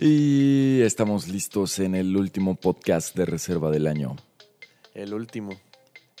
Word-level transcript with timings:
Y 0.00 0.80
estamos 0.82 1.26
listos 1.26 1.80
en 1.80 1.96
el 1.96 2.16
último 2.16 2.54
podcast 2.54 3.16
de 3.16 3.26
reserva 3.26 3.68
del 3.72 3.88
año. 3.88 4.14
El 4.94 5.12
último. 5.12 5.58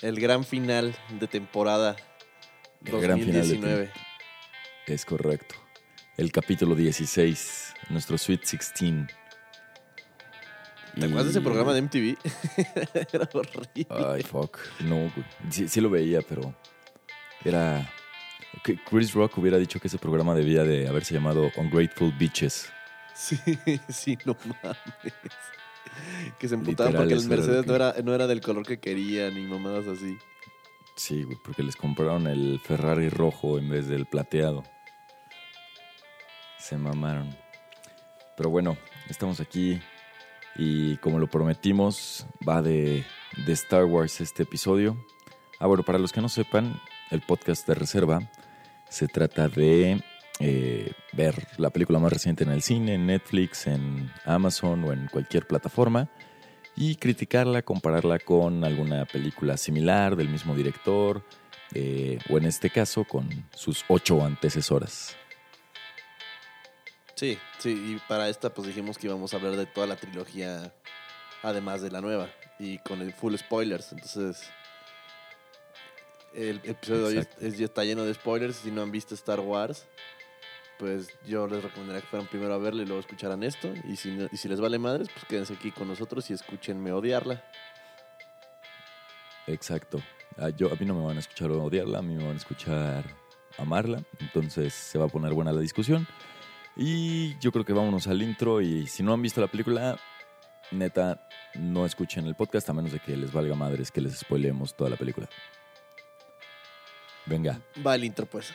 El 0.02 0.18
gran 0.18 0.44
final 0.44 0.96
de 1.20 1.28
temporada 1.28 1.94
El 2.84 3.00
gran 3.00 3.20
final 3.20 3.34
de 3.34 3.38
2019. 3.38 3.90
Es 4.88 5.04
correcto. 5.04 5.54
El 6.16 6.32
capítulo 6.32 6.74
16, 6.74 7.74
nuestro 7.90 8.18
Sweet 8.18 8.40
16. 8.40 9.06
¿Te 10.98 11.04
acuerdas 11.04 11.26
de 11.26 11.30
ese 11.30 11.40
programa 11.40 11.72
de 11.72 11.82
MTV? 11.82 12.16
Era 13.12 13.28
horrible. 13.32 13.86
Ay, 13.90 14.22
fuck. 14.24 14.58
No, 14.80 14.96
güey. 14.96 15.24
Sí, 15.50 15.68
sí 15.68 15.80
lo 15.80 15.88
veía, 15.88 16.20
pero 16.22 16.52
era... 17.44 17.88
Chris 18.90 19.12
Rock 19.12 19.38
hubiera 19.38 19.56
dicho 19.56 19.78
que 19.78 19.86
ese 19.86 19.98
programa 19.98 20.34
debía 20.34 20.64
de 20.64 20.88
haberse 20.88 21.14
llamado 21.14 21.52
Ungrateful 21.56 22.12
Bitches. 22.18 22.72
Sí, 23.18 23.36
sí, 23.88 24.16
no 24.24 24.36
mames. 24.62 25.14
Que 26.38 26.46
se 26.48 26.54
emputaban 26.54 26.94
porque 26.94 27.14
el 27.14 27.26
Mercedes 27.26 27.62
que- 27.62 27.66
no 27.68 27.74
era, 27.74 27.94
no 28.04 28.14
era 28.14 28.26
del 28.28 28.40
color 28.40 28.64
que 28.64 28.78
querían 28.78 29.34
ni 29.34 29.42
mamadas 29.42 29.86
así. 29.88 30.16
Sí, 30.94 31.22
güey, 31.24 31.36
porque 31.44 31.62
les 31.62 31.74
compraron 31.76 32.26
el 32.26 32.60
Ferrari 32.60 33.08
rojo 33.08 33.58
en 33.58 33.68
vez 33.70 33.88
del 33.88 34.06
plateado. 34.06 34.62
Se 36.58 36.76
mamaron. 36.76 37.36
Pero 38.36 38.50
bueno, 38.50 38.76
estamos 39.08 39.40
aquí 39.40 39.80
y 40.56 40.96
como 40.98 41.18
lo 41.18 41.28
prometimos, 41.28 42.26
va 42.48 42.62
de, 42.62 43.04
de 43.46 43.52
Star 43.52 43.84
Wars 43.84 44.20
este 44.20 44.42
episodio. 44.44 44.96
Ah, 45.60 45.66
bueno, 45.66 45.82
para 45.82 45.98
los 45.98 46.12
que 46.12 46.20
no 46.20 46.28
sepan, 46.28 46.80
el 47.10 47.20
podcast 47.22 47.66
de 47.66 47.74
reserva 47.74 48.20
se 48.88 49.08
trata 49.08 49.48
de 49.48 50.02
eh, 50.40 50.92
ver 51.12 51.46
la 51.56 51.70
película 51.70 51.98
más 51.98 52.12
reciente 52.12 52.44
en 52.44 52.50
el 52.50 52.62
cine, 52.62 52.94
en 52.94 53.06
Netflix, 53.06 53.66
en 53.66 54.10
Amazon 54.24 54.84
o 54.84 54.92
en 54.92 55.08
cualquier 55.08 55.46
plataforma 55.46 56.08
y 56.76 56.94
criticarla, 56.94 57.62
compararla 57.62 58.20
con 58.20 58.64
alguna 58.64 59.04
película 59.04 59.56
similar 59.56 60.14
del 60.14 60.28
mismo 60.28 60.54
director 60.54 61.24
eh, 61.74 62.18
o 62.30 62.38
en 62.38 62.44
este 62.44 62.70
caso 62.70 63.04
con 63.04 63.28
sus 63.54 63.84
ocho 63.88 64.24
antecesoras. 64.24 65.16
Sí, 67.16 67.36
sí, 67.58 67.70
y 67.70 68.00
para 68.08 68.28
esta 68.28 68.54
pues 68.54 68.68
dijimos 68.68 68.96
que 68.96 69.08
íbamos 69.08 69.34
a 69.34 69.38
hablar 69.38 69.56
de 69.56 69.66
toda 69.66 69.88
la 69.88 69.96
trilogía, 69.96 70.72
además 71.42 71.82
de 71.82 71.90
la 71.90 72.00
nueva, 72.00 72.30
y 72.60 72.78
con 72.78 73.00
el 73.00 73.12
full 73.12 73.34
spoilers, 73.34 73.90
entonces 73.90 74.48
el 76.32 76.60
episodio 76.62 77.10
Exacto. 77.10 77.48
ya 77.48 77.64
está 77.64 77.82
lleno 77.82 78.04
de 78.04 78.14
spoilers, 78.14 78.56
si 78.56 78.70
no 78.70 78.82
han 78.82 78.92
visto 78.92 79.16
Star 79.16 79.40
Wars, 79.40 79.86
pues 80.78 81.08
yo 81.26 81.46
les 81.48 81.62
recomendaría 81.62 82.00
que 82.02 82.06
fueran 82.08 82.28
primero 82.28 82.54
a 82.54 82.58
verla 82.58 82.82
y 82.82 82.86
luego 82.86 83.00
escucharan 83.00 83.42
esto, 83.42 83.72
y 83.84 83.96
si, 83.96 84.10
no- 84.12 84.28
y 84.30 84.36
si 84.36 84.48
les 84.48 84.60
vale 84.60 84.78
madres, 84.78 85.08
pues 85.12 85.24
quédense 85.26 85.54
aquí 85.54 85.70
con 85.72 85.88
nosotros 85.88 86.28
y 86.30 86.34
escúchenme 86.34 86.92
odiarla. 86.92 87.42
Exacto. 89.46 90.00
Ah, 90.36 90.50
yo, 90.50 90.70
a 90.72 90.76
mí 90.76 90.84
no 90.86 90.94
me 90.94 91.04
van 91.04 91.16
a 91.16 91.20
escuchar 91.20 91.50
odiarla, 91.50 91.98
a 91.98 92.02
mí 92.02 92.14
me 92.14 92.22
van 92.24 92.34
a 92.34 92.36
escuchar 92.38 93.04
amarla. 93.56 94.02
Entonces 94.20 94.72
se 94.74 94.98
va 94.98 95.06
a 95.06 95.08
poner 95.08 95.32
buena 95.34 95.52
la 95.52 95.60
discusión. 95.60 96.06
Y 96.76 97.36
yo 97.40 97.50
creo 97.50 97.64
que 97.64 97.72
vámonos 97.72 98.06
al 98.06 98.22
intro. 98.22 98.60
Y 98.60 98.86
si 98.86 99.02
no 99.02 99.12
han 99.14 99.22
visto 99.22 99.40
la 99.40 99.48
película, 99.48 99.98
neta, 100.70 101.26
no 101.54 101.86
escuchen 101.86 102.26
el 102.26 102.36
podcast 102.36 102.68
a 102.68 102.72
menos 102.72 102.92
de 102.92 103.00
que 103.00 103.16
les 103.16 103.32
valga 103.32 103.56
madres 103.56 103.90
que 103.90 104.00
les 104.00 104.18
spoilemos 104.18 104.76
toda 104.76 104.90
la 104.90 104.96
película. 104.96 105.28
Venga. 107.26 107.60
Va 107.84 107.94
el 107.96 108.04
intro 108.04 108.26
pues. 108.26 108.52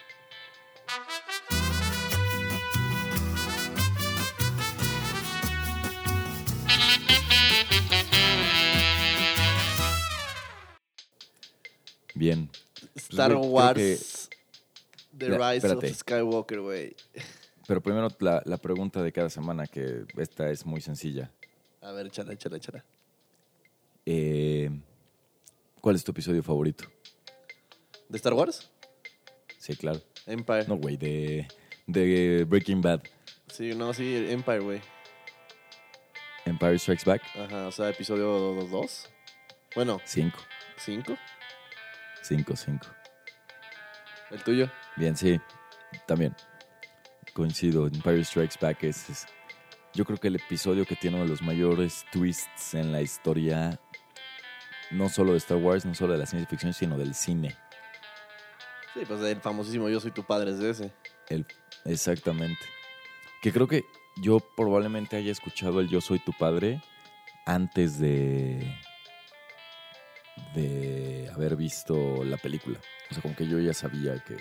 Bien. 12.23 12.49
Star 12.95 13.35
Wars, 13.35 14.29
que- 14.29 14.37
The 15.17 15.27
Ya, 15.29 15.37
Rise 15.37 15.57
espérate. 15.67 15.87
of 15.91 15.97
Skywalker, 15.97 16.59
güey. 16.61 16.95
Pero 17.67 17.81
primero 17.81 18.07
la, 18.19 18.41
la 18.45 18.57
pregunta 18.57 19.03
de 19.03 19.11
cada 19.11 19.29
semana, 19.29 19.67
que 19.67 20.05
esta 20.17 20.49
es 20.49 20.65
muy 20.65 20.79
sencilla. 20.79 21.31
A 21.81 21.91
ver, 21.91 22.07
échala, 22.07 22.31
échala, 22.33 22.55
échala. 22.57 22.85
Eh, 24.05 24.69
¿Cuál 25.81 25.95
es 25.97 26.03
tu 26.05 26.11
episodio 26.11 26.41
favorito? 26.43 26.85
¿De 28.07 28.15
Star 28.17 28.33
Wars? 28.33 28.69
Sí, 29.59 29.75
claro. 29.75 30.01
Empire. 30.25 30.65
No, 30.67 30.75
güey, 30.77 30.95
de, 30.95 31.45
de 31.87 32.45
Breaking 32.47 32.81
Bad. 32.81 33.01
Sí, 33.47 33.75
no, 33.75 33.93
sí, 33.93 34.15
Empire, 34.29 34.59
güey. 34.59 34.81
Empire 36.45 36.79
Strikes 36.79 37.03
Back. 37.05 37.21
Ajá, 37.35 37.67
o 37.67 37.71
sea, 37.71 37.89
episodio 37.89 38.25
2. 38.69 39.09
Bueno, 39.75 39.99
5. 40.05 40.37
5. 40.77 41.15
5, 42.23 42.55
5. 42.55 42.87
El 44.31 44.43
tuyo. 44.43 44.71
Bien, 44.95 45.15
sí. 45.15 45.39
También. 46.07 46.35
Coincido. 47.33 47.85
Empire 47.87 48.23
Strikes 48.23 48.55
Back 48.59 48.83
es, 48.83 49.09
es- 49.09 49.25
Yo 49.93 50.05
creo 50.05 50.17
que 50.17 50.27
el 50.29 50.35
episodio 50.37 50.85
que 50.85 50.95
tiene 50.95 51.17
uno 51.17 51.25
de 51.25 51.29
los 51.29 51.41
mayores 51.43 52.03
twists 52.11 52.73
en 52.73 52.91
la 52.91 53.01
historia. 53.01 53.79
No 54.91 55.09
solo 55.09 55.31
de 55.33 55.37
Star 55.37 55.57
Wars, 55.57 55.85
no 55.85 55.93
solo 55.93 56.13
de 56.13 56.19
la 56.19 56.25
ciencia 56.25 56.49
ficción, 56.49 56.73
sino 56.73 56.97
del 56.97 57.13
cine. 57.13 57.55
Sí, 58.93 59.01
pues 59.07 59.21
el 59.21 59.41
famosísimo 59.41 59.89
Yo 59.89 59.99
soy 59.99 60.11
tu 60.11 60.23
padre 60.23 60.51
es 60.51 60.59
de 60.59 60.69
ese. 60.71 60.91
El, 61.29 61.45
exactamente. 61.85 62.59
Que 63.41 63.51
creo 63.51 63.67
que 63.67 63.83
yo 64.17 64.39
probablemente 64.55 65.15
haya 65.15 65.31
escuchado 65.31 65.79
el 65.79 65.89
Yo 65.89 65.99
soy 66.01 66.19
tu 66.19 66.31
padre 66.33 66.81
antes 67.45 67.99
de 67.99 68.75
de 70.55 71.12
haber 71.27 71.55
visto 71.55 72.23
la 72.23 72.37
película. 72.37 72.79
O 73.09 73.13
sea, 73.13 73.21
como 73.21 73.35
que 73.35 73.47
yo 73.47 73.59
ya 73.59 73.73
sabía 73.73 74.23
que 74.23 74.37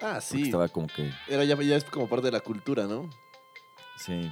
Ah, 0.00 0.20
sí. 0.20 0.42
estaba 0.42 0.68
como 0.68 0.86
que 0.88 1.10
Era 1.28 1.44
ya, 1.44 1.56
ya 1.62 1.76
es 1.76 1.84
como 1.84 2.08
parte 2.08 2.26
de 2.26 2.32
la 2.32 2.40
cultura, 2.40 2.86
¿no? 2.86 3.08
sí, 3.98 4.30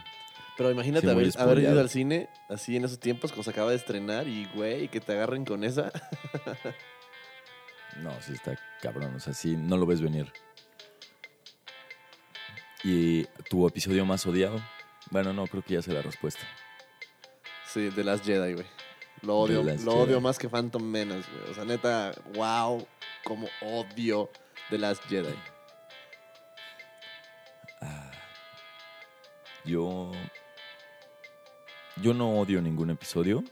Pero 0.59 0.71
imagínate 0.71 1.07
Sí, 1.07 1.13
haber, 1.13 1.31
haber 1.39 1.59
ido 1.61 1.81
al 1.81 1.89
cine 1.89 2.29
así 2.51 2.77
en 2.77 2.85
esos 2.85 3.01
tiempos, 3.01 3.31
cuando 3.33 3.45
se 3.45 3.51
acaba 3.51 3.71
de 3.71 3.77
estrenar 3.77 4.29
y, 4.29 4.45
güey, 4.55 4.89
que 4.89 5.01
te 5.01 5.13
agarren 5.13 5.45
con 5.45 5.65
esa. 5.65 5.91
no, 8.03 8.11
sí 8.21 8.33
está 8.35 8.59
cabrón, 8.83 9.15
o 9.15 9.21
sea, 9.21 9.33
sí 9.33 9.57
no 9.57 9.77
lo 9.77 9.87
ves 9.87 10.01
venir. 10.03 10.33
¿Y 12.83 13.25
tu 13.49 13.67
episodio 13.67 14.05
más 14.05 14.27
odiado? 14.27 14.61
Bueno, 15.11 15.33
no, 15.33 15.47
creo 15.47 15.63
que 15.63 15.75
ya 15.75 15.83
sé 15.83 15.93
la 15.93 16.03
respuesta. 16.03 16.43
Sí, 17.67 17.89
de 17.89 18.05
las 18.05 18.23
Jedi, 18.23 18.55
güey. 18.55 18.67
Lo 19.25 19.47
The 19.47 19.57
odio, 19.59 19.63
Last 19.63 19.85
lo 19.85 19.93
odio 19.95 20.21
más 20.21 20.39
que 20.39 20.49
Phantom 20.49 20.83
Menace, 20.83 21.29
güey. 21.31 21.51
O 21.51 21.55
sea, 21.55 21.65
neta, 21.65 22.13
wow, 22.35 22.87
como 23.25 23.49
odio 23.63 24.31
de 24.71 24.79
las 24.79 25.01
Jedi. 25.01 25.35
Ah, 27.81 28.11
yo. 29.65 30.11
Yo 32.03 32.13
no 32.13 32.39
odio 32.41 32.61
ningún 32.61 32.91
episodio. 32.91 33.45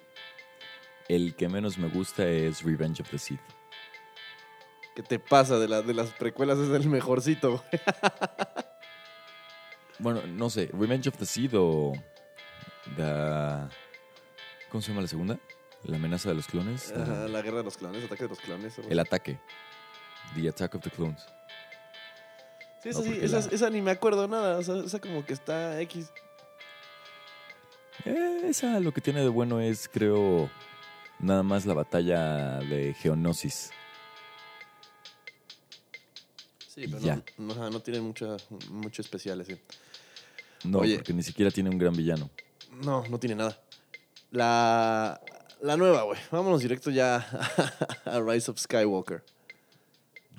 El 1.09 1.34
que 1.37 1.49
menos 1.49 1.78
me 1.78 1.88
gusta 1.88 2.27
es 2.27 2.62
Revenge 2.62 3.03
of 3.03 3.11
the 3.11 3.19
Sith. 3.19 3.41
¿Qué 4.97 5.03
te 5.03 5.19
pasa? 5.19 5.59
De, 5.59 5.69
la- 5.69 5.82
de 5.82 5.94
las 5.94 6.11
precuelas 6.11 6.59
es 6.59 6.69
el 6.71 6.88
mejorcito, 6.88 7.50
güey. 7.53 7.82
Bueno, 9.99 10.21
no 10.27 10.50
sé, 10.50 10.69
Revenge 10.72 11.09
of 11.11 11.16
the 11.16 11.27
Sith 11.27 11.53
o. 11.55 11.93
The- 12.97 13.69
¿Cómo 14.69 14.82
se 14.82 14.88
llama 14.88 15.03
la 15.03 15.06
segunda? 15.06 15.38
La 15.84 15.97
amenaza 15.97 16.28
de 16.28 16.37
los 16.37 16.47
clones. 16.47 16.93
Ajá, 16.93 17.26
la 17.28 17.43
guerra 17.43 17.59
de 17.59 17.65
los 17.65 17.76
clones, 17.76 18.04
ataque 18.04 18.22
de 18.25 18.28
los 18.28 18.38
clones. 18.41 18.78
el 18.78 18.98
ataque. 18.98 19.38
The 20.34 20.48
Attack 20.48 20.75
of 20.76 20.82
the 20.82 20.91
Clones. 20.91 21.20
Sí, 22.82 22.88
esa, 22.91 22.98
No, 23.00 23.04
sí, 23.04 23.19
esa, 23.20 23.41
la- 23.41 23.47
esa 23.47 23.70
ni 23.70 23.82
me 23.82 23.91
acuerdo 23.91 24.26
nada. 24.28 24.59
O 24.59 24.62
sea, 24.62 24.76
esa 24.76 24.98
como 25.00 25.25
que 25.26 25.32
está 25.34 25.81
X. 25.82 26.10
Eh, 28.05 28.40
esa 28.44 28.81
lo 28.81 28.93
que 28.93 29.00
tiene 29.00 29.20
de 29.20 29.29
bueno 29.29 29.61
es, 29.61 29.88
creo, 29.88 30.50
nada 31.19 31.43
más 31.43 31.67
la 31.67 31.75
batalla 31.75 32.58
de 32.61 32.94
Geonosis. 32.94 33.70
Sí, 36.69 36.87
pero 36.88 36.99
Ya. 37.00 37.23
no, 37.37 37.70
no, 37.70 37.81
tiene 37.81 38.00
mucha, 38.00 38.37
mucho 38.70 39.02
especial 39.02 39.40
ese. 39.43 39.61
No, 40.64 40.79
Oye. 40.79 40.96
porque 40.96 41.12
ni 41.12 41.23
siquiera 41.23 41.50
tiene 41.50 41.69
un 41.70 41.79
gran 41.79 41.93
villano. 41.94 42.31
No, 42.82 43.05
no 43.08 43.19
tiene 43.19 43.34
nada. 43.37 43.58
La, 44.31 45.20
la 45.62 45.76
nueva, 45.76 46.03
güey. 46.03 46.19
Vámonos 46.31 46.61
directo 46.61 46.91
ya 46.91 47.17
a 48.05 48.20
Rise 48.20 48.50
of 48.50 48.59
Skywalker. 48.59 49.25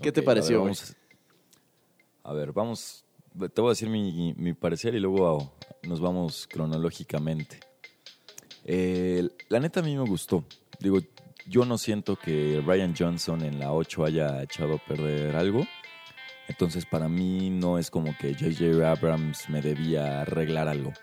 ¿Qué 0.02 0.12
te 0.12 0.22
pareció, 0.22 0.62
güey? 0.62 0.74
ver, 0.76 0.76
vamos, 0.76 0.96
a 2.24 2.34
ver, 2.34 2.52
vamos. 2.52 3.06
Te 3.54 3.62
voy 3.62 3.70
a 3.70 3.72
decir 3.72 3.90
mi, 3.90 4.34
mi 4.38 4.54
parecer 4.54 4.94
y 4.94 5.00
luego 5.00 5.54
nos 5.84 6.00
vamos 6.00 6.48
cronológicamente. 6.48 7.60
Eh, 8.66 9.28
la 9.50 9.60
neta 9.60 9.80
a 9.80 9.84
mí 9.84 9.96
me 9.96 10.08
gustó. 10.08 10.44
Digo, 10.80 11.00
yo 11.48 11.66
no 11.66 11.78
siento 11.78 12.16
que 12.16 12.62
Ryan 12.66 12.96
Johnson 12.98 13.44
en 13.44 13.60
la 13.60 13.74
8 13.74 14.06
haya 14.06 14.44
echado 14.44 14.76
a 14.76 14.78
perder 14.78 15.36
algo. 15.36 15.66
Entonces 16.48 16.86
para 16.86 17.08
mí 17.08 17.50
no 17.50 17.78
es 17.80 17.90
como 17.90 18.16
que 18.18 18.34
J.J. 18.34 18.92
Abrams 18.92 19.50
me 19.50 19.62
debía 19.62 20.22
arreglar 20.22 20.68
algo. 20.68 20.94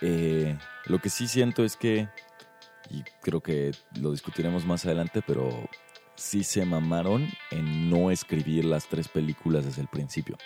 Eh, 0.00 0.58
lo 0.86 0.98
que 0.98 1.10
sí 1.10 1.28
siento 1.28 1.64
es 1.64 1.76
que, 1.76 2.08
y 2.92 3.04
creo 3.22 3.40
que 3.40 3.72
lo 4.00 4.12
discutiremos 4.12 4.64
más 4.66 4.84
adelante, 4.84 5.22
pero 5.26 5.68
sí 6.14 6.44
se 6.44 6.64
mamaron 6.64 7.28
en 7.50 7.88
no 7.88 8.10
escribir 8.10 8.64
las 8.64 8.86
tres 8.86 9.08
películas 9.08 9.64
desde 9.64 9.82
el 9.82 9.88
principio. 9.88 10.36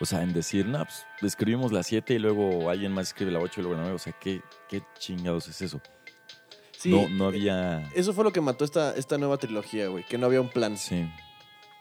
O 0.00 0.04
sea, 0.04 0.22
en 0.22 0.32
decir, 0.32 0.66
no, 0.66 0.84
pues 0.84 1.06
escribimos 1.22 1.72
la 1.72 1.82
7 1.82 2.14
y 2.14 2.18
luego 2.18 2.70
alguien 2.70 2.92
más 2.92 3.08
escribe 3.08 3.32
la 3.32 3.40
8 3.40 3.60
y 3.60 3.62
luego 3.62 3.76
la 3.76 3.82
9. 3.82 3.96
O 3.96 3.98
sea, 3.98 4.12
¿qué, 4.12 4.42
qué 4.68 4.82
chingados 4.98 5.48
es 5.48 5.62
eso? 5.62 5.80
Sí, 6.78 6.90
no, 6.90 7.08
no 7.08 7.26
había... 7.26 7.90
Eso 7.94 8.12
fue 8.12 8.22
lo 8.22 8.32
que 8.32 8.42
mató 8.42 8.64
esta, 8.64 8.94
esta 8.94 9.16
nueva 9.16 9.38
trilogía, 9.38 9.88
güey. 9.88 10.04
Que 10.04 10.18
no 10.18 10.26
había 10.26 10.42
un 10.42 10.50
plan. 10.50 10.76
Sí, 10.76 11.08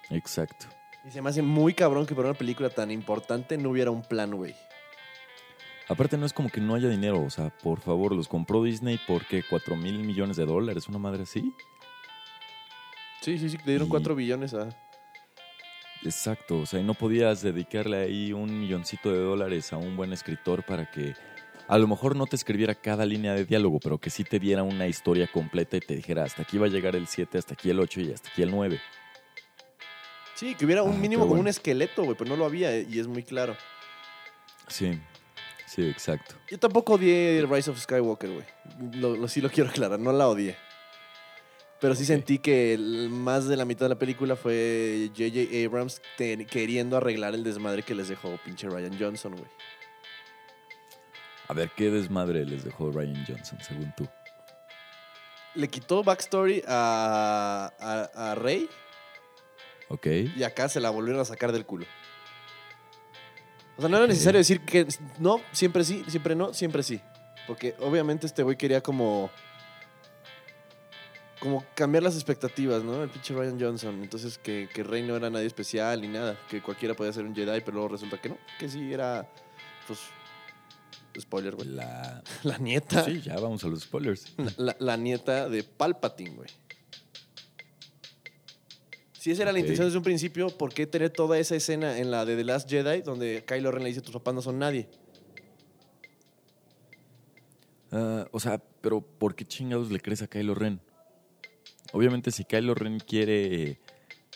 exacto. 0.09 0.67
Y 1.05 1.11
se 1.11 1.21
me 1.21 1.29
hace 1.29 1.41
muy 1.41 1.73
cabrón 1.73 2.05
que 2.05 2.15
para 2.15 2.29
una 2.29 2.37
película 2.37 2.69
tan 2.69 2.89
importante 2.89 3.57
no 3.57 3.71
hubiera 3.71 3.91
un 3.91 4.01
plan, 4.01 4.33
güey. 4.33 4.55
Aparte 5.87 6.17
no 6.17 6.25
es 6.25 6.33
como 6.33 6.49
que 6.49 6.59
no 6.61 6.73
haya 6.75 6.89
dinero, 6.89 7.21
o 7.23 7.29
sea, 7.29 7.49
por 7.49 7.79
favor, 7.79 8.13
los 8.15 8.27
compró 8.27 8.63
Disney 8.63 8.99
porque 9.07 9.43
4 9.47 9.75
mil 9.75 9.99
millones 9.99 10.35
de 10.37 10.45
dólares, 10.45 10.87
una 10.89 10.97
madre 10.97 11.23
así. 11.23 11.53
Sí, 13.21 13.37
sí, 13.37 13.49
sí, 13.49 13.57
le 13.57 13.63
dieron 13.71 13.87
Y- 13.87 13.91
4 13.91 14.15
billones 14.15 14.53
a... 14.53 14.69
Exacto, 16.03 16.59
o 16.59 16.65
sea, 16.65 16.79
y 16.79 16.83
no 16.83 16.93
podías 16.93 17.41
dedicarle 17.41 17.97
ahí 17.97 18.33
un 18.33 18.59
milloncito 18.59 19.11
de 19.11 19.19
dólares 19.19 19.73
a 19.73 19.77
un 19.77 19.95
buen 19.95 20.13
escritor 20.13 20.63
para 20.63 20.89
que 20.91 21.15
a 21.67 21.77
lo 21.79 21.87
mejor 21.87 22.15
no 22.15 22.27
te 22.27 22.35
escribiera 22.35 22.75
cada 22.75 23.05
línea 23.07 23.33
de 23.33 23.45
diálogo, 23.45 23.79
pero 23.79 23.97
que 23.97 24.11
sí 24.11 24.23
te 24.23 24.37
diera 24.39 24.61
una 24.61 24.85
historia 24.87 25.27
completa 25.31 25.77
y 25.77 25.79
te 25.79 25.95
dijera 25.95 26.23
hasta 26.23 26.43
aquí 26.43 26.59
va 26.59 26.67
a 26.67 26.69
llegar 26.69 26.95
el 26.95 27.07
7, 27.07 27.39
hasta 27.39 27.53
aquí 27.55 27.71
el 27.71 27.79
8 27.79 28.01
y 28.01 28.11
hasta 28.11 28.29
aquí 28.29 28.43
el 28.43 28.51
9. 28.51 28.79
Sí, 30.35 30.53
que 30.53 30.65
hubiera 30.65 30.83
un 30.83 30.93
Ah, 30.95 30.99
mínimo 30.99 31.27
como 31.27 31.39
un 31.39 31.47
esqueleto, 31.47 32.03
güey, 32.03 32.15
pero 32.15 32.29
no 32.29 32.35
lo 32.35 32.45
había 32.45 32.75
eh, 32.75 32.85
y 32.87 32.99
es 32.99 33.07
muy 33.07 33.23
claro. 33.23 33.55
Sí, 34.67 34.99
sí, 35.65 35.87
exacto. 35.87 36.35
Yo 36.49 36.57
tampoco 36.59 36.93
odié 36.93 37.45
Rise 37.49 37.71
of 37.71 37.79
Skywalker, 37.79 38.29
güey. 38.31 38.45
Lo, 38.99 39.15
lo- 39.15 39.27
sí 39.27 39.41
lo 39.41 39.49
quiero 39.49 39.69
aclarar, 39.69 39.99
no 39.99 40.11
la 40.11 40.27
odié. 40.27 40.55
Pero 41.81 41.93
sí 41.93 42.05
sentí 42.05 42.39
que 42.39 42.73
el- 42.73 43.09
más 43.09 43.47
de 43.47 43.57
la 43.57 43.65
mitad 43.65 43.85
de 43.85 43.89
la 43.89 43.99
película 43.99 44.35
fue 44.35 45.09
J.J. 45.15 45.65
Abrams 45.65 46.01
queriendo 46.49 46.97
arreglar 46.97 47.35
el 47.35 47.43
desmadre 47.43 47.83
que 47.83 47.93
les 47.95 48.07
dejó 48.07 48.37
pinche 48.45 48.67
Ryan 48.69 48.97
Johnson, 48.99 49.35
güey. 49.35 49.49
A 51.47 51.53
ver, 51.53 51.69
¿qué 51.75 51.91
desmadre 51.91 52.45
les 52.45 52.63
dejó 52.63 52.91
Ryan 52.91 53.23
Johnson, 53.27 53.59
según 53.61 53.93
tú? 53.95 54.07
Le 55.53 55.67
quitó 55.67 56.03
backstory 56.03 56.63
a, 56.67 57.71
a, 57.79 58.31
a 58.31 58.35
Rey 58.35 58.67
¿Ok? 59.89 60.07
y 60.35 60.43
acá 60.43 60.67
se 60.69 60.79
la 60.79 60.89
volvieron 60.89 61.21
a 61.21 61.25
sacar 61.25 61.51
del 61.51 61.65
culo. 61.65 61.85
O 63.77 63.81
sea, 63.81 63.89
no 63.89 63.97
era 63.97 64.07
necesario 64.07 64.37
decir 64.37 64.61
que 64.61 64.87
no, 65.19 65.41
siempre 65.51 65.83
sí, 65.83 66.03
siempre 66.07 66.35
no, 66.35 66.53
siempre 66.53 66.81
sí. 66.83 67.01
Porque 67.47 67.75
obviamente 67.79 68.25
este 68.25 68.41
güey 68.43 68.57
quería 68.57 68.81
como. 68.81 69.29
Como 71.39 71.63
cambiar 71.75 72.01
las 72.01 72.15
expectativas, 72.15 72.83
¿no? 72.83 73.03
El 73.03 73.09
pinche 73.09 73.33
Ryan 73.33 73.59
Johnson. 73.59 74.01
Entonces 74.01 74.37
que, 74.37 74.69
que 74.73 74.83
Rey 74.83 75.03
no 75.03 75.15
era 75.15 75.29
nadie 75.29 75.45
especial 75.45 76.01
ni 76.01 76.07
nada. 76.07 76.39
Que 76.49 76.61
cualquiera 76.61 76.95
podía 76.95 77.11
ser 77.13 77.25
un 77.25 77.35
Jedi, 77.35 77.59
pero 77.61 77.73
luego 77.73 77.89
resulta 77.89 78.19
que 78.19 78.29
no. 78.29 78.37
Que 78.57 78.69
sí 78.69 78.91
era. 78.93 79.27
Pues. 79.85 79.99
Spoiler, 81.19 81.55
güey. 81.55 81.67
La... 81.69 82.23
La 82.43 82.57
nieta. 82.57 83.03
Sí, 83.03 83.21
ya 83.21 83.35
vamos 83.35 83.63
a 83.63 83.67
los 83.67 83.81
spoilers. 83.81 84.33
La, 84.37 84.51
la- 84.57 84.75
la 84.79 84.97
nieta 84.97 85.47
de 85.49 85.63
Palpatine, 85.63 86.31
güey. 86.35 86.49
Si 89.25 89.31
esa 89.31 89.41
era 89.41 89.51
la 89.51 89.57
intención 89.57 89.87
desde 89.87 89.97
un 89.97 90.03
principio, 90.03 90.55
¿por 90.55 90.71
qué 90.71 90.85
tener 90.85 91.09
toda 91.09 91.39
esa 91.39 91.55
escena 91.55 91.97
en 91.97 92.11
la 92.11 92.25
de 92.25 92.35
The 92.35 92.43
Last 92.43 92.69
Jedi 92.69 93.01
donde 93.01 93.43
Kylo 93.43 93.71
Ren 93.71 93.81
le 93.81 93.89
dice 93.89 94.01
tus 94.01 94.13
papás 94.13 94.35
no 94.35 94.41
son 94.43 94.59
nadie? 94.59 94.87
Ah, 97.91 98.27
o 98.31 98.39
sea, 98.39 98.61
pero 98.81 99.01
¿por 99.01 99.33
qué 99.33 99.43
chingados 99.43 99.89
le 99.89 99.99
crees 99.99 100.21
a 100.21 100.27
Kylo 100.27 100.53
Ren? 100.53 100.79
Obviamente, 101.91 102.29
si 102.29 102.45
Kylo 102.45 102.75
Ren 102.75 102.99
quiere 102.99 103.79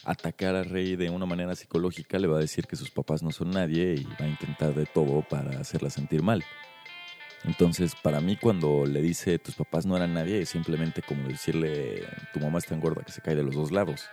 atacar 0.06 0.56
a 0.56 0.63
Rey 0.63 0.95
de 0.95 1.12
una 1.12 1.27
manera 1.27 1.56
psicológica, 1.56 2.18
le 2.18 2.25
va 2.25 2.38
a 2.38 2.41
decir 2.41 2.65
que 2.65 2.75
sus 2.75 2.89
papás 2.89 3.21
no 3.21 3.31
son 3.31 3.51
nadie 3.51 3.94
y 3.94 4.06
va 4.19 4.25
a 4.25 4.27
intentar 4.27 4.74
de 4.74 4.88
todo 4.88 5.21
para 5.21 5.59
hacerla 5.59 5.91
sentir 5.91 6.24
mal. 6.24 6.44
Entonces, 7.44 7.94
para 8.01 8.21
mí, 8.21 8.38
cuando 8.38 8.88
le 8.88 9.03
dice 9.03 9.38
tus 9.38 9.53
papás 9.53 9.86
no 9.86 9.95
eran 9.95 10.15
nadie, 10.15 10.41
es 10.41 10.50
simplemente 10.50 11.03
como 11.03 11.27
decirle 11.27 12.07
tu 12.33 12.39
mamá 12.39 12.57
está 12.57 12.74
engorda 12.74 13.03
que 13.03 13.12
se 13.12 13.21
cae 13.21 13.36
de 13.36 13.44
los 13.44 13.53
dos 13.53 13.71
lados. 13.71 14.09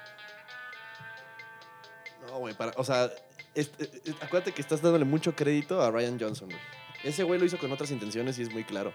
O 2.76 2.84
sea, 2.84 3.10
este- 3.54 3.84
eh, 3.84 4.14
acuérdate 4.20 4.52
que 4.52 4.60
estás 4.62 4.82
dándole 4.82 5.04
mucho 5.04 5.34
crédito 5.34 5.80
a 5.82 5.90
Ryan 5.90 6.18
Johnson, 6.20 6.48
güey. 6.48 6.60
Ese 7.04 7.22
güey 7.22 7.38
lo 7.38 7.46
hizo 7.46 7.58
con 7.58 7.70
otras 7.72 7.90
intenciones 7.90 8.38
y 8.38 8.42
es 8.42 8.52
muy 8.52 8.64
claro. 8.64 8.92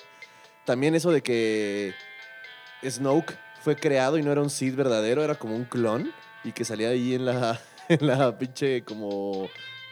También 0.65 0.95
eso 0.95 1.11
de 1.11 1.21
que 1.21 1.93
Snoke 2.87 3.37
fue 3.61 3.75
creado 3.75 4.17
y 4.17 4.23
no 4.23 4.31
era 4.31 4.41
un 4.41 4.49
Sith 4.49 4.75
verdadero, 4.75 5.23
era 5.23 5.35
como 5.35 5.55
un 5.55 5.65
clon 5.65 6.11
y 6.43 6.51
que 6.51 6.65
salía 6.65 6.89
ahí 6.89 7.13
en 7.15 7.25
la, 7.25 7.59
en 7.89 8.05
la 8.07 8.37
pinche 8.37 8.83
como 8.83 9.49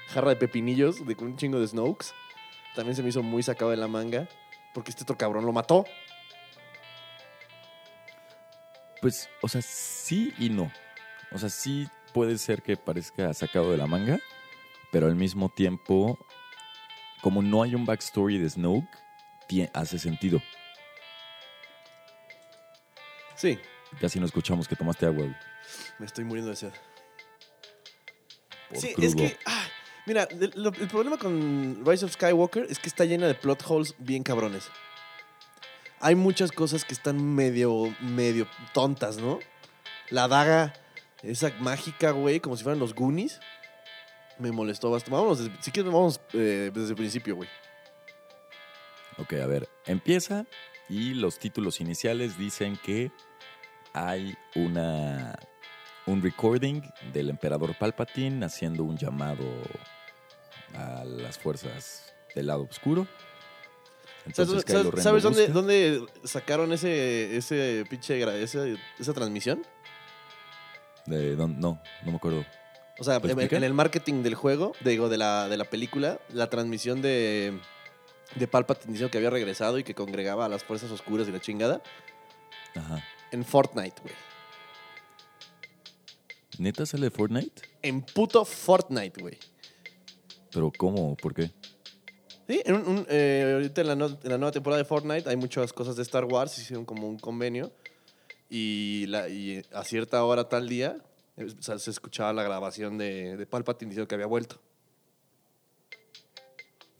jarra 0.09 0.29
de 0.29 0.35
pepinillos 0.35 1.05
de 1.05 1.15
un 1.19 1.37
chingo 1.37 1.59
de 1.59 1.67
Snokes. 1.67 2.07
También 2.75 2.95
se 2.95 3.03
me 3.03 3.09
hizo 3.09 3.23
muy 3.23 3.43
sacado 3.43 3.71
de 3.71 3.77
la 3.77 3.87
manga 3.87 4.27
porque 4.73 4.91
este 4.91 5.03
otro 5.03 5.17
cabrón 5.17 5.45
lo 5.45 5.51
mató. 5.51 5.85
Pues, 9.01 9.29
o 9.41 9.47
sea, 9.47 9.61
sí 9.61 10.33
y 10.37 10.49
no. 10.49 10.71
O 11.31 11.37
sea, 11.37 11.49
sí 11.49 11.87
puede 12.13 12.37
ser 12.37 12.61
que 12.61 12.77
parezca 12.77 13.33
sacado 13.33 13.71
de 13.71 13.77
la 13.77 13.87
manga, 13.87 14.19
pero 14.91 15.07
al 15.07 15.15
mismo 15.15 15.49
tiempo, 15.49 16.17
como 17.21 17.41
no 17.41 17.63
hay 17.63 17.75
un 17.75 17.85
backstory 17.85 18.37
de 18.37 18.49
Snoke, 18.49 18.87
hace 19.73 19.97
sentido. 19.97 20.41
Sí, 23.35 23.57
Casi 23.99 24.19
no 24.19 24.25
escuchamos 24.25 24.67
que 24.67 24.75
tomaste 24.75 25.05
agua. 25.05 25.23
güey, 25.23 25.35
me 25.97 26.05
estoy 26.05 26.23
muriendo 26.23 26.51
de 26.51 26.55
sed. 26.55 26.73
por 28.69 28.77
sí, 28.77 28.93
crudo. 28.93 29.07
es 29.07 29.15
que, 29.15 29.37
ah, 29.45 29.67
mira, 30.05 30.27
el, 30.29 30.53
el 30.55 30.87
problema 30.87 31.17
con 31.17 31.83
Rise 31.85 32.05
of 32.05 32.13
Skywalker 32.13 32.67
es 32.69 32.79
que 32.79 32.87
está 32.87 33.05
llena 33.05 33.27
de 33.27 33.33
plot 33.33 33.63
holes 33.67 33.95
bien 33.97 34.23
cabrones. 34.23 34.69
Hay 36.01 36.15
muchas 36.15 36.51
cosas 36.51 36.85
que 36.85 36.93
están 36.93 37.35
medio, 37.35 37.93
medio 37.99 38.47
tontas, 38.73 39.17
¿no? 39.17 39.39
La 40.09 40.27
daga, 40.27 40.73
esa 41.23 41.51
mágica, 41.59 42.11
güey, 42.11 42.39
como 42.39 42.55
si 42.57 42.63
fueran 42.63 42.79
los 42.79 42.93
Goonies, 42.95 43.39
me 44.37 44.51
molestó 44.51 44.89
bastante. 44.91 45.15
Vámonos, 45.15 45.39
desde- 45.39 45.61
si 45.61 45.71
quieres, 45.71 45.91
vamos 45.91 46.19
eh, 46.33 46.71
desde 46.73 46.89
el 46.89 46.95
principio, 46.95 47.35
güey. 47.35 47.49
Ok, 49.17 49.33
a 49.33 49.45
ver, 49.47 49.67
empieza 49.85 50.45
y 50.87 51.13
los 51.13 51.37
títulos 51.39 51.81
iniciales 51.81 52.37
dicen 52.37 52.77
que 52.83 53.11
hay 53.93 54.35
una 54.55 55.37
un 56.05 56.21
recording 56.23 56.81
del 57.13 57.29
emperador 57.29 57.77
Palpatine 57.77 58.43
haciendo 58.45 58.83
un 58.83 58.97
llamado 58.97 59.43
a 60.73 61.03
las 61.03 61.37
fuerzas 61.37 62.13
del 62.33 62.47
lado 62.47 62.63
oscuro. 62.63 63.05
¿Sabes, 64.33 64.39
Entonces, 64.39 64.63
sabes- 64.65 65.03
sabes 65.03 65.23
dónde, 65.23 65.47
dónde 65.49 66.05
sacaron 66.23 66.71
ese, 66.73 67.35
ese 67.37 67.83
pinche, 67.89 68.19
esa, 68.41 68.65
esa 68.99 69.13
transmisión? 69.13 69.61
De 71.09 71.35
dónde- 71.35 71.59
no, 71.59 71.81
no 72.05 72.11
me 72.11 72.17
acuerdo. 72.17 72.45
O 72.99 73.03
sea, 73.03 73.19
en 73.23 73.63
el 73.63 73.73
marketing 73.73 74.23
del 74.23 74.35
juego, 74.35 74.73
digo, 74.83 75.07
de 75.09 75.17
la, 75.17 75.47
de 75.47 75.55
la 75.57 75.63
película, 75.65 76.19
la 76.33 76.49
transmisión 76.49 77.01
de, 77.01 77.57
de 78.35 78.47
Palpatine 78.47 78.91
diciendo 78.91 79.09
que 79.11 79.17
había 79.17 79.29
regresado 79.29 79.79
y 79.79 79.83
que 79.85 79.95
congregaba 79.95 80.45
a 80.45 80.49
las 80.49 80.63
fuerzas 80.65 80.91
oscuras 80.91 81.27
y 81.27 81.31
la 81.31 81.39
chingada, 81.39 81.81
Ajá. 82.75 83.01
en 83.31 83.45
Fortnite, 83.45 84.01
güey. 84.01 84.13
¿Neta 86.57 86.85
sale 86.85 87.05
de 87.05 87.11
Fortnite? 87.11 87.61
En 87.81 88.01
puto 88.01 88.43
Fortnite, 88.43 89.21
güey. 89.21 89.37
¿Pero 90.51 90.71
cómo? 90.77 91.15
¿Por 91.15 91.33
qué? 91.33 91.51
Sí, 92.47 92.61
en 92.65 92.75
un- 92.75 92.87
un, 92.87 93.05
eh, 93.09 93.51
ahorita 93.53 93.81
en 93.81 93.87
la, 93.87 93.95
no- 93.95 94.07
en 94.07 94.29
la 94.29 94.37
nueva 94.37 94.51
temporada 94.51 94.81
de 94.81 94.85
Fortnite 94.85 95.29
hay 95.29 95.37
muchas 95.37 95.71
cosas 95.71 95.95
de 95.95 96.01
Star 96.01 96.25
Wars, 96.25 96.57
hicieron 96.57 96.83
como 96.83 97.07
un 97.07 97.17
convenio 97.17 97.71
y, 98.49 99.05
la, 99.07 99.29
y 99.29 99.63
a 99.73 99.83
cierta 99.83 100.23
hora 100.23 100.49
tal 100.49 100.67
día 100.67 100.97
eh, 101.39 101.47
o 101.57 101.61
sea, 101.61 101.79
se 101.79 101.89
escuchaba 101.89 102.33
la 102.33 102.43
grabación 102.43 102.97
de, 102.97 103.37
de 103.37 103.45
Palpatine 103.45 103.89
diciendo 103.89 104.07
que 104.07 104.15
había 104.15 104.27
vuelto. 104.27 104.59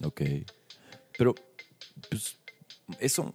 Ok. 0.04 0.22
Pero, 1.18 1.36
pues, 2.10 2.38
eso, 3.00 3.34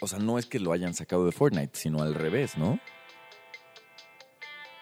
o 0.00 0.08
sea, 0.08 0.18
no 0.18 0.38
es 0.38 0.46
que 0.46 0.58
lo 0.58 0.72
hayan 0.72 0.94
sacado 0.94 1.26
de 1.26 1.32
Fortnite, 1.32 1.78
sino 1.78 2.02
al 2.02 2.14
revés, 2.14 2.56
¿no? 2.56 2.80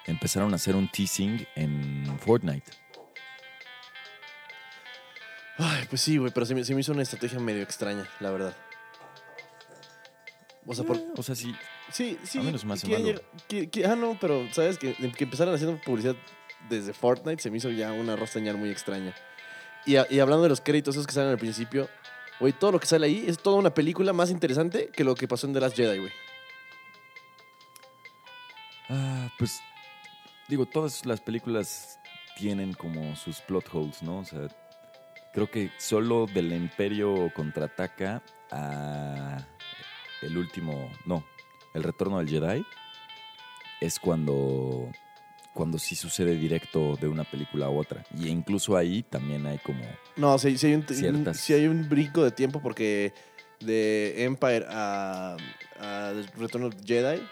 Empezaron 0.06 0.52
a 0.52 0.56
hacer 0.56 0.76
un 0.76 0.88
teasing 0.90 1.46
en 1.56 2.18
Fortnite. 2.20 2.70
Ay, 5.56 5.86
pues 5.88 6.00
sí, 6.00 6.18
güey, 6.18 6.32
pero 6.32 6.46
se 6.46 6.54
me, 6.54 6.64
se 6.64 6.74
me 6.74 6.80
hizo 6.80 6.92
una 6.92 7.02
estrategia 7.02 7.38
medio 7.38 7.62
extraña, 7.62 8.08
la 8.20 8.30
verdad. 8.30 8.56
O 10.66 10.74
sea, 10.74 10.84
por, 10.84 10.96
Eh, 10.96 11.06
o 11.16 11.22
sea, 11.22 11.34
sí. 11.34 11.54
Sí, 11.92 12.18
sí. 12.24 12.38
A 12.38 12.42
mí 12.42 12.52
no 12.52 12.58
se 12.58 12.66
me 12.66 12.74
hace 12.74 12.86
que 12.86 13.20
que- 13.48 13.70
que- 13.70 13.86
ah, 13.86 13.94
no, 13.96 14.16
pero 14.20 14.46
sabes 14.52 14.78
que, 14.78 14.94
que 14.94 15.24
empezaron 15.24 15.54
haciendo 15.54 15.80
publicidad 15.82 16.16
desde 16.68 16.92
Fortnite 16.94 17.42
se 17.42 17.50
me 17.50 17.58
hizo 17.58 17.70
ya 17.70 17.92
una 17.92 18.16
rostañar 18.16 18.56
muy 18.56 18.70
extraña. 18.70 19.14
Y, 19.86 19.96
a- 19.96 20.06
y 20.10 20.18
hablando 20.20 20.42
de 20.44 20.48
los 20.48 20.60
créditos, 20.60 20.94
esos 20.96 21.06
que 21.06 21.12
salen 21.12 21.30
al 21.30 21.38
principio, 21.38 21.88
Güey, 22.40 22.52
todo 22.52 22.72
lo 22.72 22.80
que 22.80 22.86
sale 22.88 23.06
ahí 23.06 23.24
es 23.28 23.38
toda 23.38 23.56
una 23.58 23.72
película 23.72 24.12
más 24.12 24.28
interesante 24.28 24.88
que 24.92 25.04
lo 25.04 25.14
que 25.14 25.28
pasó 25.28 25.46
en 25.46 25.52
The 25.52 25.60
Last 25.60 25.76
Jedi, 25.76 25.98
güey. 26.00 26.10
Ah, 28.90 29.30
pues 29.38 29.60
digo, 30.48 30.66
todas 30.66 31.06
las 31.06 31.20
películas 31.20 31.98
tienen 32.36 32.72
como 32.74 33.14
sus 33.16 33.40
plot 33.40 33.66
holes, 33.72 34.02
¿no? 34.02 34.18
O 34.18 34.24
sea, 34.24 34.48
creo 35.32 35.48
que 35.50 35.70
solo 35.78 36.26
del 36.26 36.52
Imperio 36.52 37.32
contraataca 37.34 38.20
a 38.50 39.46
el 40.22 40.36
último, 40.36 40.90
no, 41.06 41.24
el 41.74 41.82
retorno 41.82 42.18
del 42.18 42.28
Jedi 42.28 42.64
es 43.80 43.98
cuando 43.98 44.90
cuando 45.52 45.78
sí 45.78 45.94
sucede 45.94 46.34
directo 46.34 46.96
de 46.96 47.06
una 47.06 47.22
película 47.22 47.66
a 47.66 47.70
otra. 47.70 48.04
Y 48.18 48.26
incluso 48.26 48.76
ahí 48.76 49.04
también 49.04 49.46
hay 49.46 49.58
como... 49.58 49.84
No, 50.16 50.36
sí, 50.36 50.58
sí 50.58 50.66
hay, 50.66 50.74
un, 50.74 50.84
Ciertas- 50.84 51.36
sí 51.38 51.52
hay 51.52 51.68
un 51.68 51.88
brinco 51.88 52.24
de 52.24 52.32
tiempo 52.32 52.60
porque 52.60 53.12
de 53.60 54.24
Empire 54.24 54.66
a, 54.68 55.36
a 55.78 56.12
Return 56.36 56.64
of 56.64 56.74
the 56.74 56.82
Jedi, 56.84 57.22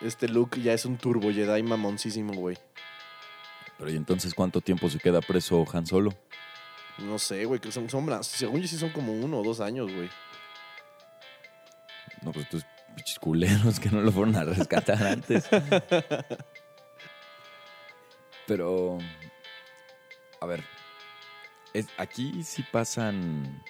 este 0.00 0.28
Luke 0.28 0.60
ya 0.62 0.74
es 0.74 0.84
un 0.84 0.96
turbo 0.96 1.32
Jedi 1.32 1.60
mamoncísimo, 1.64 2.32
güey. 2.34 2.56
Pero 3.78 3.90
¿y 3.90 3.96
entonces 3.96 4.32
cuánto 4.32 4.60
tiempo 4.60 4.88
se 4.88 5.00
queda 5.00 5.20
preso 5.20 5.64
Han 5.72 5.84
Solo? 5.84 6.12
No 6.98 7.18
sé, 7.18 7.46
güey, 7.46 7.58
que 7.58 7.72
son, 7.72 7.88
blas- 7.88 8.22
según 8.22 8.60
yo 8.60 8.68
sí 8.68 8.76
son 8.78 8.90
como 8.90 9.12
uno 9.12 9.40
o 9.40 9.42
dos 9.42 9.58
años, 9.58 9.92
güey. 9.92 10.08
No, 12.22 12.30
pues 12.30 12.44
estos 12.44 12.64
pinches 12.94 13.18
culeros 13.18 13.80
que 13.80 13.90
no 13.90 14.00
lo 14.00 14.12
fueron 14.12 14.36
a 14.36 14.44
rescatar 14.44 15.02
antes. 15.06 15.48
Pero, 18.46 18.98
a 20.40 20.46
ver, 20.46 20.64
aquí 21.96 22.42
sí 22.42 22.64
pasan, 22.70 23.62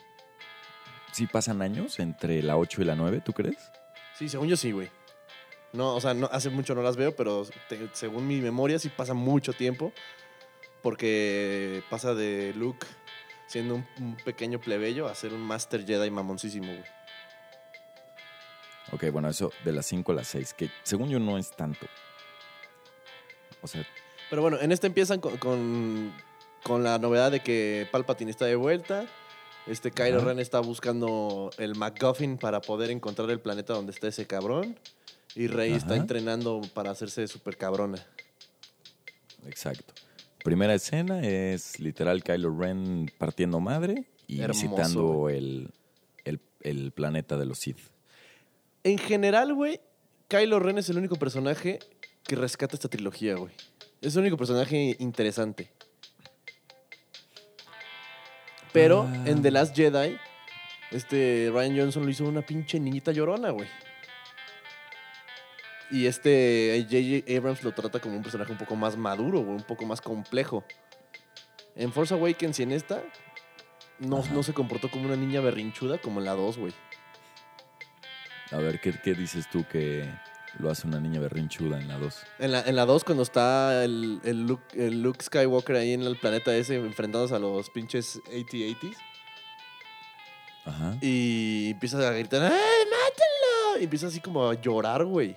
sí 1.12 1.26
pasan 1.26 1.62
años 1.62 1.98
entre 2.00 2.42
la 2.42 2.56
8 2.56 2.82
y 2.82 2.84
la 2.84 2.94
9, 2.94 3.22
¿tú 3.24 3.32
crees? 3.32 3.70
Sí, 4.18 4.28
según 4.28 4.48
yo 4.48 4.56
sí, 4.56 4.72
güey. 4.72 4.90
No, 5.72 5.94
o 5.94 6.00
sea, 6.00 6.14
no, 6.14 6.28
hace 6.32 6.50
mucho 6.50 6.74
no 6.74 6.82
las 6.82 6.96
veo, 6.96 7.16
pero 7.16 7.46
según 7.92 8.26
mi 8.26 8.40
memoria 8.40 8.78
sí 8.78 8.90
pasa 8.90 9.14
mucho 9.14 9.52
tiempo. 9.52 9.92
Porque 10.82 11.84
pasa 11.90 12.12
de 12.12 12.52
Luke 12.54 12.86
siendo 13.46 13.76
un, 13.76 13.86
un 14.00 14.16
pequeño 14.16 14.60
plebeyo 14.60 15.06
a 15.06 15.14
ser 15.14 15.32
un 15.32 15.40
Master 15.40 15.86
Jedi 15.86 16.10
mamoncísimo, 16.10 16.66
güey. 16.66 17.01
Ok, 18.92 19.10
bueno, 19.10 19.28
eso 19.28 19.52
de 19.64 19.72
las 19.72 19.86
5 19.86 20.12
a 20.12 20.14
las 20.16 20.28
6, 20.28 20.54
que 20.54 20.70
según 20.82 21.08
yo 21.08 21.18
no 21.18 21.38
es 21.38 21.50
tanto. 21.50 21.86
O 23.62 23.66
sea, 23.66 23.86
Pero 24.28 24.42
bueno, 24.42 24.58
en 24.60 24.70
este 24.70 24.86
empiezan 24.86 25.20
con, 25.20 25.38
con, 25.38 26.12
con 26.62 26.82
la 26.84 26.98
novedad 26.98 27.30
de 27.30 27.40
que 27.40 27.88
Palpatine 27.90 28.30
está 28.30 28.44
de 28.44 28.56
vuelta. 28.56 29.06
Este 29.66 29.92
Kylo. 29.92 30.24
Ren 30.24 30.40
está 30.40 30.58
buscando 30.60 31.50
el 31.56 31.76
MacGuffin 31.76 32.36
para 32.36 32.60
poder 32.60 32.90
encontrar 32.90 33.30
el 33.30 33.40
planeta 33.40 33.72
donde 33.74 33.92
está 33.92 34.08
ese 34.08 34.26
cabrón. 34.26 34.76
Y 35.34 35.46
Rey 35.46 35.72
está 35.72 35.96
entrenando 35.96 36.60
para 36.74 36.90
hacerse 36.90 37.26
super 37.26 37.56
cabrona. 37.56 38.04
exacto. 39.46 39.94
Primera 40.44 40.74
escena 40.74 41.20
es 41.22 41.78
literal 41.78 42.22
Kylo 42.24 42.54
Ren 42.58 43.10
partiendo 43.16 43.60
madre 43.60 44.04
y 44.26 44.40
Hermoso, 44.40 44.60
visitando 44.60 45.28
el, 45.30 45.70
el, 46.24 46.40
el 46.60 46.90
planeta 46.90 47.36
de 47.36 47.46
los 47.46 47.60
Sith. 47.60 47.78
En 48.84 48.98
general, 48.98 49.54
güey, 49.54 49.80
Kylo 50.28 50.58
Ren 50.58 50.78
es 50.78 50.88
el 50.88 50.98
único 50.98 51.16
personaje 51.16 51.78
que 52.24 52.36
rescata 52.36 52.74
esta 52.76 52.88
trilogía, 52.88 53.34
güey. 53.36 53.52
Es 54.00 54.14
el 54.16 54.22
único 54.22 54.36
personaje 54.36 54.96
interesante. 54.98 55.70
Pero 58.72 59.02
Ah. 59.08 59.24
en 59.26 59.42
The 59.42 59.50
Last 59.50 59.76
Jedi, 59.76 60.16
este 60.90 61.50
Ryan 61.52 61.76
Johnson 61.78 62.04
lo 62.04 62.10
hizo 62.10 62.24
una 62.24 62.42
pinche 62.42 62.80
niñita 62.80 63.12
llorona, 63.12 63.50
güey. 63.50 63.68
Y 65.90 66.06
este 66.06 66.86
J.J. 66.90 67.36
Abrams 67.38 67.62
lo 67.62 67.72
trata 67.72 68.00
como 68.00 68.16
un 68.16 68.22
personaje 68.22 68.50
un 68.50 68.56
poco 68.58 68.74
más 68.76 68.96
maduro, 68.96 69.40
güey, 69.40 69.56
un 69.56 69.62
poco 69.62 69.84
más 69.84 70.00
complejo. 70.00 70.64
En 71.76 71.92
Force 71.92 72.14
Awakens 72.14 72.58
y 72.60 72.62
en 72.62 72.72
esta, 72.72 73.02
no, 73.98 74.18
Ajá. 74.18 74.32
no 74.32 74.42
se 74.42 74.54
comportó 74.54 74.90
como 74.90 75.04
una 75.04 75.16
niña 75.16 75.40
berrinchuda 75.40 75.98
como 75.98 76.20
en 76.20 76.24
la 76.26 76.32
2, 76.32 76.56
güey. 76.56 76.72
A 78.52 78.58
ver, 78.58 78.80
¿qué, 78.80 78.92
qué 79.02 79.14
dices 79.14 79.48
tú 79.50 79.64
que 79.70 80.08
lo 80.58 80.70
hace 80.70 80.86
una 80.86 81.00
niña 81.00 81.20
berrinchuda 81.20 81.80
en 81.80 81.88
la 81.88 81.96
2? 81.98 82.22
En 82.40 82.52
la, 82.52 82.60
en 82.62 82.76
la 82.76 82.84
2, 82.84 83.04
cuando 83.04 83.22
está 83.22 83.82
el, 83.84 84.20
el, 84.24 84.46
Luke, 84.46 84.64
el 84.74 85.02
Luke 85.02 85.24
Skywalker 85.24 85.76
ahí 85.76 85.92
en 85.94 86.02
el 86.02 86.16
planeta 86.18 86.54
ese 86.54 86.76
enfrentándose 86.76 87.34
a 87.34 87.38
los 87.38 87.70
pinches 87.70 88.20
AT-ATs 88.26 88.96
Ajá. 90.66 90.96
y 91.00 91.70
empieza 91.70 92.06
a 92.06 92.12
gritar, 92.12 92.42
¡ay, 92.42 92.50
mátenlo! 92.84 93.80
Y 93.80 93.84
empieza 93.84 94.08
así 94.08 94.20
como 94.20 94.48
a 94.48 94.54
llorar, 94.60 95.04
güey. 95.04 95.34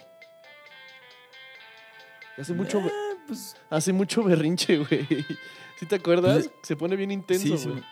Hace 2.37 2.53
mucho, 2.53 2.79
Eh, 2.79 2.91
pues, 3.27 3.55
hace 3.69 3.93
mucho 3.93 4.23
berrinche, 4.23 4.77
güey. 4.77 5.07
¿Sí 5.79 5.85
te 5.85 5.95
acuerdas? 5.95 6.47
Pues, 6.49 6.51
Se 6.63 6.75
pone 6.75 6.95
bien 6.97 7.11
intenso, 7.11 7.57
sí, 7.57 7.67
güey. 7.69 7.79
sí, 7.79 7.85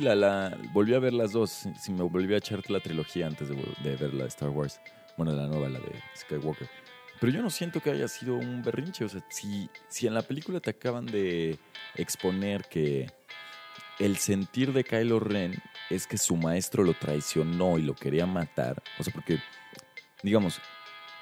la, 0.00 0.14
la, 0.14 0.58
volví 0.72 0.94
a 0.94 0.98
ver 0.98 1.12
las 1.12 1.32
dos. 1.32 1.50
Sí, 1.50 1.72
sí, 1.78 1.92
me 1.92 2.02
volví 2.02 2.32
a 2.34 2.38
echar 2.38 2.68
la 2.70 2.80
trilogía 2.80 3.26
antes 3.26 3.48
de 3.48 3.96
ver 3.96 4.14
la 4.14 4.24
de 4.24 4.28
Star 4.28 4.50
Wars. 4.50 4.80
Bueno, 5.16 5.32
la 5.32 5.46
nueva, 5.46 5.68
la 5.68 5.78
de 5.78 6.02
Skywalker. 6.16 6.68
Pero 7.20 7.32
yo 7.32 7.42
no 7.42 7.50
siento 7.50 7.80
que 7.80 7.90
haya 7.90 8.08
sido 8.08 8.36
un 8.36 8.62
berrinche. 8.62 9.04
O 9.04 9.08
sea, 9.08 9.24
si, 9.30 9.70
si 9.88 10.06
en 10.06 10.14
la 10.14 10.22
película 10.22 10.60
te 10.60 10.70
acaban 10.70 11.06
de 11.06 11.58
exponer 11.94 12.64
que 12.64 13.10
el 13.98 14.18
sentir 14.18 14.72
de 14.72 14.84
Kylo 14.84 15.20
Ren 15.20 15.54
es 15.88 16.06
que 16.06 16.18
su 16.18 16.36
maestro 16.36 16.84
lo 16.84 16.92
traicionó 16.94 17.78
y 17.78 17.82
lo 17.82 17.94
quería 17.94 18.26
matar. 18.26 18.82
O 18.98 19.04
sea, 19.04 19.12
porque, 19.12 19.38
digamos, 20.22 20.60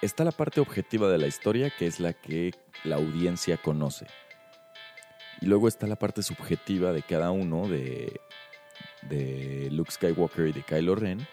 está 0.02 0.25
la 0.25 0.32
parte 0.32 0.61
objetiva 0.61 1.08
de 1.08 1.18
la 1.18 1.26
historia 1.26 1.70
que 1.70 1.87
es 1.87 2.00
la 2.00 2.12
que 2.12 2.52
la 2.82 2.96
audiencia 2.96 3.56
conoce. 3.56 4.06
Y 5.40 5.46
luego 5.46 5.68
está 5.68 5.87
la 5.87 5.96
parte 5.96 6.23
subjetiva 6.23 6.92
de 6.92 7.02
cada 7.02 7.30
uno 7.30 7.68
de, 7.68 8.20
de 9.08 9.68
Luke 9.70 9.90
Skywalker 9.90 10.49
y 10.49 10.52
de 10.52 10.62
Kylo 10.62 10.94
Ren, 10.94 11.26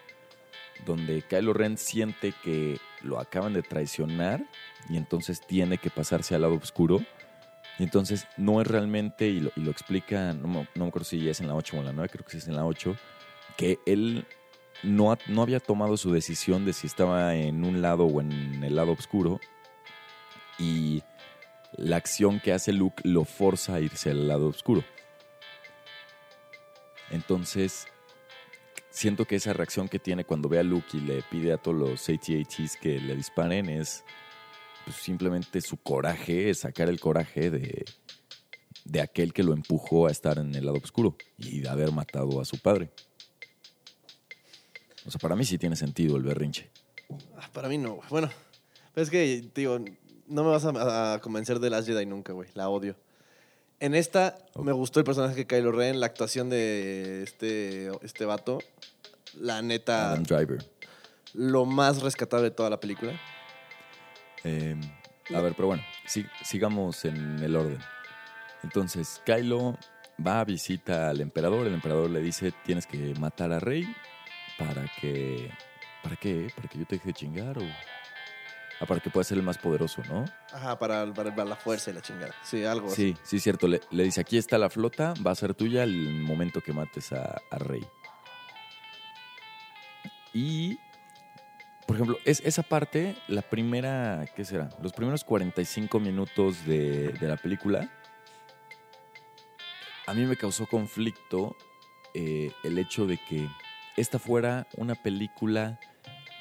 donde 0.85 1.21
Kylo 1.21 1.53
Ren 1.53 1.77
siente 1.77 2.33
que 2.43 2.77
lo 3.01 3.19
acaban 3.19 3.53
de 3.53 3.61
traicionar 3.61 4.43
y 4.89 4.97
entonces 4.97 5.41
tiene 5.45 5.77
que 5.77 5.89
pasarse 5.89 6.35
al 6.35 6.41
lado 6.41 6.55
oscuro. 6.55 6.99
Y 7.79 7.83
entonces 7.83 8.27
no 8.37 8.61
es 8.61 8.67
realmente, 8.67 9.27
y 9.27 9.39
lo, 9.39 9.71
explica, 9.71 10.33
no, 10.33 10.47
me- 10.47 10.67
no 10.75 10.83
me 10.85 10.87
acuerdo 10.89 11.05
si 11.05 11.27
es 11.29 11.39
en 11.39 11.47
la 11.47 11.55
8 11.55 11.77
o 11.77 11.79
en 11.79 11.85
la 11.85 11.93
9, 11.93 12.09
creo 12.11 12.25
que 12.25 12.37
es 12.37 12.47
en 12.47 12.55
la 12.55 12.65
8, 12.65 12.95
que 13.57 13.79
él 13.85 14.25
no, 14.83 15.17
no 15.27 15.41
había 15.41 15.59
tomado 15.59 15.97
su 15.97 16.11
decisión 16.11 16.65
de 16.65 16.73
si 16.73 16.85
estaba 16.87 17.35
en 17.35 17.63
un 17.63 17.81
lado 17.81 18.05
o 18.05 18.21
en 18.21 18.63
el 18.63 18.75
lado 18.75 18.91
oscuro. 18.91 19.39
Y 20.59 21.01
la 21.77 21.95
acción 21.97 22.39
que 22.39 22.53
hace 22.53 22.73
Luke 22.73 23.01
lo 23.07 23.23
forza 23.23 23.75
a 23.75 23.79
irse 23.79 24.11
al 24.11 24.27
lado 24.27 24.47
oscuro. 24.47 24.83
Entonces, 27.11 27.87
siento 28.89 29.25
que 29.25 29.35
esa 29.35 29.53
reacción 29.53 29.87
que 29.87 29.99
tiene 29.99 30.25
cuando 30.25 30.49
ve 30.49 30.59
a 30.59 30.63
Luke 30.63 30.97
y 30.97 31.01
le 31.01 31.21
pide 31.23 31.53
a 31.53 31.57
todos 31.57 31.77
los 31.77 32.09
AT-ATs 32.09 32.77
que 32.77 32.99
le 32.99 33.15
disparen 33.15 33.69
es 33.69 34.03
pues, 34.85 34.97
simplemente 34.97 35.61
su 35.61 35.77
coraje, 35.77 36.53
sacar 36.53 36.89
el 36.89 36.99
coraje 36.99 37.51
de, 37.51 37.85
de 38.85 39.01
aquel 39.01 39.33
que 39.33 39.43
lo 39.43 39.53
empujó 39.53 40.07
a 40.07 40.11
estar 40.11 40.37
en 40.37 40.55
el 40.55 40.65
lado 40.65 40.77
oscuro 40.77 41.15
y 41.37 41.59
de 41.59 41.69
haber 41.69 41.91
matado 41.91 42.41
a 42.41 42.45
su 42.45 42.59
padre. 42.59 42.89
O 45.05 45.11
sea, 45.11 45.19
para 45.19 45.35
mí 45.35 45.45
sí 45.45 45.57
tiene 45.57 45.75
sentido 45.75 46.17
el 46.17 46.23
berrinche. 46.23 46.69
Ah, 47.37 47.49
para 47.51 47.67
mí 47.67 47.77
no, 47.77 47.95
güey. 47.95 48.09
Bueno, 48.09 48.29
es 48.95 49.09
que, 49.09 49.49
digo, 49.55 49.79
no 50.27 50.43
me 50.43 50.49
vas 50.49 50.65
a, 50.65 51.19
convencer 51.21 51.59
de 51.59 51.69
Last 51.69 51.87
Jedi 51.87 52.05
nunca, 52.05 52.33
güey. 52.33 52.49
La 52.53 52.69
odio. 52.69 52.95
En 53.81 53.95
esta 53.95 54.37
me 54.61 54.73
gustó 54.73 54.99
el 54.99 55.05
personaje 55.05 55.33
de 55.33 55.47
Kylo 55.47 55.71
Ren, 55.71 55.99
la 55.99 56.05
actuación 56.05 56.51
de 56.51 57.23
este, 57.23 57.89
este 58.03 58.25
vato. 58.25 58.59
La 59.33 59.63
neta, 59.63 60.11
Adam 60.11 60.23
Driver. 60.23 60.63
lo 61.33 61.65
más 61.65 62.03
rescatable 62.03 62.43
de 62.43 62.51
toda 62.51 62.69
la 62.69 62.79
película. 62.79 63.19
Eh, 64.43 64.75
a 65.33 65.41
ver, 65.41 65.55
pero 65.55 65.69
bueno, 65.69 65.83
sigamos 66.43 67.05
en 67.05 67.39
el 67.39 67.55
orden. 67.55 67.79
Entonces, 68.61 69.19
Kylo 69.25 69.75
va 70.25 70.41
a 70.41 70.45
visita 70.45 71.09
al 71.09 71.19
emperador. 71.19 71.65
El 71.65 71.73
emperador 71.73 72.11
le 72.11 72.21
dice: 72.21 72.53
Tienes 72.63 72.85
que 72.85 73.15
matar 73.19 73.51
a 73.51 73.59
Rey 73.59 73.83
para 74.59 74.85
que. 75.01 75.49
¿Para 76.03 76.17
qué? 76.17 76.51
¿Para 76.55 76.67
que 76.67 76.77
yo 76.77 76.85
te 76.85 76.97
deje 76.97 77.07
de 77.07 77.13
chingar? 77.13 77.57
O... 77.57 77.63
Ah, 78.81 78.85
para 78.87 78.99
que 78.99 79.11
puedas 79.11 79.27
ser 79.27 79.37
el 79.37 79.43
más 79.43 79.59
poderoso, 79.59 80.01
¿no? 80.09 80.25
Ajá, 80.51 80.79
para, 80.79 81.05
para- 81.13 81.35
para 81.35 81.47
la 81.49 81.55
fuerza 81.55 81.91
y 81.91 81.93
la 81.93 82.01
chingada. 82.01 82.33
Sí, 82.43 82.65
algo 82.65 82.87
así. 82.87 83.13
Sí, 83.13 83.17
sí, 83.23 83.39
cierto. 83.39 83.67
Le, 83.67 83.79
le 83.91 84.03
dice: 84.05 84.21
Aquí 84.21 84.37
está 84.37 84.57
la 84.57 84.71
flota, 84.71 85.13
va 85.25 85.29
a 85.31 85.35
ser 85.35 85.53
tuya 85.53 85.83
el 85.83 86.09
momento 86.23 86.61
que 86.61 86.73
mates 86.73 87.13
a, 87.13 87.39
a 87.51 87.57
Rey. 87.59 87.85
Y. 90.33 90.79
Por 91.85 91.97
ejemplo, 91.97 92.17
es, 92.25 92.41
esa 92.45 92.63
parte, 92.63 93.15
la 93.27 93.41
primera, 93.41 94.25
¿qué 94.35 94.45
será? 94.45 94.69
Los 94.81 94.93
primeros 94.93 95.25
45 95.25 95.99
minutos 95.99 96.65
de, 96.65 97.09
de 97.09 97.27
la 97.27 97.35
película, 97.35 97.89
a 100.07 100.13
mí 100.13 100.25
me 100.25 100.37
causó 100.37 100.67
conflicto 100.67 101.57
eh, 102.13 102.53
el 102.63 102.77
hecho 102.77 103.07
de 103.07 103.17
que 103.17 103.45
esta 103.97 104.19
fuera 104.19 104.67
una 104.77 104.95
película 104.95 105.79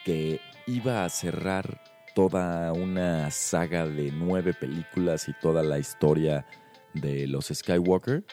que 0.05 0.41
iba 0.69 1.05
a 1.05 1.09
cerrar 1.09 1.81
toda 2.15 2.73
una 2.73 3.31
saga 3.31 3.87
de 3.87 4.11
nueve 4.13 4.55
películas 4.55 5.29
y 5.29 5.33
toda 5.35 5.63
la 5.63 5.79
historia 5.79 6.47
de 6.95 7.27
los 7.27 7.47
Skywalker 7.47 8.25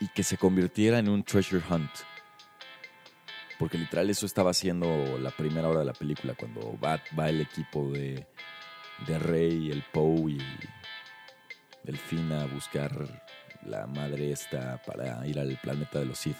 y 0.00 0.08
que 0.08 0.22
se 0.22 0.36
convirtiera 0.36 0.98
en 0.98 1.08
un 1.08 1.22
treasure 1.22 1.62
hunt. 1.68 1.90
Porque 3.58 3.78
literal 3.78 4.10
eso 4.10 4.26
estaba 4.26 4.50
haciendo 4.50 5.18
la 5.18 5.30
primera 5.30 5.68
hora 5.68 5.80
de 5.80 5.86
la 5.86 5.94
película, 5.94 6.34
cuando 6.34 6.78
va, 6.78 7.02
va 7.18 7.30
el 7.30 7.40
equipo 7.40 7.90
de, 7.90 8.26
de 9.06 9.18
Rey, 9.18 9.70
el 9.70 9.82
Poe 9.92 10.32
y 10.32 10.38
el 11.86 11.96
Finn 11.96 12.32
a 12.32 12.46
buscar 12.46 12.92
la 13.64 13.86
madre 13.86 14.30
esta 14.30 14.80
para 14.82 15.26
ir 15.26 15.38
al 15.38 15.58
planeta 15.62 15.98
de 15.98 16.06
los 16.06 16.18
Sith. 16.18 16.36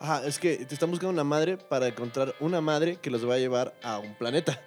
Ajá, 0.00 0.26
es 0.26 0.38
que 0.38 0.64
te 0.64 0.74
están 0.74 0.90
buscando 0.90 1.12
una 1.12 1.24
madre 1.24 1.56
para 1.56 1.86
encontrar 1.86 2.34
una 2.40 2.60
madre 2.60 2.96
que 2.96 3.10
los 3.10 3.28
va 3.28 3.34
a 3.34 3.38
llevar 3.38 3.74
a 3.82 3.98
un 3.98 4.14
planeta. 4.14 4.60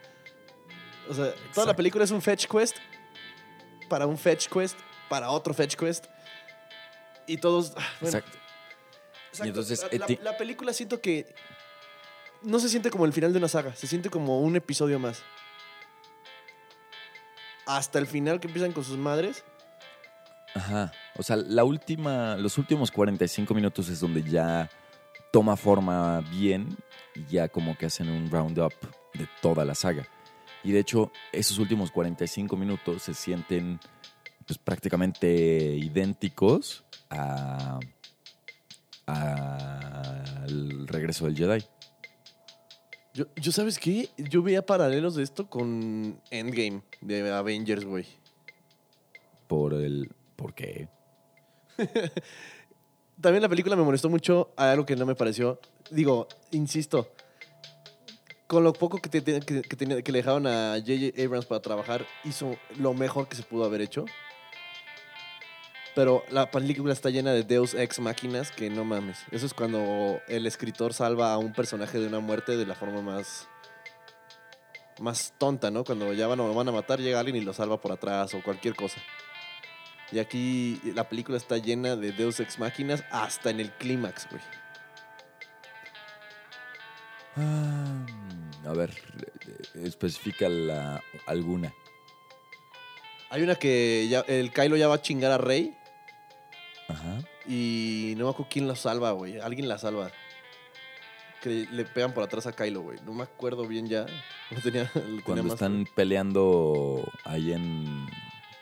O 1.09 1.13
sea, 1.13 1.33
toda 1.53 1.67
la 1.67 1.75
película 1.75 2.03
es 2.03 2.11
un 2.11 2.21
fetch 2.21 2.47
quest 2.47 2.77
para 3.89 4.05
un 4.07 4.17
fetch 4.17 4.47
quest 4.49 4.77
para 5.09 5.29
otro 5.29 5.53
fetch 5.53 5.75
quest. 5.75 6.05
Y 7.27 7.37
todos. 7.37 7.73
ah, 7.77 7.81
bueno, 8.01 8.17
Exacto. 8.17 8.37
exacto, 9.29 9.45
Y 9.45 9.47
entonces, 9.49 9.85
la, 9.99 10.05
eh, 10.07 10.19
la- 10.21 10.37
película 10.37 10.73
siento 10.73 11.01
que 11.01 11.33
no 12.43 12.59
se 12.59 12.69
siente 12.69 12.89
como 12.91 13.05
el 13.05 13.13
final 13.13 13.31
de 13.33 13.39
una 13.39 13.47
saga, 13.47 13.75
se 13.75 13.87
siente 13.87 14.09
como 14.09 14.39
un 14.41 14.55
episodio 14.55 14.99
más. 14.99 15.23
Hasta 17.65 17.97
el 17.99 18.05
final 18.07 18.39
que 18.39 18.47
empiezan 18.47 18.71
con 18.73 18.83
sus 18.83 18.97
madres. 18.97 19.43
Ajá. 20.53 20.91
O 21.17 21.23
sea, 21.23 21.35
la 21.35 21.63
última, 21.63 22.35
los 22.37 22.57
últimos 22.57 22.91
45 22.91 23.53
minutos 23.53 23.89
es 23.89 23.99
donde 23.99 24.21
ya 24.23 24.69
toma 25.31 25.57
forma 25.57 26.21
bien 26.31 26.77
y 27.15 27.25
ya 27.25 27.49
como 27.49 27.77
que 27.77 27.87
hacen 27.87 28.09
un 28.09 28.29
roundup 28.29 28.73
de 29.15 29.27
toda 29.41 29.65
la 29.65 29.73
saga. 29.75 30.07
Y 30.65 30.71
de 30.71 30.79
hecho, 30.79 31.11
esos 31.31 31.59
últimos 31.59 31.91
45 31.91 32.57
minutos 32.57 33.03
se 33.03 33.13
sienten 33.13 33.79
pues, 34.47 34.57
prácticamente 34.57 35.27
idénticos 35.77 36.83
a, 37.11 37.79
al 39.05 40.87
regreso 40.87 41.25
del 41.25 41.37
Jedi. 41.37 41.63
Yo, 43.13 43.25
yo 43.35 43.51
¿sabes 43.51 43.77
qué? 43.77 44.09
Yo 44.17 44.41
veía 44.41 44.65
paralelos 44.65 45.13
de 45.13 45.21
esto 45.21 45.47
con 45.47 46.19
Endgame 46.31 46.81
de 46.99 47.31
Avengers, 47.31 47.85
güey. 47.85 48.07
Por 49.47 49.75
el. 49.75 50.09
¿Por 50.35 50.55
qué? 50.55 50.89
También 53.21 53.43
la 53.43 53.49
película 53.49 53.75
me 53.75 53.83
molestó 53.83 54.09
mucho 54.09 54.51
a 54.57 54.71
algo 54.71 54.83
que 54.83 54.95
no 54.95 55.05
me 55.05 55.13
pareció. 55.13 55.59
Digo, 55.91 56.27
insisto, 56.51 57.11
con 58.47 58.63
lo 58.63 58.73
poco 58.73 58.99
que, 58.99 59.09
te- 59.09 59.21
que, 59.41 59.61
que 59.61 60.03
que 60.03 60.11
le 60.11 60.19
dejaron 60.19 60.45
a 60.47 60.75
J.J. 60.79 61.21
Abrams 61.23 61.45
para 61.45 61.61
trabajar, 61.61 62.05
hizo 62.23 62.55
lo 62.77 62.93
mejor 62.93 63.27
que 63.27 63.35
se 63.35 63.43
pudo 63.43 63.65
haber 63.65 63.81
hecho. 63.81 64.05
Pero 65.95 66.23
la 66.29 66.51
película 66.51 66.91
está 66.91 67.09
llena 67.09 67.31
de 67.31 67.43
Deus 67.43 67.73
Ex 67.73 67.99
Máquinas 67.99 68.51
que 68.51 68.69
no 68.69 68.83
mames. 68.83 69.19
Eso 69.31 69.45
es 69.45 69.53
cuando 69.53 70.19
el 70.27 70.45
escritor 70.45 70.93
salva 70.93 71.33
a 71.33 71.37
un 71.37 71.53
personaje 71.53 71.99
de 71.99 72.07
una 72.07 72.19
muerte 72.19 72.57
de 72.57 72.65
la 72.65 72.75
forma 72.75 73.01
más. 73.01 73.47
más 74.99 75.33
tonta, 75.37 75.71
¿no? 75.71 75.85
Cuando 75.85 76.11
ya 76.13 76.27
van, 76.27 76.39
van 76.53 76.67
a 76.67 76.71
matar, 76.73 76.99
llega 76.99 77.19
alguien 77.19 77.37
y 77.37 77.41
lo 77.41 77.53
salva 77.53 77.79
por 77.79 77.93
atrás 77.93 78.33
o 78.33 78.43
cualquier 78.43 78.75
cosa. 78.75 79.01
Y 80.11 80.19
aquí 80.19 80.81
la 80.93 81.07
película 81.07 81.37
está 81.37 81.57
llena 81.57 81.95
de 81.95 82.11
Deus 82.11 82.39
Ex 82.41 82.59
Máquinas 82.59 83.03
hasta 83.09 83.49
en 83.49 83.59
el 83.61 83.71
clímax, 83.71 84.27
güey. 84.29 84.41
Ah, 87.37 88.05
a 88.67 88.73
ver, 88.73 88.91
eh, 88.91 89.81
especifica 89.83 90.47
la, 90.49 91.01
alguna. 91.27 91.73
Hay 93.29 93.41
una 93.41 93.55
que 93.55 94.07
ya, 94.09 94.21
el 94.21 94.51
Kylo 94.51 94.77
ya 94.77 94.87
va 94.87 94.95
a 94.95 95.01
chingar 95.01 95.31
a 95.31 95.37
Rey 95.37 95.75
Ajá. 96.87 97.19
y 97.47 98.13
no 98.17 98.25
me 98.25 98.29
acuerdo 98.31 98.49
quién 98.49 98.67
la 98.67 98.75
salva, 98.75 99.11
güey. 99.11 99.39
Alguien 99.39 99.67
la 99.67 99.77
salva. 99.77 100.11
Que 101.41 101.67
le 101.71 101.85
pegan 101.85 102.13
por 102.13 102.23
atrás 102.23 102.47
a 102.47 102.53
Kylo, 102.53 102.81
güey. 102.81 102.99
No 103.05 103.13
me 103.13 103.23
acuerdo 103.23 103.67
bien 103.67 103.87
ya. 103.87 104.05
No 104.51 104.61
tenía, 104.61 104.83
lo 104.95 105.01
tenía 105.01 105.21
Cuando 105.23 105.43
más- 105.43 105.53
están 105.53 105.85
peleando 105.95 107.03
ahí 107.25 107.51
en, 107.51 108.07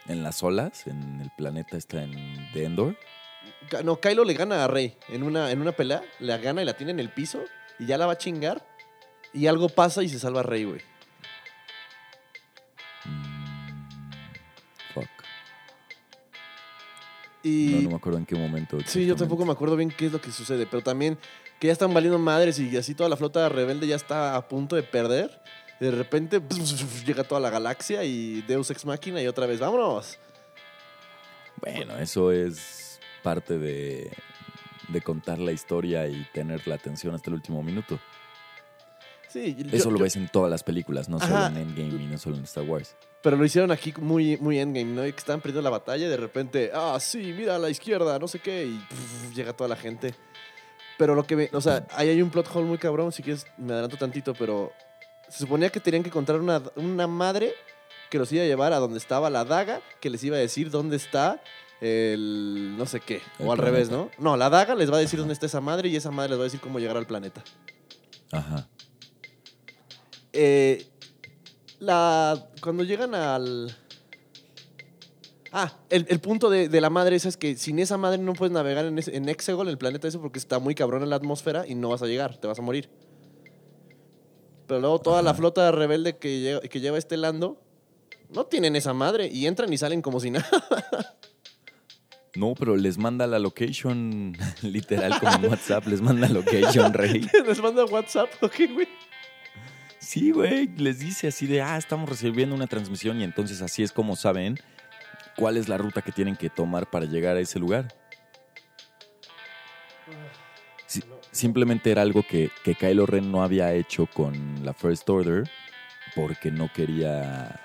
en 0.07 0.23
las 0.23 0.41
olas, 0.43 0.87
en 0.87 1.21
el 1.21 1.29
planeta 1.31 1.77
está 1.77 2.03
en 2.03 2.51
de 2.53 2.63
Endor. 2.65 2.97
No, 3.83 3.99
Kylo 3.99 4.23
le 4.25 4.33
gana 4.33 4.63
a 4.63 4.67
Rey 4.67 4.97
en 5.09 5.23
una, 5.23 5.51
en 5.51 5.61
una 5.61 5.71
pelea. 5.73 6.01
La 6.19 6.37
gana 6.37 6.61
y 6.61 6.65
la 6.65 6.73
tiene 6.75 6.91
en 6.91 6.99
el 6.99 7.09
piso 7.09 7.43
y 7.79 7.85
ya 7.85 7.97
la 7.97 8.05
va 8.07 8.13
a 8.13 8.17
chingar. 8.17 8.65
Y 9.33 9.47
algo 9.47 9.67
pasa 9.69 10.03
y 10.03 10.09
se 10.09 10.19
salva 10.19 10.43
Rey, 10.43 10.63
güey. 10.63 10.81
Mm, 13.05 14.23
fuck. 14.93 15.09
Y... 17.41 17.71
No, 17.75 17.81
no 17.81 17.89
me 17.89 17.95
acuerdo 17.95 18.19
en 18.19 18.25
qué 18.25 18.35
momento. 18.35 18.77
Sí, 18.85 19.05
yo 19.05 19.15
tampoco 19.15 19.45
me 19.45 19.51
acuerdo 19.51 19.75
bien 19.75 19.89
qué 19.89 20.05
es 20.05 20.11
lo 20.11 20.21
que 20.21 20.31
sucede, 20.31 20.67
pero 20.67 20.83
también 20.83 21.17
que 21.59 21.67
ya 21.67 21.73
están 21.73 21.93
valiendo 21.93 22.19
madres 22.19 22.59
y 22.59 22.75
así 22.77 22.93
toda 22.93 23.09
la 23.09 23.17
flota 23.17 23.49
rebelde 23.49 23.87
ya 23.87 23.95
está 23.95 24.35
a 24.35 24.47
punto 24.47 24.75
de 24.75 24.83
perder. 24.83 25.41
Y 25.79 25.85
de 25.85 25.91
repente 25.91 26.41
llega 27.05 27.23
toda 27.23 27.41
la 27.41 27.49
galaxia 27.49 28.03
y 28.03 28.41
Deus 28.43 28.69
Ex 28.69 28.85
Máquina 28.85 29.21
y 29.21 29.27
otra 29.27 29.47
vez, 29.47 29.59
vámonos. 29.59 30.19
Bueno, 31.59 31.97
eso 31.97 32.31
es 32.31 32.99
parte 33.23 33.57
de, 33.57 34.11
de 34.89 35.01
contar 35.01 35.39
la 35.39 35.51
historia 35.51 36.07
y 36.07 36.27
tener 36.33 36.67
la 36.67 36.75
atención 36.75 37.15
hasta 37.15 37.29
el 37.29 37.35
último 37.35 37.63
minuto. 37.63 37.99
Sí, 39.33 39.55
yo- 39.57 39.65
Eso 39.75 39.89
lo 39.89 39.97
yo- 39.97 40.03
ves 40.03 40.15
en 40.15 40.29
todas 40.29 40.49
las 40.51 40.63
películas, 40.63 41.09
no 41.09 41.19
solo 41.19 41.47
en 41.47 41.57
Endgame 41.57 42.03
y 42.03 42.07
no 42.07 42.17
solo 42.19 42.37
en 42.37 42.43
Star 42.43 42.63
Wars. 42.65 42.95
Pero 43.23 43.35
lo 43.35 43.43
hicieron 43.45 43.71
aquí 43.71 43.91
muy, 43.99 44.37
muy 44.37 44.59
endgame, 44.59 44.91
¿no? 44.93 45.07
Y 45.07 45.11
que 45.11 45.17
estaban 45.17 45.41
perdiendo 45.41 45.61
la 45.63 45.69
batalla 45.71 46.05
y 46.05 46.09
de 46.09 46.17
repente, 46.17 46.71
ah, 46.73 46.97
sí, 46.99 47.33
mira 47.35 47.55
a 47.55 47.59
la 47.59 47.69
izquierda, 47.69 48.19
no 48.19 48.27
sé 48.27 48.37
qué, 48.39 48.65
y 48.67 48.79
llega 49.33 49.53
toda 49.53 49.67
la 49.69 49.75
gente. 49.75 50.13
Pero 50.99 51.15
lo 51.15 51.25
que 51.25 51.35
me, 51.35 51.49
o 51.53 51.61
sea, 51.61 51.87
ahí 51.95 52.09
hay 52.09 52.21
un 52.21 52.29
plot 52.29 52.47
hole 52.53 52.67
muy 52.67 52.77
cabrón, 52.77 53.11
si 53.11 53.23
quieres 53.23 53.47
me 53.57 53.73
adelanto 53.73 53.97
tantito, 53.97 54.33
pero 54.35 54.71
se 55.29 55.39
suponía 55.39 55.69
que 55.71 55.79
tenían 55.79 56.03
que 56.03 56.09
encontrar 56.09 56.39
una, 56.39 56.61
una 56.75 57.07
madre 57.07 57.53
que 58.11 58.19
los 58.19 58.31
iba 58.31 58.43
a 58.43 58.45
llevar 58.45 58.73
a 58.73 58.77
donde 58.79 58.99
estaba 58.99 59.29
la 59.31 59.43
daga, 59.45 59.81
que 59.99 60.09
les 60.11 60.23
iba 60.23 60.35
a 60.35 60.39
decir 60.39 60.69
dónde 60.69 60.97
está 60.97 61.41
el 61.81 62.75
no 62.77 62.85
sé 62.85 62.99
qué, 62.99 63.21
El 63.39 63.47
o 63.47 63.51
al 63.51 63.57
revés. 63.57 63.89
¿no? 63.89 64.11
No, 64.19 64.37
la 64.37 64.49
daga 64.49 64.75
les 64.75 64.91
va 64.91 64.97
a 64.97 64.99
decir 64.99 65.17
dónde 65.17 65.33
está 65.33 65.45
esa 65.47 65.61
madre 65.61 65.89
y 65.89 65.95
esa 65.95 66.11
madre 66.11 66.29
les 66.31 66.39
va 66.39 66.43
a 66.43 66.45
decir 66.45 66.59
cómo 66.59 66.77
llegar 66.79 66.97
al 66.97 67.07
planeta. 67.07 67.43
Ajá. 68.31 68.67
Eh, 70.33 70.85
la, 71.79 72.47
cuando 72.61 72.83
llegan 72.83 73.13
al... 73.15 73.75
Ah, 75.51 75.71
el, 75.91 76.07
el 76.09 76.19
punto 76.19 76.49
de, 76.49 76.67
de 76.67 76.81
la 76.81 76.89
madre 76.89 77.15
esa 77.15 77.29
es 77.29 77.37
que 77.37 77.55
sin 77.57 77.77
esa 77.77 77.95
madre 77.97 78.17
no 78.17 78.33
puedes 78.33 78.51
navegar 78.51 78.85
en, 78.85 78.97
ese- 78.97 79.15
en 79.15 79.29
Exegol, 79.29 79.67
el 79.69 79.77
planeta 79.77 80.07
ese, 80.07 80.17
porque 80.17 80.39
está 80.39 80.57
muy 80.57 80.73
cabrón 80.73 81.03
en 81.03 81.11
la 81.11 81.15
atmósfera 81.17 81.67
y 81.67 81.75
no 81.75 81.89
vas 81.89 82.01
a 82.01 82.07
llegar, 82.07 82.37
te 82.37 82.47
vas 82.47 82.57
a 82.57 82.63
morir. 82.63 82.89
Pero 84.65 84.79
luego 84.79 84.99
toda 84.99 85.21
la 85.21 85.33
flota 85.35 85.71
rebelde 85.71 86.17
que, 86.17 86.39
lleva- 86.39 86.61
que 86.61 86.79
lleva 86.79 86.97
este 86.97 87.17
Lando 87.17 87.61
no 88.29 88.45
tienen 88.47 88.75
esa 88.75 88.93
madre 88.93 89.27
y 89.27 89.45
entran 89.45 89.71
y 89.71 89.77
salen 89.77 90.01
como 90.01 90.19
si 90.19 90.31
nada. 90.31 90.49
No, 92.35 92.55
pero 92.55 92.75
les 92.75 92.97
manda 92.97 93.27
la 93.27 93.37
location, 93.37 94.35
literal, 94.63 95.19
como 95.19 95.33
en 95.35 95.45
WhatsApp, 95.51 95.85
les 95.85 96.01
manda 96.01 96.27
location, 96.29 96.91
rey. 96.93 97.29
Les 97.47 97.61
manda 97.61 97.85
WhatsApp, 97.85 98.29
ok, 98.41 98.55
güey. 98.73 98.87
Sí, 100.03 100.31
güey, 100.31 100.67
les 100.75 100.99
dice 100.99 101.27
así 101.29 101.47
de, 101.47 101.61
ah, 101.61 101.77
estamos 101.77 102.09
recibiendo 102.09 102.53
una 102.53 102.67
transmisión 102.67 103.21
y 103.21 103.23
entonces 103.23 103.61
así 103.61 103.83
es 103.83 103.93
como 103.93 104.17
saben 104.17 104.59
cuál 105.37 105.55
es 105.55 105.69
la 105.69 105.77
ruta 105.77 106.01
que 106.01 106.11
tienen 106.11 106.35
que 106.35 106.49
tomar 106.49 106.89
para 106.89 107.05
llegar 107.05 107.37
a 107.37 107.39
ese 107.39 107.57
lugar. 107.57 107.87
Sí, 110.87 111.01
simplemente 111.31 111.89
era 111.89 112.01
algo 112.01 112.21
que, 112.21 112.51
que 112.65 112.75
Kylo 112.75 113.05
Ren 113.05 113.31
no 113.31 113.43
había 113.43 113.73
hecho 113.73 114.05
con 114.05 114.65
la 114.65 114.73
First 114.73 115.09
Order 115.09 115.49
porque 116.15 116.51
no 116.51 116.71
quería 116.71 117.61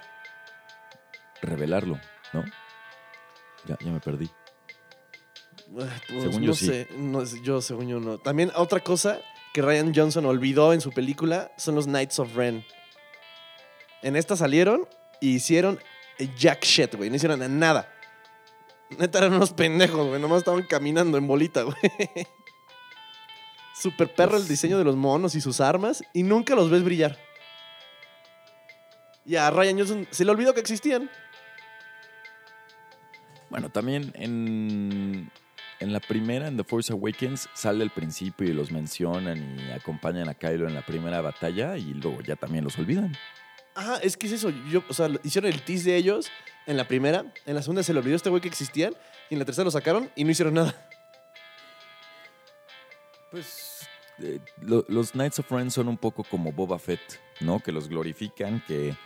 revelarlo, 1.42 1.98
¿no? 2.32 2.44
Ya, 3.66 3.76
ya 3.80 3.90
me 3.90 4.00
perdí. 4.00 4.30
Ah, 5.76 6.00
pues, 6.08 6.22
Según 6.22 6.40
no 6.40 6.46
yo, 6.46 6.54
sí. 6.54 6.66
sé, 6.66 6.88
no, 6.96 7.24
yo 7.42 7.60
según 7.60 7.88
yo 7.88 7.98
no. 7.98 8.18
También 8.18 8.52
otra 8.54 8.78
cosa 8.80 9.20
que 9.52 9.62
Ryan 9.62 9.92
Johnson 9.94 10.26
olvidó 10.26 10.72
en 10.72 10.80
su 10.80 10.92
película 10.92 11.52
son 11.56 11.74
los 11.74 11.86
Knights 11.86 12.18
of 12.18 12.34
Ren. 12.34 12.64
En 14.02 14.16
esta 14.16 14.36
salieron 14.36 14.86
y 15.20 15.34
hicieron 15.34 15.78
jack 16.36 16.64
shit, 16.64 16.94
güey. 16.94 17.10
No 17.10 17.16
hicieron 17.16 17.58
nada. 17.58 17.92
Neta 18.96 19.18
eran 19.18 19.34
unos 19.34 19.52
pendejos, 19.52 20.08
güey. 20.08 20.20
Nomás 20.20 20.38
estaban 20.38 20.62
caminando 20.62 21.18
en 21.18 21.26
bolita, 21.26 21.62
güey. 21.62 21.76
Super 23.74 24.12
perro 24.12 24.36
el 24.36 24.48
diseño 24.48 24.78
de 24.78 24.84
los 24.84 24.96
monos 24.96 25.34
y 25.34 25.40
sus 25.40 25.60
armas 25.60 26.02
y 26.12 26.22
nunca 26.22 26.54
los 26.54 26.70
ves 26.70 26.82
brillar. 26.82 27.16
Y 29.24 29.36
a 29.36 29.50
Ryan 29.50 29.78
Johnson 29.78 30.08
se 30.10 30.24
le 30.24 30.30
olvidó 30.30 30.54
que 30.54 30.60
existían. 30.60 31.10
Bueno, 33.50 33.70
también 33.70 34.10
en, 34.14 35.30
en 35.80 35.92
la 35.92 36.00
primera, 36.00 36.48
en 36.48 36.56
The 36.56 36.64
Force 36.64 36.92
Awakens, 36.92 37.48
sale 37.54 37.84
al 37.84 37.90
principio 37.90 38.48
y 38.48 38.52
los 38.52 38.70
mencionan 38.72 39.58
y 39.58 39.70
acompañan 39.72 40.28
a 40.28 40.34
Kylo 40.34 40.66
en 40.68 40.74
la 40.74 40.82
primera 40.82 41.20
batalla 41.20 41.76
y 41.76 41.94
luego 41.94 42.20
ya 42.22 42.36
también 42.36 42.64
los 42.64 42.78
olvidan. 42.78 43.16
Ajá, 43.74 43.98
es 43.98 44.16
que 44.16 44.26
es 44.26 44.32
eso. 44.32 44.50
Yo, 44.70 44.82
o 44.88 44.92
sea, 44.94 45.08
hicieron 45.22 45.52
el 45.52 45.62
tease 45.62 45.90
de 45.90 45.96
ellos 45.96 46.30
en 46.66 46.76
la 46.76 46.88
primera, 46.88 47.24
en 47.46 47.54
la 47.54 47.62
segunda 47.62 47.82
se 47.82 47.92
le 47.92 48.00
olvidó 48.00 48.16
este 48.16 48.28
güey 48.28 48.42
que 48.42 48.48
existían 48.48 48.92
y 49.30 49.34
en 49.34 49.38
la 49.38 49.44
tercera 49.44 49.64
lo 49.64 49.70
sacaron 49.70 50.10
y 50.16 50.24
no 50.24 50.30
hicieron 50.32 50.54
nada. 50.54 50.74
Pues 53.30 53.88
eh, 54.22 54.40
lo- 54.62 54.84
los 54.88 55.12
Knights 55.12 55.38
of 55.38 55.50
Ren 55.50 55.70
son 55.70 55.88
un 55.88 55.96
poco 55.96 56.24
como 56.24 56.52
Boba 56.52 56.78
Fett, 56.78 57.00
¿no? 57.40 57.60
Que 57.60 57.72
los 57.72 57.88
glorifican, 57.88 58.62
que 58.66 58.96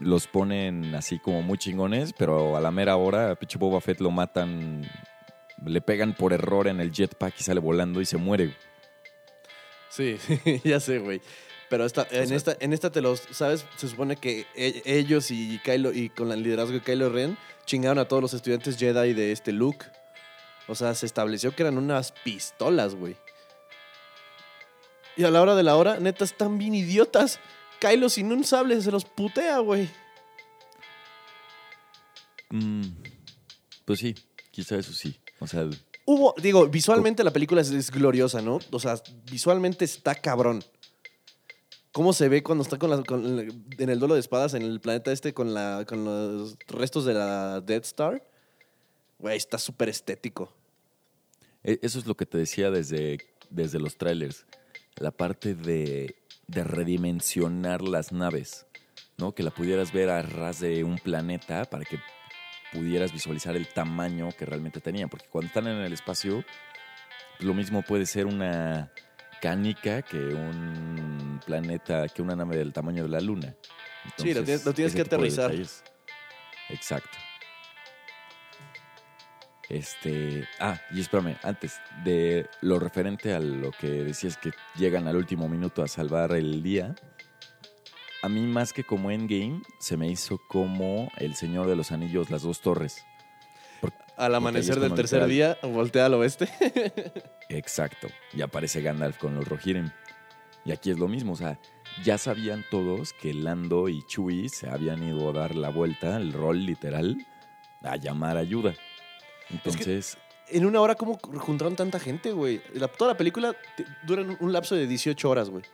los 0.00 0.26
ponen 0.26 0.94
así 0.94 1.18
como 1.18 1.42
muy 1.42 1.58
chingones, 1.58 2.12
pero 2.16 2.56
a 2.56 2.60
la 2.60 2.70
mera 2.70 2.96
hora, 2.96 3.30
a 3.30 3.34
pinche 3.36 3.58
Boba 3.58 3.80
Fett 3.80 4.00
lo 4.00 4.10
matan, 4.10 4.88
le 5.66 5.80
pegan 5.80 6.14
por 6.14 6.32
error 6.32 6.68
en 6.68 6.80
el 6.80 6.92
jetpack 6.92 7.34
y 7.40 7.42
sale 7.42 7.60
volando 7.60 8.00
y 8.00 8.06
se 8.06 8.16
muere. 8.16 8.56
Sí, 9.90 10.16
ya 10.64 10.80
sé, 10.80 10.98
güey. 10.98 11.20
Pero 11.70 11.86
esta, 11.86 12.06
en, 12.10 12.28
sea- 12.28 12.36
esta, 12.36 12.56
en 12.60 12.72
esta 12.72 12.90
te 12.90 13.00
los, 13.00 13.22
¿sabes? 13.30 13.64
Se 13.76 13.88
supone 13.88 14.16
que 14.16 14.46
e- 14.54 14.82
ellos 14.84 15.30
y 15.30 15.58
Kylo, 15.64 15.92
y 15.92 16.10
con 16.10 16.30
el 16.32 16.42
liderazgo 16.42 16.74
de 16.74 16.82
Kylo 16.82 17.08
Ren, 17.08 17.38
chingaron 17.64 17.98
a 17.98 18.06
todos 18.06 18.22
los 18.22 18.34
estudiantes 18.34 18.76
Jedi 18.76 19.12
de 19.14 19.32
este 19.32 19.52
Luke. 19.52 19.86
O 20.68 20.74
sea, 20.74 20.94
se 20.94 21.06
estableció 21.06 21.54
que 21.54 21.62
eran 21.62 21.78
unas 21.78 22.12
pistolas, 22.24 22.94
güey. 22.94 23.16
Y 25.16 25.24
a 25.24 25.30
la 25.30 25.40
hora 25.42 25.54
de 25.54 25.62
la 25.62 25.76
hora, 25.76 25.98
neta, 26.00 26.24
están 26.24 26.58
bien 26.58 26.74
idiotas. 26.74 27.38
Kylo 27.80 28.08
sin 28.08 28.32
un 28.32 28.44
sable 28.44 28.80
se 28.80 28.90
los 28.90 29.04
putea, 29.04 29.58
güey. 29.58 29.88
Mm, 32.50 32.82
pues 33.84 34.00
sí, 34.00 34.14
quizá 34.50 34.76
eso 34.76 34.92
sí. 34.92 35.18
O 35.40 35.46
sea, 35.46 35.68
Hubo, 36.06 36.34
digo, 36.40 36.66
visualmente 36.68 37.24
la 37.24 37.32
película 37.32 37.62
es, 37.62 37.70
es 37.70 37.90
gloriosa, 37.90 38.42
¿no? 38.42 38.58
O 38.70 38.78
sea, 38.78 38.96
visualmente 39.30 39.84
está 39.86 40.14
cabrón. 40.14 40.62
¿Cómo 41.92 42.12
se 42.12 42.28
ve 42.28 42.42
cuando 42.42 42.62
está 42.62 42.76
con 42.78 42.90
la- 42.90 43.02
con 43.02 43.36
la- 43.36 43.42
en 43.78 43.88
el 43.88 43.98
duelo 43.98 44.14
de 44.14 44.20
espadas 44.20 44.52
en 44.54 44.62
el 44.62 44.80
planeta 44.80 45.12
este 45.12 45.32
con, 45.32 45.54
la, 45.54 45.84
con 45.88 46.04
los 46.04 46.56
restos 46.66 47.04
de 47.06 47.14
la 47.14 47.60
Death 47.60 47.84
Star? 47.84 48.22
Güey, 49.18 49.36
está 49.36 49.58
súper 49.58 49.88
estético. 49.88 50.52
E- 51.62 51.78
Eso 51.82 51.98
es 51.98 52.06
lo 52.06 52.16
que 52.16 52.26
te 52.26 52.36
decía 52.36 52.70
desde, 52.70 53.18
desde 53.48 53.78
los 53.78 53.96
trailers. 53.96 54.44
La 54.96 55.10
parte 55.10 55.54
de, 55.54 56.16
de 56.48 56.64
redimensionar 56.64 57.80
las 57.80 58.12
naves, 58.12 58.66
¿no? 59.16 59.34
Que 59.34 59.42
la 59.42 59.50
pudieras 59.52 59.92
ver 59.92 60.10
a 60.10 60.20
ras 60.20 60.60
de 60.60 60.84
un 60.84 60.98
planeta 60.98 61.64
para 61.64 61.84
que 61.84 61.98
pudieras 62.74 63.12
visualizar 63.12 63.56
el 63.56 63.68
tamaño 63.68 64.28
que 64.36 64.44
realmente 64.44 64.80
tenían. 64.80 65.08
Porque 65.08 65.26
cuando 65.30 65.46
están 65.46 65.66
en 65.68 65.78
el 65.78 65.92
espacio, 65.92 66.44
pues 67.38 67.46
lo 67.46 67.54
mismo 67.54 67.82
puede 67.82 68.04
ser 68.04 68.26
una 68.26 68.90
canica 69.40 70.02
que 70.02 70.18
un 70.18 71.40
planeta, 71.46 72.08
que 72.08 72.20
una 72.20 72.34
nave 72.36 72.56
del 72.58 72.72
tamaño 72.72 73.04
de 73.04 73.08
la 73.08 73.20
luna. 73.20 73.54
Sí, 74.18 74.34
lo 74.34 74.42
tienes- 74.42 74.64
lo 74.66 74.72
tienes 74.74 74.92
ese 74.94 75.02
que 75.04 75.08
de 75.08 75.16
aterrizar. 75.16 75.52
Exacto. 76.70 77.16
Este. 79.70 80.46
Ah, 80.60 80.78
y 80.90 81.00
espérame, 81.00 81.36
antes 81.42 81.80
de 82.04 82.46
lo 82.60 82.78
referente 82.78 83.32
a 83.32 83.40
lo 83.40 83.70
que 83.70 83.88
decías 83.88 84.36
que 84.36 84.50
llegan 84.76 85.08
al 85.08 85.16
último 85.16 85.48
minuto 85.48 85.82
a 85.82 85.88
salvar 85.88 86.32
el 86.32 86.62
día. 86.62 86.94
A 88.24 88.28
mí, 88.30 88.40
más 88.40 88.72
que 88.72 88.84
como 88.84 89.10
Endgame, 89.10 89.60
se 89.78 89.98
me 89.98 90.08
hizo 90.08 90.38
como 90.48 91.10
El 91.18 91.34
Señor 91.34 91.66
de 91.66 91.76
los 91.76 91.92
Anillos, 91.92 92.30
las 92.30 92.40
dos 92.42 92.60
torres. 92.62 93.04
Al 94.16 94.34
amanecer 94.34 94.80
del 94.80 94.94
tercer 94.94 95.26
día, 95.26 95.58
voltea 95.62 96.06
al 96.06 96.14
oeste. 96.14 96.48
Exacto. 97.50 98.08
Y 98.32 98.40
aparece 98.40 98.80
Gandalf 98.80 99.18
con 99.18 99.34
los 99.34 99.46
Rohirrim. 99.46 99.90
Y 100.64 100.72
aquí 100.72 100.90
es 100.90 100.98
lo 100.98 101.06
mismo, 101.08 101.34
o 101.34 101.36
sea, 101.36 101.58
ya 102.02 102.16
sabían 102.16 102.64
todos 102.70 103.12
que 103.12 103.34
Lando 103.34 103.90
y 103.90 104.02
Chewie 104.06 104.48
se 104.48 104.70
habían 104.70 105.02
ido 105.02 105.28
a 105.28 105.32
dar 105.34 105.54
la 105.54 105.68
vuelta, 105.68 106.16
el 106.16 106.32
rol 106.32 106.64
literal, 106.64 107.18
a 107.82 107.96
llamar 107.96 108.38
ayuda. 108.38 108.72
Entonces, 109.50 110.16
en 110.48 110.64
una 110.64 110.80
hora, 110.80 110.94
¿cómo 110.94 111.18
juntaron 111.18 111.76
tanta 111.76 111.98
gente, 112.00 112.32
güey? 112.32 112.62
La- 112.72 112.88
toda 112.88 113.12
la 113.12 113.18
película 113.18 113.54
dura 114.06 114.22
un- 114.22 114.38
un 114.40 114.52
lapso 114.54 114.74
de 114.74 114.86
18 114.86 115.28
horas, 115.28 115.50
güey. 115.50 115.64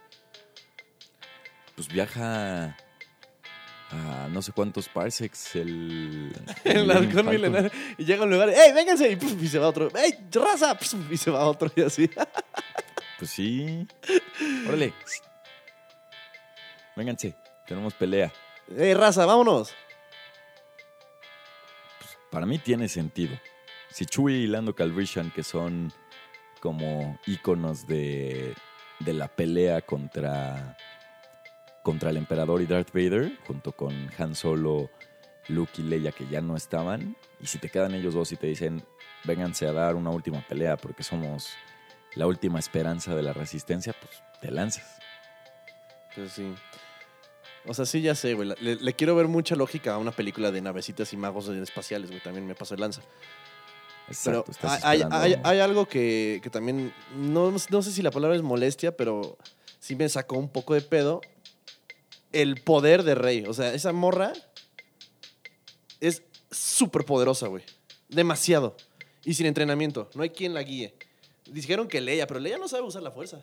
Pues 1.80 1.88
viaja 1.94 2.76
a 3.90 4.28
no 4.30 4.42
sé 4.42 4.52
cuántos 4.52 4.86
parsecs 4.90 5.56
el... 5.56 6.30
El 6.64 6.90
halcón 6.90 7.30
milenario. 7.30 7.70
Y 7.96 8.04
llega 8.04 8.20
a 8.20 8.24
un 8.24 8.32
lugar, 8.32 8.50
¡ey, 8.50 8.74
vénganse! 8.74 9.10
Y, 9.10 9.16
puf, 9.16 9.42
y 9.42 9.48
se 9.48 9.58
va 9.58 9.68
otro. 9.68 9.88
¡ey, 9.96 10.28
raza! 10.30 10.76
Puf, 10.76 11.10
y 11.10 11.16
se 11.16 11.30
va 11.30 11.46
otro 11.46 11.72
y 11.74 11.80
así. 11.80 12.10
Pues 13.18 13.30
sí. 13.30 13.88
Órale. 14.68 14.92
Vénganse, 16.96 17.34
tenemos 17.66 17.94
pelea. 17.94 18.30
¡ey, 18.76 18.92
raza, 18.92 19.24
vámonos! 19.24 19.72
Para 22.30 22.44
mí 22.44 22.58
tiene 22.58 22.90
sentido. 22.90 23.38
Si 23.90 24.04
Chewie 24.04 24.36
y 24.36 24.46
Lando 24.46 24.74
Calrissian, 24.74 25.30
que 25.30 25.42
son 25.42 25.90
como 26.60 27.18
íconos 27.26 27.86
de, 27.86 28.54
de 28.98 29.12
la 29.14 29.28
pelea 29.28 29.80
contra, 29.80 30.76
contra 31.82 32.10
el 32.10 32.16
emperador 32.16 32.60
y 32.62 32.66
Darth 32.66 32.92
Vader, 32.92 33.38
junto 33.46 33.72
con 33.72 34.10
Han 34.18 34.34
Solo, 34.34 34.90
Luke 35.48 35.72
y 35.78 35.82
Leia, 35.82 36.12
que 36.12 36.26
ya 36.28 36.40
no 36.40 36.56
estaban, 36.56 37.16
y 37.40 37.46
si 37.46 37.58
te 37.58 37.68
quedan 37.70 37.94
ellos 37.94 38.14
dos 38.14 38.30
y 38.32 38.36
te 38.36 38.46
dicen, 38.46 38.82
vénganse 39.24 39.66
a 39.66 39.72
dar 39.72 39.94
una 39.96 40.10
última 40.10 40.46
pelea 40.46 40.76
porque 40.76 41.02
somos 41.02 41.48
la 42.14 42.26
última 42.26 42.58
esperanza 42.58 43.14
de 43.14 43.22
la 43.22 43.32
resistencia, 43.32 43.94
pues 44.00 44.22
te 44.40 44.50
lanzas. 44.50 44.98
Pues 46.14 46.32
sí. 46.32 46.54
O 47.66 47.74
sea, 47.74 47.84
sí, 47.84 48.00
ya 48.00 48.14
sé, 48.14 48.34
güey. 48.34 48.52
Le, 48.60 48.76
le 48.76 48.92
quiero 48.94 49.14
ver 49.14 49.28
mucha 49.28 49.54
lógica 49.54 49.94
a 49.94 49.98
una 49.98 50.12
película 50.12 50.50
de 50.50 50.60
navecitas 50.62 51.12
y 51.12 51.16
magos 51.16 51.48
espaciales, 51.48 52.10
güey. 52.10 52.22
También 52.22 52.46
me 52.46 52.54
pasa 52.54 52.74
el 52.74 52.80
lanza. 52.80 53.02
Pero 54.24 54.38
Exacto, 54.40 54.50
estás 54.50 54.84
hay, 54.84 55.00
esperando- 55.02 55.16
hay- 55.24 55.40
hay 55.44 55.60
algo 55.60 55.86
que, 55.86 56.40
que 56.42 56.50
también, 56.50 56.92
no, 57.14 57.50
no 57.52 57.82
sé 57.82 57.92
si 57.92 58.02
la 58.02 58.10
palabra 58.10 58.34
es 58.34 58.42
molestia, 58.42 58.96
pero 58.96 59.36
sí 59.78 59.94
me 59.94 60.08
sacó 60.08 60.36
un 60.36 60.48
poco 60.48 60.74
de 60.74 60.80
pedo. 60.80 61.20
El 62.32 62.60
poder 62.60 63.02
de 63.02 63.14
Rey. 63.14 63.44
O 63.46 63.54
sea, 63.54 63.72
esa 63.74 63.92
morra 63.92 64.32
es 66.00 66.22
súper 66.50 67.04
poderosa, 67.04 67.48
güey. 67.48 67.64
Demasiado. 68.08 68.76
Y 69.24 69.34
sin 69.34 69.46
entrenamiento. 69.46 70.10
No 70.14 70.22
hay 70.22 70.30
quien 70.30 70.54
la 70.54 70.62
guíe. 70.62 70.94
Dijeron 71.46 71.88
que 71.88 72.00
Leia, 72.00 72.26
pero 72.26 72.40
Leia 72.40 72.58
no 72.58 72.68
sabe 72.68 72.82
usar 72.84 73.02
la 73.02 73.10
fuerza. 73.10 73.40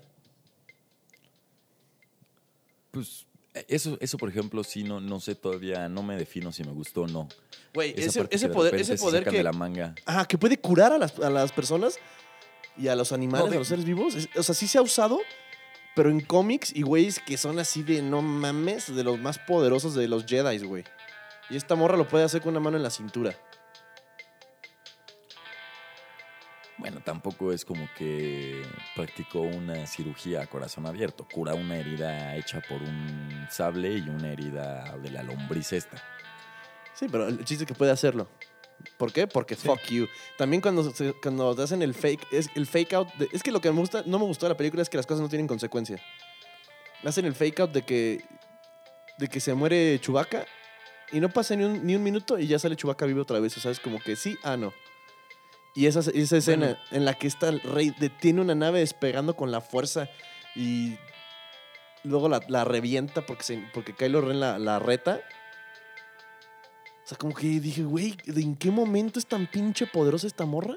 Pues 2.91 3.25
eso, 3.67 3.97
eso, 3.99 4.17
por 4.17 4.29
ejemplo, 4.29 4.63
sí, 4.63 4.83
no, 4.83 4.99
no 4.99 5.19
sé 5.19 5.35
todavía, 5.35 5.89
no 5.89 6.03
me 6.03 6.15
defino 6.15 6.51
si 6.51 6.63
me 6.63 6.71
gustó 6.71 7.01
o 7.03 7.07
no. 7.07 7.27
Güey, 7.73 7.93
ese, 7.97 8.27
ese 8.29 8.49
poder, 8.49 8.75
ese 8.75 8.97
se 8.97 9.03
poder 9.03 9.23
que, 9.23 9.31
de 9.37 9.43
la 9.43 9.51
manga. 9.51 9.93
ajá, 10.05 10.25
que 10.25 10.37
puede 10.37 10.57
curar 10.57 10.93
a 10.93 10.97
las, 10.97 11.17
a 11.19 11.29
las 11.29 11.51
personas 11.51 11.97
y 12.77 12.87
a 12.87 12.95
los 12.95 13.11
animales, 13.11 13.45
No, 13.45 13.51
de- 13.51 13.57
a 13.57 13.59
los 13.59 13.67
seres 13.67 13.85
vivos. 13.85 14.15
o 14.35 14.43
sea, 14.43 14.55
sí 14.55 14.67
se 14.67 14.77
ha 14.77 14.81
usado, 14.81 15.19
pero 15.97 16.11
en 16.11 16.21
cómics 16.21 16.71
y 16.75 16.83
güeyes 16.83 17.17
que 17.17 17.37
son 17.37 17.57
así 17.57 17.81
de 17.81 18.03
no 18.03 18.21
mames, 18.21 18.95
de 18.95 19.03
los 19.03 19.17
más 19.19 19.39
poderosos 19.39 19.95
de 19.95 20.07
los 20.07 20.27
Jedi, 20.27 20.59
güey. 20.59 20.83
Y 21.49 21.57
esta 21.57 21.73
morra 21.73 21.97
lo 21.97 22.07
puede 22.07 22.23
hacer 22.23 22.39
con 22.39 22.51
una 22.51 22.59
mano 22.59 22.77
en 22.77 22.83
la 22.83 22.91
cintura. 22.91 23.35
Bueno, 26.77 27.01
tampoco 27.03 27.51
es 27.51 27.65
como 27.65 27.89
que 27.97 28.61
practicó 28.95 29.41
una 29.41 29.87
cirugía 29.87 30.43
a 30.43 30.45
corazón 30.45 30.85
abierto. 30.85 31.27
Cura 31.33 31.55
una 31.55 31.77
herida 31.77 32.35
hecha 32.35 32.61
por 32.69 32.79
un 32.79 33.47
sable 33.49 33.97
y 33.97 34.07
una 34.07 34.31
herida 34.31 34.95
de 35.01 35.09
la 35.09 35.23
lombriz 35.23 35.73
esta. 35.73 35.97
Sí, 36.93 37.07
pero 37.11 37.27
el 37.27 37.43
chiste 37.43 37.63
es 37.63 37.67
que 37.67 37.73
puede 37.73 37.91
hacerlo. 37.91 38.27
¿Por 38.97 39.11
qué? 39.13 39.27
Porque 39.27 39.55
Sí. 39.55 39.67
fuck 39.67 39.81
you. 39.89 40.07
También 40.37 40.61
cuando, 40.61 40.89
se- 40.91 41.13
cuando 41.13 41.55
te 41.55 41.61
hacen 41.63 41.81
el 41.81 41.93
fake, 41.93 42.27
es 42.31 42.49
el 42.55 42.65
fake 42.65 42.93
out. 42.93 43.07
de- 43.15 43.27
es 43.31 43.43
que 43.43 43.51
lo 43.51 43.59
que 43.61 43.71
me 43.71 43.79
gusta, 43.79 44.03
no 44.05 44.17
me 44.19 44.25
gustó 44.25 44.45
de 44.45 44.53
la 44.53 44.57
película 44.57 44.81
es 44.81 44.89
que 44.89 44.97
las 44.97 45.05
cosas 45.05 45.21
no 45.21 45.29
tienen 45.29 45.47
consecuencia. 45.47 45.99
Hacen 47.03 47.25
el 47.25 47.35
fake 47.35 47.59
out 47.59 47.71
de 47.71 47.81
que, 47.83 48.23
de 49.17 49.27
que 49.27 49.39
se 49.39 49.53
muere 49.53 49.99
Chubaca 49.99 50.45
y 51.11 51.19
no 51.19 51.29
pasa 51.29 51.55
ni 51.55 51.63
un, 51.63 51.85
ni 51.85 51.95
un 51.95 52.03
minuto 52.03 52.37
y 52.39 52.47
ya 52.47 52.59
sale 52.59 52.75
Chubaca 52.75 53.05
vivo 53.05 53.21
otra 53.21 53.39
vez. 53.39 53.55
O 53.57 53.59
sea, 53.59 53.71
es 53.71 53.79
como 53.79 53.99
que 53.99 54.15
sí, 54.15 54.37
ah, 54.43 54.57
no. 54.57 54.73
Y 55.75 55.85
esa, 55.85 55.99
esa 55.99 56.37
escena 56.37 56.65
Bueno. 56.67 56.79
en 56.91 57.05
la 57.05 57.13
que 57.13 57.27
está 57.27 57.49
el 57.49 57.61
rey, 57.61 57.93
detiene 57.99 58.41
una 58.41 58.55
nave 58.55 58.79
despegando 58.79 59.35
con 59.35 59.51
la 59.51 59.61
fuerza 59.61 60.09
y 60.55 60.97
luego 62.03 62.29
la, 62.29 62.41
la 62.47 62.63
revienta 62.65 63.25
porque, 63.25 63.43
se, 63.43 63.57
porque 63.73 63.93
Kylo 63.93 64.21
Ren 64.21 64.39
la, 64.39 64.57
la 64.57 64.79
reta. 64.79 65.21
O 67.07 67.09
sea, 67.09 67.17
como 67.17 67.33
que 67.33 67.47
dije, 67.47 67.83
güey, 67.83 68.17
¿de 68.25 68.41
¿en 68.41 68.57
qué 68.57 68.69
momento 68.69 69.17
es 69.17 69.25
tan 69.25 69.47
pinche 69.47 69.87
poderosa 69.87 70.27
esta 70.27 70.45
morra? 70.45 70.75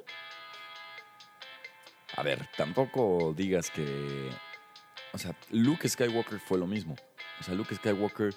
A 2.16 2.22
ver, 2.22 2.48
tampoco 2.56 3.34
digas 3.36 3.68
que... 3.68 4.30
O 5.12 5.18
sea, 5.18 5.34
Luke 5.50 5.88
Skywalker 5.88 6.38
fue 6.38 6.56
lo 6.56 6.68
mismo. 6.68 6.94
O 7.40 7.42
sea, 7.42 7.52
Luke 7.54 7.74
Skywalker 7.74 8.32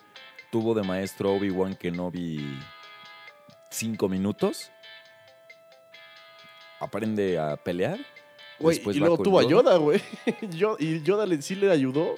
tuvo 0.52 0.74
de 0.74 0.82
maestro 0.82 1.34
Obi-Wan 1.34 1.76
Kenobi 1.76 2.60
cinco 3.70 4.10
minutos. 4.10 4.72
aprende 6.80 7.38
a 7.38 7.58
pelear. 7.58 8.00
Güey, 8.58 8.82
y 8.88 8.94
luego 8.94 9.20
tuvo 9.20 9.38
a 9.38 9.48
Yoda, 9.48 9.78
güey. 9.78 10.02
Y 10.80 11.04
Yoda 11.04 11.28
le, 11.28 11.44
sí 11.44 11.54
le 11.54 11.70
ayudó. 11.70 12.16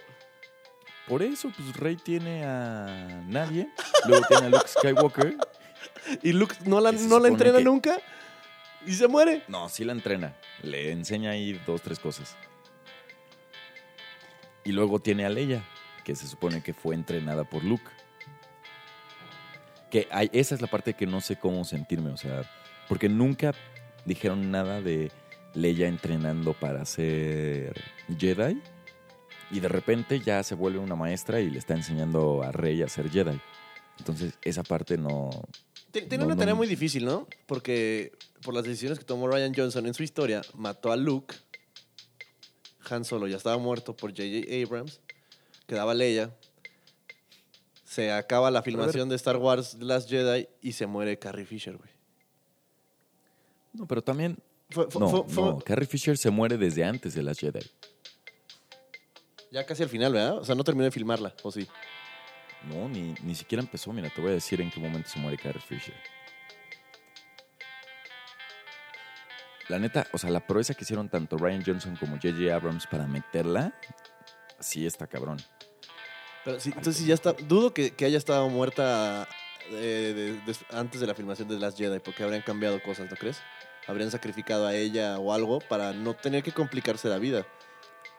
Por 1.05 1.21
eso, 1.21 1.51
pues 1.53 1.75
Rey 1.75 1.97
tiene 1.97 2.45
a 2.45 3.25
nadie. 3.27 3.67
Luego 4.07 4.25
tiene 4.29 4.45
a 4.45 4.49
Luke 4.51 4.69
Skywalker. 4.69 5.35
Y 6.21 6.33
Luke 6.33 6.55
no 6.65 6.79
la, 6.81 6.91
no 6.91 7.19
la 7.19 7.27
entrena 7.27 7.57
que- 7.59 7.63
nunca. 7.63 7.97
Y 8.85 8.93
se 8.93 9.07
muere. 9.07 9.43
No, 9.47 9.67
sí 9.69 9.83
la 9.83 9.93
entrena. 9.93 10.35
Le 10.61 10.91
enseña 10.91 11.31
ahí 11.31 11.59
dos, 11.65 11.81
tres 11.81 11.99
cosas. 11.99 12.35
Y 14.63 14.71
luego 14.71 14.99
tiene 14.99 15.25
a 15.25 15.29
Leia, 15.29 15.63
que 16.03 16.15
se 16.15 16.27
supone 16.27 16.61
que 16.61 16.73
fue 16.73 16.95
entrenada 16.95 17.43
por 17.43 17.63
Luke. 17.63 17.85
Que 19.89 20.07
hay, 20.11 20.29
esa 20.33 20.55
es 20.55 20.61
la 20.61 20.67
parte 20.67 20.93
que 20.93 21.05
no 21.05 21.21
sé 21.21 21.35
cómo 21.37 21.63
sentirme, 21.63 22.09
o 22.11 22.17
sea, 22.17 22.43
porque 22.89 23.07
nunca 23.09 23.53
dijeron 24.05 24.51
nada 24.51 24.81
de 24.81 25.11
Leia 25.53 25.87
entrenando 25.87 26.53
para 26.53 26.85
ser 26.85 27.79
Jedi. 28.17 28.61
Y 29.51 29.59
de 29.59 29.67
repente 29.67 30.19
ya 30.19 30.41
se 30.43 30.55
vuelve 30.55 30.79
una 30.79 30.95
maestra 30.95 31.39
y 31.39 31.49
le 31.51 31.59
está 31.59 31.75
enseñando 31.75 32.41
a 32.43 32.51
Rey 32.51 32.81
a 32.81 32.87
ser 32.89 33.09
Jedi. 33.11 33.39
Entonces, 33.99 34.37
esa 34.41 34.63
parte 34.63 34.97
no. 34.97 35.29
Ti- 35.95 36.01
Tiene 36.09 36.23
No, 36.23 36.25
una 36.25 36.35
tarea 36.35 36.53
no. 36.53 36.57
muy 36.57 36.67
difícil, 36.67 37.05
¿no? 37.05 37.25
Porque 37.45 38.11
por 38.43 38.53
las 38.53 38.65
decisiones 38.65 38.99
que 38.99 39.05
tomó 39.05 39.29
Ryan 39.29 39.53
Johnson 39.55 39.85
en 39.85 39.93
su 39.93 40.03
historia, 40.03 40.41
mató 40.53 40.91
a 40.91 40.97
Luke. 40.97 41.35
Han 42.89 43.05
Solo 43.05 43.27
ya 43.27 43.37
estaba 43.37 43.57
muerto 43.57 43.95
por 43.95 44.11
J.J. 44.11 44.45
Abrams. 44.63 44.99
Quedaba 45.67 45.93
Leia. 45.93 46.35
Se 47.85 48.11
acaba 48.11 48.51
la 48.51 48.61
filmación 48.61 49.07
de 49.07 49.15
Star 49.15 49.37
Wars 49.37 49.77
The 49.79 49.85
Last 49.85 50.09
Jedi 50.09 50.49
y 50.61 50.73
se 50.73 50.85
muere 50.85 51.17
Carrie 51.17 51.45
Fisher, 51.45 51.77
güey. 51.77 51.89
No, 53.71 53.87
pero 53.87 54.03
también 54.03 54.37
Fue- 54.69 54.89
fue- 54.91 54.99
No, 54.99 55.23
fue- 55.23 55.43
no, 55.45 55.59
Carrie 55.59 55.85
Fisher 55.87 56.17
se 56.17 56.29
muere 56.29 56.57
desde 56.57 56.83
antes 56.83 57.13
de 57.13 57.23
las 57.23 57.39
Jedi. 57.39 57.59
Ya 59.51 59.65
casi 59.65 59.83
al 59.83 59.89
final, 59.89 60.11
¿verdad? 60.11 60.39
O 60.39 60.43
sea, 60.43 60.55
no 60.55 60.63
terminó 60.65 60.83
de 60.83 60.91
filmarla, 60.91 61.33
¿o 61.43 61.51
sí? 61.51 61.65
No, 62.67 62.89
ni, 62.89 63.13
ni 63.23 63.35
siquiera 63.35 63.61
empezó. 63.61 63.93
Mira, 63.93 64.09
te 64.09 64.21
voy 64.21 64.31
a 64.31 64.33
decir 64.35 64.59
en 64.61 64.71
qué 64.71 64.79
momento 64.79 65.09
se 65.09 65.19
muere 65.19 65.37
Carrie 65.37 65.61
Fisher. 65.61 65.93
La 69.67 69.79
neta, 69.79 70.05
o 70.11 70.17
sea, 70.17 70.29
la 70.29 70.45
proeza 70.45 70.73
que 70.75 70.83
hicieron 70.83 71.09
tanto 71.09 71.37
Ryan 71.37 71.63
Johnson 71.65 71.95
como 71.95 72.15
J.J. 72.17 72.53
Abrams 72.55 72.85
para 72.85 73.07
meterla, 73.07 73.73
sí 74.59 74.85
está 74.85 75.07
cabrón. 75.07 75.37
Pero 76.43 76.59
sí, 76.59 76.71
entonces 76.75 77.03
ya 77.05 77.15
está. 77.15 77.33
Dudo 77.33 77.73
que, 77.73 77.91
que 77.91 78.05
haya 78.05 78.19
estado 78.19 78.47
muerta 78.49 79.27
eh, 79.71 80.39
de- 80.45 80.55
antes 80.77 81.01
de 81.01 81.07
la 81.07 81.15
filmación 81.15 81.47
de 81.47 81.55
The 81.55 81.61
Last 81.61 81.77
Jedi, 81.79 81.97
porque 81.99 82.23
habrían 82.23 82.43
cambiado 82.43 82.81
cosas, 82.83 83.09
¿no 83.09 83.15
crees? 83.17 83.41
Habrían 83.87 84.11
sacrificado 84.11 84.67
a 84.67 84.75
ella 84.75 85.17
o 85.17 85.33
algo 85.33 85.59
para 85.59 85.93
no 85.93 86.13
tener 86.13 86.43
que 86.43 86.51
complicarse 86.51 87.07
la 87.09 87.17
vida. 87.17 87.47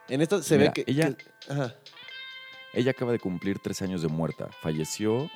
En 0.09 0.21
esta 0.23 0.43
se 0.43 0.59
Mira, 0.59 0.73
ve 0.75 0.85
que. 0.85 0.91
ella- 0.91 1.15
que- 1.17 1.53
ajá. 1.53 1.75
Ella 2.77 2.91
acaba 2.91 3.11
de 3.13 3.19
cumplir 3.19 3.59
tres 3.59 3.81
años 3.81 4.03
de 4.03 4.09
muerta. 4.09 4.51
Falleció 4.61 5.31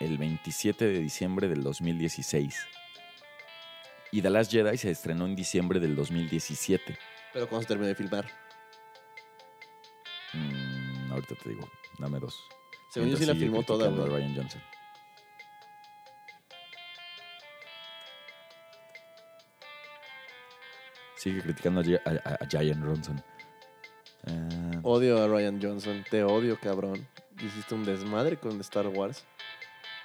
el 0.00 0.16
27 0.16 0.82
de 0.86 0.98
diciembre 1.00 1.46
del 1.46 1.62
2016. 1.62 2.66
Y 4.12 4.22
The 4.22 4.30
Last 4.30 4.50
Jedi 4.50 4.78
se 4.78 4.90
estrenó 4.90 5.26
en 5.26 5.36
diciembre 5.36 5.78
del 5.78 5.94
2017. 5.94 6.98
Pero 7.34 7.48
cuando 7.48 7.62
se 7.64 7.68
terminó 7.68 7.88
de 7.88 7.94
filmar. 7.94 8.26
Mm, 10.32 11.12
ahorita 11.12 11.34
te 11.34 11.50
digo, 11.50 11.68
dame 11.98 12.18
dos. 12.18 12.34
Según 12.90 13.10
yo 13.10 13.16
sí 13.18 13.26
la 13.26 13.34
filmó 13.34 13.62
toda, 13.62 13.88
a 13.88 14.06
Ryan 14.06 14.34
Johnson. 14.34 14.62
Sigue 21.16 21.42
criticando 21.42 21.80
a, 21.80 22.10
a- 22.10 22.30
a- 22.30 22.34
a 22.44 22.46
Giant 22.48 22.82
Ronson. 22.84 23.22
Odio 24.88 25.20
a 25.20 25.26
Ryan 25.26 25.58
Johnson. 25.60 26.04
Te 26.08 26.22
odio, 26.22 26.56
cabrón. 26.60 27.08
Hiciste 27.40 27.74
un 27.74 27.84
desmadre 27.84 28.36
con 28.36 28.60
Star 28.60 28.86
Wars. 28.86 29.24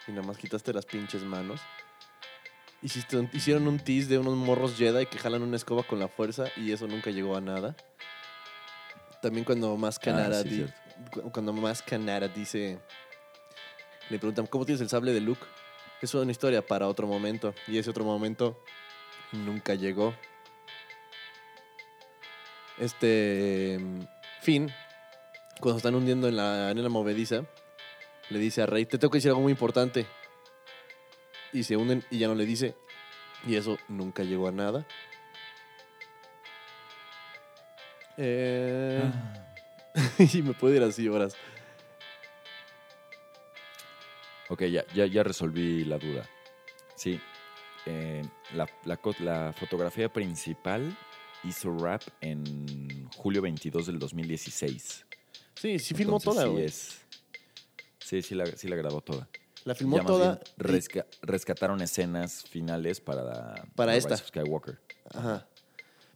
Y 0.08 0.12
nada 0.12 0.26
más 0.26 0.38
quitaste 0.40 0.74
las 0.74 0.88
pinches 0.88 1.22
manos. 1.22 1.62
Hiciste 2.82 3.16
un- 3.18 3.30
hicieron 3.32 3.68
un 3.68 3.78
tease 3.78 4.08
de 4.10 4.18
unos 4.18 4.36
morros 4.36 4.76
Jedi 4.76 5.06
que 5.06 5.20
jalan 5.20 5.44
una 5.44 5.56
escoba 5.56 5.84
con 5.84 6.00
la 6.00 6.08
fuerza 6.08 6.46
y 6.58 6.72
eso 6.72 6.88
nunca 6.88 7.12
llegó 7.12 7.36
a 7.38 7.42
nada. 7.42 7.76
También 9.22 9.46
cuando 9.46 9.78
más 9.78 10.00
Canara 10.00 10.40
Ah, 10.40 10.42
sí, 10.42 10.50
di- 10.50 11.22
cuando 11.32 11.54
más 11.54 11.84
Canara 11.84 12.28
dice 12.28 12.80
le 14.10 14.18
preguntan 14.18 14.48
¿cómo 14.48 14.66
tienes 14.66 14.82
el 14.82 14.90
sable 14.90 15.14
de 15.14 15.22
Luke? 15.22 15.42
Es 16.02 16.12
una 16.16 16.32
historia 16.32 16.66
para 16.66 16.88
otro 16.88 17.06
momento 17.06 17.54
y 17.68 17.78
ese 17.78 17.92
otro 17.92 18.04
momento 18.04 18.60
nunca 19.32 19.76
llegó. 19.76 20.16
Este 22.80 23.80
Finn 24.42 24.74
cuando 25.60 25.74
se 25.74 25.78
están 25.78 25.96
hundiendo 25.96 26.28
en 26.28 26.36
la 26.36 26.70
arena 26.70 26.90
movediza 26.90 27.46
le 28.30 28.40
dice 28.40 28.64
a 28.64 28.66
Rey, 28.66 28.86
"Te 28.86 28.98
tengo 28.98 29.12
que 29.12 29.18
decir 29.18 29.30
algo 29.30 29.42
muy 29.42 29.52
importante." 29.52 30.08
Y 31.54 31.64
se 31.64 31.78
hunden 31.78 32.04
y 32.10 32.18
ya 32.18 32.28
no 32.28 32.36
le 32.36 32.46
dice 32.46 32.76
y 33.46 33.56
eso 33.56 33.78
nunca 33.88 34.24
llegó 34.24 34.48
a 34.48 34.52
nada. 34.52 34.86
Eh, 38.18 39.02
ah. 39.04 39.94
y 40.34 40.42
me 40.42 40.54
puedo 40.54 40.76
ir 40.76 40.84
así 40.84 41.08
horas. 41.08 41.36
Ok, 44.50 44.64
ya, 44.64 44.86
ya, 44.94 45.06
ya 45.06 45.24
resolví 45.24 45.86
la 45.86 45.98
duda. 45.98 46.28
Sí, 46.96 47.20
eh, 47.86 48.24
la, 48.54 48.68
la 48.84 49.54
fotografía 49.54 50.12
principal 50.12 50.96
hizo 51.44 51.72
rap 51.78 52.02
en 52.22 53.10
julio 53.16 53.42
22 53.42 53.88
del 53.88 54.00
2016. 54.00 55.06
Sí, 55.56 55.80
sí 55.80 55.94
filmó 55.94 56.18
Entonces, 56.18 56.44
toda, 56.44 56.56
sí 56.58 56.64
es- 56.64 56.98
Sí, 58.00 58.22
sí 58.22 58.36
la, 58.36 58.46
sí 58.46 58.68
la 58.68 58.76
grabó 58.76 59.02
toda. 59.02 59.30
La 59.64 59.76
filmó 59.76 59.98
Ya 59.98 60.04
toda. 60.06 60.42
bien 60.58 60.74
resca- 60.82 61.06
rescataron 61.22 61.82
escenas 61.82 62.44
finales 62.44 63.00
para, 63.00 63.64
Para 63.76 63.96
esta. 63.96 64.16
Rise 64.16 64.24
of 64.24 64.28
Skywalker. 64.30 64.80
Ajá. 65.14 65.48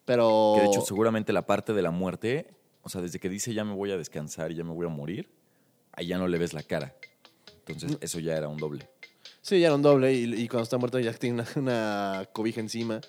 Pero. 0.04 0.54
Que 0.56 0.62
de 0.64 0.68
hecho, 0.68 0.82
seguramente 0.82 1.32
la 1.32 1.46
parte 1.46 1.74
de 1.74 1.82
la 1.82 1.92
muerte, 1.92 2.54
o 2.82 2.90
sea, 2.90 3.02
desde 3.02 3.20
que 3.20 3.30
dice 3.30 3.54
ya 3.54 3.64
me 3.64 3.74
voy 3.74 3.92
a 3.92 3.98
descansar 3.98 4.52
y 4.52 4.56
ya 4.56 4.64
me 4.64 4.72
voy 4.74 4.86
a 4.88 4.90
morir, 4.90 5.30
ahí 5.94 6.08
ya 6.08 6.18
no 6.18 6.28
le 6.28 6.38
ves 6.38 6.54
la 6.54 6.64
cara. 6.64 6.96
Entonces, 7.68 7.92
Mm. 7.94 7.98
eso 8.02 8.20
ya 8.20 8.36
era 8.36 8.48
un 8.48 8.58
doble. 8.58 8.90
Sí, 9.42 9.60
ya 9.60 9.68
era 9.68 9.76
un 9.76 9.82
doble 9.84 10.14
y, 10.14 10.24
y 10.42 10.48
cuando 10.48 10.64
está 10.64 10.78
muerto 10.78 11.00
ya 11.00 11.14
tiene 11.14 11.44
una, 11.44 11.48
una 11.56 12.30
cobija 12.34 12.60
encima. 12.60 13.00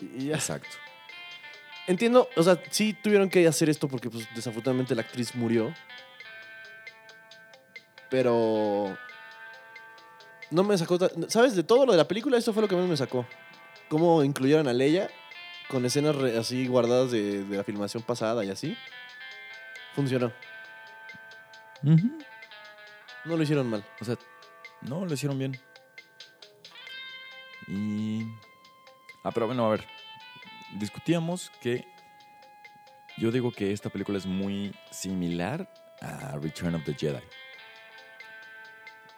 Y 0.00 0.26
ya. 0.28 0.34
Exacto. 0.36 0.68
Entiendo, 1.86 2.28
o 2.36 2.42
sea, 2.42 2.60
sí 2.70 2.92
tuvieron 2.94 3.28
que 3.28 3.46
hacer 3.46 3.68
esto 3.68 3.88
porque 3.88 4.10
pues, 4.10 4.28
desafortunadamente 4.34 4.94
la 4.94 5.02
actriz 5.02 5.34
murió. 5.34 5.74
Pero. 8.08 8.96
No 10.50 10.64
me 10.64 10.76
sacó. 10.76 10.98
¿Sabes? 11.28 11.54
De 11.56 11.62
todo 11.62 11.86
lo 11.86 11.92
de 11.92 11.98
la 11.98 12.08
película, 12.08 12.36
esto 12.36 12.52
fue 12.52 12.62
lo 12.62 12.68
que 12.68 12.76
más 12.76 12.88
me 12.88 12.96
sacó. 12.96 13.26
Cómo 13.88 14.22
incluyeron 14.24 14.68
a 14.68 14.72
Leia 14.72 15.10
con 15.68 15.84
escenas 15.84 16.16
re- 16.16 16.36
así 16.36 16.66
guardadas 16.66 17.10
de, 17.12 17.44
de 17.44 17.56
la 17.56 17.64
filmación 17.64 18.02
pasada 18.02 18.44
y 18.44 18.50
así. 18.50 18.76
Funcionó. 19.94 20.32
No 21.82 23.36
lo 23.36 23.42
hicieron 23.42 23.68
mal. 23.68 23.84
O 24.00 24.04
sea, 24.04 24.16
no, 24.82 25.04
lo 25.04 25.14
hicieron 25.14 25.38
bien. 25.38 25.60
Y. 27.68 28.26
Ah, 29.22 29.30
pero 29.32 29.46
bueno, 29.46 29.66
a 29.66 29.70
ver. 29.70 29.86
Discutíamos 30.78 31.50
que. 31.60 31.86
Yo 33.18 33.30
digo 33.30 33.50
que 33.52 33.72
esta 33.72 33.90
película 33.90 34.18
es 34.18 34.26
muy 34.26 34.74
similar 34.90 35.72
a 36.00 36.38
Return 36.38 36.74
of 36.74 36.84
the 36.84 36.94
Jedi. 36.94 37.22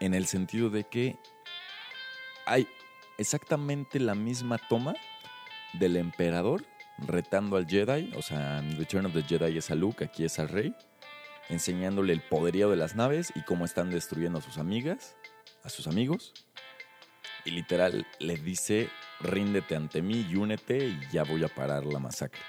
En 0.01 0.15
el 0.15 0.27
sentido 0.27 0.71
de 0.71 0.85
que 0.85 1.19
hay 2.47 2.67
exactamente 3.19 4.01
la 4.01 4.15
misma 4.15 4.59
toma 4.59 4.95
del 5.75 5.97
emperador 5.97 6.65
retando 6.99 7.57
al 7.57 7.67
Jedi. 7.67 8.13
O 8.17 8.23
sea, 8.23 8.61
Return 8.77 9.07
of 9.07 9.13
the 9.13 9.23
Jedi 9.23 9.59
es 9.59 9.71
a 9.71 9.75
Luke, 9.75 10.05
aquí 10.05 10.25
es 10.25 10.39
a 10.39 10.47
Rey 10.47 10.75
enseñándole 11.49 12.13
el 12.13 12.23
poderío 12.23 12.71
de 12.71 12.77
las 12.77 12.97
naves 12.97 13.33
y 13.35 13.43
cómo 13.43 13.65
están 13.65 13.91
destruyendo 13.91 14.39
a 14.39 14.43
sus 14.43 14.59
amigas, 14.59 15.17
a 15.63 15.69
sus 15.69 15.87
amigos. 15.87 16.33
Y 17.45 17.51
literal 17.51 18.07
le 18.21 18.37
dice, 18.37 18.89
ríndete 19.21 19.75
ante 19.77 20.01
mí 20.03 20.27
y 20.31 20.37
únete 20.37 20.79
y 20.87 21.01
ya 21.13 21.25
voy 21.25 21.43
a 21.45 21.49
parar 21.49 21.85
la 21.85 21.99
masacre. 21.99 22.41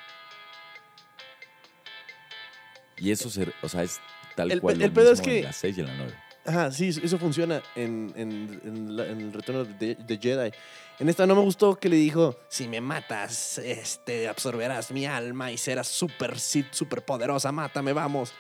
Y 2.98 3.12
eso, 3.12 3.30
se, 3.30 3.52
o 3.62 3.70
sea, 3.70 3.84
es 3.84 4.00
tal 4.36 4.52
El 4.52 4.62
cual 4.62 4.78
lo 4.80 4.86
el 4.86 4.94
pedo 4.94 5.12
es 5.12 5.20
mismo 5.20 5.34
en 5.34 5.40
que- 5.42 5.44
la 5.48 5.54
6 5.54 5.78
y 5.78 5.82
en 5.82 5.88
la 5.88 5.94
9. 5.96 6.14
Ajá, 6.46 6.72
sí, 6.72 6.90
eso 6.90 7.18
funciona 7.18 7.62
en, 7.76 8.14
en- 8.18 8.62
en 8.66 8.98
la- 8.98 9.06
en 9.08 9.22
el 9.22 9.34
retorno 9.34 9.64
de, 9.64 9.96
de 9.96 10.18
Jedi. 10.18 10.52
En 11.00 11.10
esta 11.10 11.26
no 11.26 11.36
me 11.36 11.42
gustó 11.42 11.76
que 11.78 11.88
le 11.90 11.96
dijo, 11.96 12.38
si 12.50 12.68
me 12.68 12.82
matas, 12.82 13.58
este, 13.60 14.28
absorberás 14.28 14.92
mi 14.92 15.06
alma 15.06 15.52
y 15.52 15.58
serás 15.58 15.88
super 15.88 16.38
Sith, 16.40 16.68
super 16.72 17.04
poderosa, 17.04 17.52
mátame, 17.52 17.94
vamos. 17.94 18.34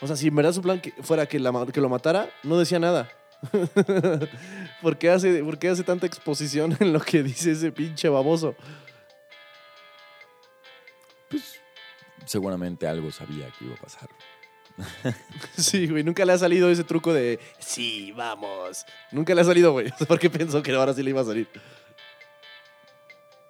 O 0.00 0.06
sea, 0.06 0.16
si 0.16 0.28
en 0.28 0.34
verdad 0.36 0.52
su 0.52 0.62
plan 0.62 0.80
que- 0.80 0.92
fuera 1.02 1.26
que, 1.26 1.38
la 1.38 1.66
que 1.72 1.80
lo 1.80 1.88
matara, 1.88 2.30
no 2.42 2.58
decía 2.58 2.78
nada. 2.78 3.08
¿Por, 4.82 4.98
qué 4.98 5.10
hace, 5.10 5.42
¿Por 5.42 5.58
qué 5.58 5.68
hace 5.68 5.84
tanta 5.84 6.06
exposición 6.06 6.76
en 6.80 6.92
lo 6.92 7.00
que 7.00 7.22
dice 7.22 7.52
ese 7.52 7.72
pinche 7.72 8.08
baboso? 8.08 8.54
Pues 11.28 11.60
seguramente 12.26 12.86
algo 12.86 13.10
sabía 13.10 13.50
que 13.58 13.64
iba 13.64 13.74
a 13.74 13.80
pasar. 13.80 14.08
Sí, 15.56 15.86
güey, 15.86 16.02
nunca 16.02 16.24
le 16.24 16.32
ha 16.32 16.38
salido 16.38 16.68
ese 16.70 16.84
truco 16.84 17.12
de 17.12 17.38
sí, 17.58 18.12
vamos. 18.12 18.84
Nunca 19.12 19.34
le 19.34 19.40
ha 19.40 19.44
salido, 19.44 19.72
güey. 19.72 19.92
¿Por 20.08 20.18
qué 20.18 20.30
pensó 20.30 20.62
que 20.62 20.72
ahora 20.72 20.92
sí 20.94 21.02
le 21.02 21.10
iba 21.10 21.20
a 21.20 21.24
salir? 21.24 21.48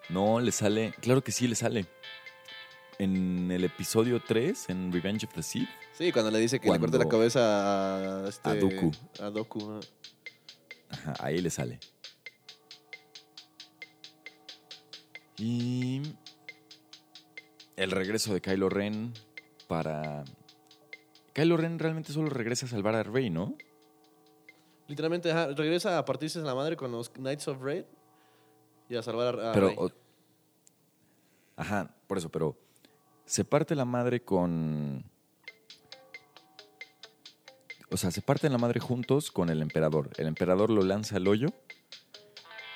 No, 0.09 0.40
le 0.40 0.52
sale. 0.52 0.94
Claro 1.00 1.22
que 1.22 1.33
sí 1.33 1.48
le 1.48 1.54
sale. 1.54 1.87
En 2.98 3.50
el 3.50 3.64
episodio 3.64 4.20
3, 4.20 4.70
en 4.70 4.92
Revenge 4.92 5.26
of 5.26 5.35
the 5.35 5.42
Sith, 5.42 5.68
Sí, 5.92 6.12
cuando 6.12 6.30
le 6.30 6.38
dice 6.38 6.61
que 6.61 6.70
le 6.70 6.78
corte 6.78 6.98
la 6.98 7.09
cabeza 7.09 8.24
a, 8.24 8.28
este, 8.28 8.50
A 8.50 9.30
Dooku. 9.30 9.72
A. 9.72 9.80
Ajá, 10.90 11.14
ahí 11.20 11.38
le 11.40 11.50
sale. 11.50 11.78
Y 15.37 16.02
el 17.76 17.90
regreso 17.90 18.33
de 18.33 18.40
Kylo 18.40 18.68
Ren 18.68 19.12
para... 19.68 20.24
Kylo 21.33 21.57
Ren 21.57 21.78
realmente 21.80 22.12
solo 22.12 22.28
regresa 22.30 22.66
a 22.66 22.68
salvar 22.68 22.94
a 22.94 23.02
Rey, 23.02 23.30
¿no? 23.30 23.57
Literalmente 24.87 25.33
ajá, 25.33 25.48
regresa 25.48 25.98
a 25.98 26.04
partirse 26.04 26.40
la 26.40 26.54
madre 26.54 26.76
con 26.76 26.92
los 26.92 27.09
Knights 27.11 27.48
of 27.48 27.61
Red 27.62 27.85
y 28.88 28.94
a 28.96 29.02
salvar 29.02 29.40
a, 29.40 29.50
a 29.50 29.52
Pero... 29.52 29.68
Rey. 29.68 29.76
o- 29.78 29.90
Ajá, 31.57 31.94
por 32.09 32.18
eso, 32.18 32.28
pero 32.30 32.57
se 33.26 33.44
parte 33.44 33.74
la 33.74 33.84
madre 33.84 34.20
con... 34.20 35.04
O 37.90 37.96
sea, 37.96 38.10
se 38.10 38.22
parten 38.22 38.52
la 38.52 38.58
madre 38.58 38.80
juntos 38.80 39.30
con 39.30 39.50
el 39.50 39.62
emperador. 39.62 40.10
El 40.16 40.26
emperador 40.26 40.70
lo 40.70 40.82
lanza 40.82 41.16
al 41.16 41.28
hoyo 41.28 41.48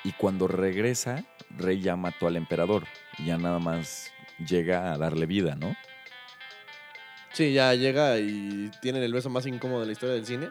y 0.03 0.13
cuando 0.13 0.47
regresa, 0.47 1.25
Rey 1.49 1.81
ya 1.81 1.95
mató 1.97 2.27
al 2.27 2.37
emperador. 2.37 2.85
Y 3.17 3.25
ya 3.25 3.37
nada 3.37 3.59
más 3.59 4.11
llega 4.47 4.93
a 4.93 4.97
darle 4.97 5.25
vida, 5.25 5.55
¿no? 5.55 5.75
Sí, 7.33 7.53
ya 7.53 7.73
llega 7.73 8.17
y 8.17 8.71
tienen 8.81 9.03
el 9.03 9.11
beso 9.13 9.29
más 9.29 9.45
incómodo 9.45 9.81
de 9.81 9.87
la 9.87 9.91
historia 9.91 10.15
del 10.15 10.25
cine 10.25 10.47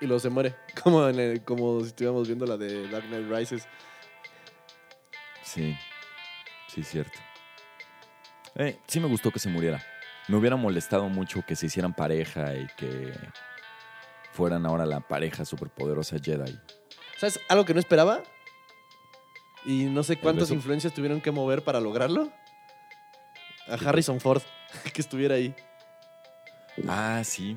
y 0.00 0.06
luego 0.06 0.20
se 0.20 0.28
muere. 0.28 0.54
Como, 0.82 1.08
en 1.08 1.18
el- 1.18 1.42
como 1.44 1.80
si 1.80 1.86
estuviéramos 1.86 2.26
viendo 2.26 2.44
la 2.46 2.58
de 2.58 2.88
Dark 2.88 3.06
Knight 3.06 3.30
Rises. 3.30 3.66
Sí, 5.42 5.74
sí, 6.68 6.82
cierto. 6.82 7.18
Eh, 8.56 8.78
sí 8.86 9.00
me 9.00 9.08
gustó 9.08 9.30
que 9.30 9.38
se 9.38 9.48
muriera. 9.48 9.82
Me 10.28 10.36
hubiera 10.36 10.56
molestado 10.56 11.08
mucho 11.08 11.42
que 11.42 11.56
se 11.56 11.66
hicieran 11.66 11.92
pareja 11.92 12.54
y 12.54 12.66
que 12.76 13.12
fueran 14.32 14.64
ahora 14.66 14.86
la 14.86 15.00
pareja 15.00 15.44
superpoderosa 15.44 16.16
Jedi. 16.22 16.58
¿Sabes 17.18 17.40
algo 17.48 17.64
que 17.64 17.74
no 17.74 17.80
esperaba? 17.80 18.22
Y 19.64 19.84
no 19.84 20.02
sé 20.02 20.16
cuántas 20.18 20.50
influencias 20.50 20.92
tuvieron 20.92 21.20
que 21.20 21.30
mover 21.30 21.62
para 21.62 21.80
lograrlo. 21.80 22.30
A 23.66 23.74
Harrison 23.74 24.20
Ford, 24.20 24.42
que 24.92 25.00
estuviera 25.00 25.36
ahí. 25.36 25.54
Ah, 26.88 27.22
sí. 27.24 27.56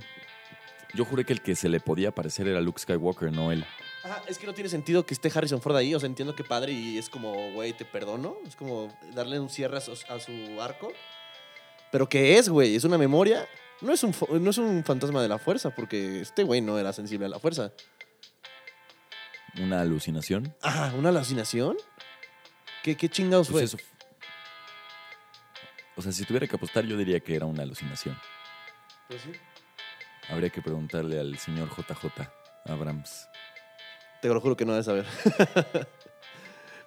Yo 0.93 1.03
juré 1.05 1.25
que 1.25 1.33
el 1.33 1.41
que 1.41 1.55
se 1.55 1.69
le 1.69 1.79
podía 1.79 2.11
parecer 2.11 2.47
era 2.47 2.61
Luke 2.61 2.79
Skywalker, 2.79 3.31
no 3.31 3.51
él. 3.51 3.65
Ajá, 4.03 4.23
es 4.27 4.37
que 4.37 4.45
no 4.45 4.53
tiene 4.53 4.69
sentido 4.69 5.05
que 5.05 5.13
esté 5.13 5.31
Harrison 5.33 5.61
Ford 5.61 5.75
ahí. 5.75 5.93
O 5.95 5.99
sea, 5.99 6.07
entiendo 6.07 6.35
que 6.35 6.43
padre 6.43 6.71
y 6.71 6.97
es 6.97 7.09
como, 7.09 7.51
güey, 7.53 7.73
te 7.73 7.83
perdono. 7.85 8.37
Es 8.47 8.55
como 8.55 8.93
darle 9.13 9.39
un 9.39 9.49
cierre 9.49 9.77
a 9.77 9.81
su, 9.81 9.91
a 9.91 10.19
su 10.19 10.61
arco. 10.61 10.91
Pero 11.91 12.07
¿qué 12.07 12.37
es, 12.37 12.49
güey? 12.49 12.75
¿Es 12.75 12.83
una 12.83 12.97
memoria? 12.97 13.47
No 13.81 13.93
es 13.93 14.03
un, 14.03 14.13
no 14.41 14.49
es 14.49 14.57
un 14.57 14.83
fantasma 14.83 15.21
de 15.21 15.27
la 15.27 15.37
fuerza, 15.39 15.69
porque 15.71 16.21
este 16.21 16.43
güey 16.43 16.61
no 16.61 16.77
era 16.79 16.93
sensible 16.93 17.25
a 17.25 17.29
la 17.29 17.39
fuerza. 17.39 17.71
Una 19.59 19.81
alucinación. 19.81 20.55
Ajá, 20.61 20.93
¿una 20.95 21.09
alucinación? 21.09 21.77
¿Qué, 22.83 22.95
qué 22.95 23.09
chingados 23.09 23.49
Pues 23.49 23.71
fue? 23.71 23.79
eso. 23.79 23.89
O 25.95 26.01
sea, 26.01 26.11
si 26.11 26.25
tuviera 26.25 26.45
que 26.47 26.55
apostar, 26.55 26.85
yo 26.85 26.95
diría 26.95 27.19
que 27.19 27.35
era 27.35 27.45
una 27.47 27.63
alucinación. 27.63 28.17
Pues 29.07 29.21
sí. 29.21 29.31
Habría 30.29 30.49
que 30.49 30.61
preguntarle 30.61 31.19
al 31.19 31.37
señor 31.39 31.69
JJ 31.69 32.29
Abrams. 32.65 33.27
Te 34.21 34.27
lo 34.29 34.41
juro 34.41 34.57
que 34.57 34.65
no 34.65 34.71
debes 34.73 34.85
saber. 34.85 35.05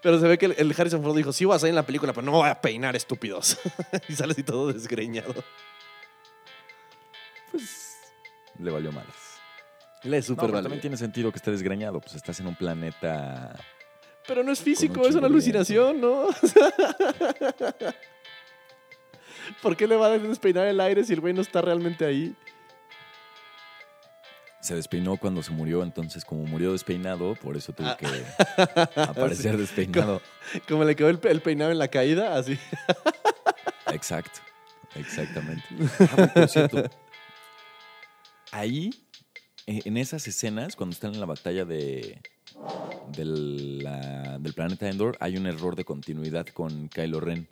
pero 0.02 0.18
se 0.18 0.26
ve 0.26 0.38
que 0.38 0.46
el, 0.46 0.74
Harrison 0.76 1.02
Ford 1.02 1.16
dijo, 1.16 1.32
sí 1.32 1.44
voy 1.44 1.56
a 1.56 1.58
salir 1.58 1.70
en 1.70 1.76
la 1.76 1.86
película, 1.86 2.12
pero 2.12 2.24
no 2.24 2.32
voy 2.32 2.48
a 2.48 2.60
peinar, 2.60 2.96
estúpidos. 2.96 3.58
y 4.08 4.14
sale 4.14 4.32
así 4.32 4.42
todo 4.42 4.72
desgreñado. 4.72 5.34
Pues 7.50 7.96
le 8.58 8.70
valió 8.70 8.92
malas. 8.92 9.14
Le 10.02 10.16
es 10.18 10.28
No, 10.28 10.34
súper 10.34 10.46
pero 10.46 10.52
vale. 10.54 10.64
también 10.64 10.80
tiene 10.80 10.96
sentido 10.96 11.30
que 11.30 11.36
esté 11.36 11.50
desgreñado. 11.50 12.00
Pues 12.00 12.14
estás 12.14 12.40
en 12.40 12.46
un 12.46 12.54
planeta. 12.56 13.54
Pero 14.26 14.42
no 14.42 14.52
es 14.52 14.60
físico, 14.60 15.00
un 15.00 15.08
es 15.08 15.14
una 15.14 15.26
alucinación, 15.26 16.00
¿no? 16.00 16.26
¿Por 19.62 19.76
qué 19.76 19.86
le 19.86 19.96
va 19.96 20.06
a 20.06 20.18
despeinar 20.18 20.66
el 20.66 20.80
aire 20.80 21.04
si 21.04 21.12
el 21.12 21.20
güey 21.20 21.34
no 21.34 21.42
está 21.42 21.60
realmente 21.60 22.04
ahí? 22.04 22.34
Se 24.70 24.76
despeinó 24.76 25.16
cuando 25.16 25.42
se 25.42 25.50
murió, 25.50 25.82
entonces 25.82 26.24
como 26.24 26.44
murió 26.44 26.70
despeinado, 26.70 27.34
por 27.34 27.56
eso 27.56 27.72
tuvo 27.72 27.88
Ah. 27.88 27.96
que 27.98 28.06
aparecer 29.02 29.56
despeinado. 29.56 30.22
Como 30.68 30.84
le 30.84 30.94
quedó 30.94 31.08
el, 31.08 31.18
pe- 31.18 31.32
el 31.32 31.40
peinado 31.42 31.72
en 31.72 31.78
la 31.80 31.88
caída, 31.88 32.36
así. 32.38 32.56
Exacto, 33.92 34.38
exactamente. 34.94 35.64
Ah, 36.16 36.30
por 36.32 36.48
cierto, 36.48 36.84
ahí, 38.52 38.90
eh, 39.66 39.80
en 39.86 39.96
esas 39.96 40.28
escenas, 40.28 40.76
cuando 40.76 40.94
están 40.94 41.14
en 41.14 41.18
la 41.20 41.26
batalla 41.26 41.64
de, 41.64 42.20
del, 43.16 43.78
la- 43.82 44.38
del 44.38 44.52
planeta 44.54 44.88
Endor, 44.88 45.16
hay 45.18 45.36
un 45.36 45.46
error 45.48 45.74
de 45.74 45.84
continuidad 45.84 46.46
con 46.46 46.88
Kylo 46.90 47.18
Ren. 47.18 47.48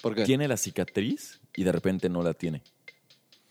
¿Por 0.00 0.14
qué? 0.14 0.22
Tiene 0.24 0.46
la 0.46 0.56
cicatriz 0.56 1.40
y 1.56 1.64
de 1.64 1.72
repente 1.72 2.08
no 2.08 2.22
la 2.22 2.32
tiene. 2.34 2.62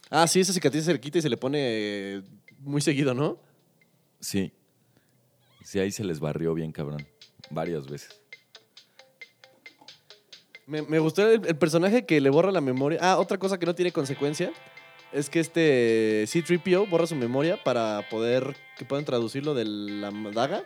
Ah, 0.10 0.26
sí, 0.26 0.40
esa 0.40 0.54
cicatriz 0.54 0.86
se 0.86 0.94
le 0.94 1.02
quita 1.02 1.18
y 1.18 1.22
se 1.22 1.30
le 1.30 1.36
pone 1.36 1.58
eh, 1.62 2.22
muy 2.62 2.82
seguido, 2.82 3.14
¿no? 3.14 3.40
Sí. 4.20 4.54
Sí, 5.64 5.80
ahí 5.80 5.92
se 5.92 6.04
les 6.04 6.20
barrió 6.20 6.54
bien 6.54 6.72
cabrón. 6.72 7.06
Varias 7.50 7.88
veces. 7.88 8.22
Me, 10.66 10.82
me 10.84 11.00
gustó 11.00 11.30
el, 11.30 11.46
el 11.46 11.58
personaje 11.58 12.06
que 12.06 12.22
le 12.22 12.30
borra 12.30 12.52
la 12.52 12.62
memoria. 12.62 13.00
Ah, 13.02 13.18
otra 13.18 13.38
cosa 13.38 13.60
que 13.60 13.66
no 13.66 13.76
tiene 13.76 13.92
consecuencia 13.92 14.52
es 15.12 15.30
que 15.30 15.40
este 15.40 16.26
C-3PO 16.28 16.90
borra 16.90 17.06
su 17.08 17.16
memoria 17.16 17.62
para 17.62 18.08
poder 18.10 18.56
que 18.78 18.86
puedan 18.86 19.06
traducirlo 19.06 19.54
de 19.54 19.66
la 19.66 20.12
daga. 20.32 20.64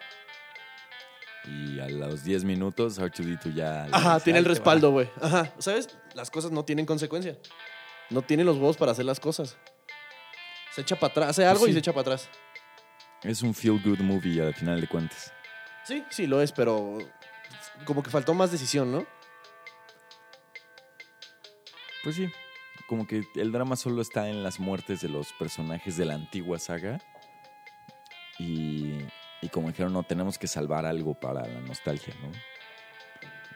Y 1.45 1.79
a 1.79 1.88
los 1.89 2.23
10 2.23 2.43
minutos, 2.43 2.99
R2D2 2.99 3.53
ya... 3.53 3.86
Ajá, 3.91 4.15
dice, 4.15 4.23
tiene 4.25 4.39
el 4.39 4.45
respaldo, 4.45 4.91
güey. 4.91 5.10
Ajá, 5.21 5.53
¿sabes? 5.60 5.95
Las 6.15 6.31
cosas 6.31 6.51
no 6.51 6.65
tienen 6.65 6.86
consecuencia. 6.86 7.38
No 8.10 8.21
tienen 8.21 8.45
los 8.45 8.58
huevos 8.58 8.77
para 8.77 8.91
hacer 8.91 9.05
las 9.05 9.19
cosas. 9.19 9.58
Se 10.75 10.81
echa 10.81 10.97
para 10.97 11.11
atrás, 11.11 11.29
hace 11.29 11.45
algo 11.45 11.63
y 11.63 11.69
sí. 11.69 11.73
se 11.73 11.79
echa 11.79 11.93
para 11.93 12.01
atrás. 12.01 12.29
Es 13.23 13.41
un 13.41 13.53
feel-good 13.53 13.99
movie 13.99 14.41
al 14.41 14.53
final 14.53 14.81
de 14.81 14.88
cuentas. 14.88 15.31
Sí, 15.85 16.03
sí 16.09 16.27
lo 16.27 16.41
es, 16.41 16.51
pero 16.51 16.97
como 17.85 18.03
que 18.03 18.09
faltó 18.09 18.33
más 18.33 18.51
decisión, 18.51 18.91
¿no? 18.91 19.05
Pues 22.03 22.17
sí, 22.17 22.29
como 22.89 23.07
que 23.07 23.23
el 23.35 23.53
drama 23.53 23.77
solo 23.77 24.01
está 24.01 24.27
en 24.27 24.43
las 24.43 24.59
muertes 24.59 24.99
de 24.99 25.07
los 25.07 25.31
personajes 25.39 25.95
de 25.95 26.03
la 26.03 26.15
antigua 26.15 26.59
saga. 26.59 26.99
Y, 28.38 28.97
y 29.41 29.47
como 29.53 29.69
dijeron, 29.69 29.93
no, 29.93 30.03
tenemos 30.03 30.38
que 30.38 30.47
salvar 30.47 30.85
algo 30.85 31.17
para 31.17 31.47
la 31.47 31.61
nostalgia, 31.61 32.13
¿no? 32.21 32.31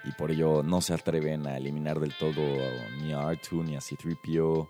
Y 0.05 0.13
por 0.13 0.31
ello 0.31 0.63
no 0.63 0.79
se 0.79 0.93
atreven 0.93 1.47
a 1.47 1.57
eliminar 1.57 1.99
del 1.99 2.15
todo 2.15 2.41
ni 3.01 3.11
a 3.11 3.23
R2, 3.23 3.65
ni 3.65 3.75
a 3.75 3.81
C-3PO, 3.81 4.69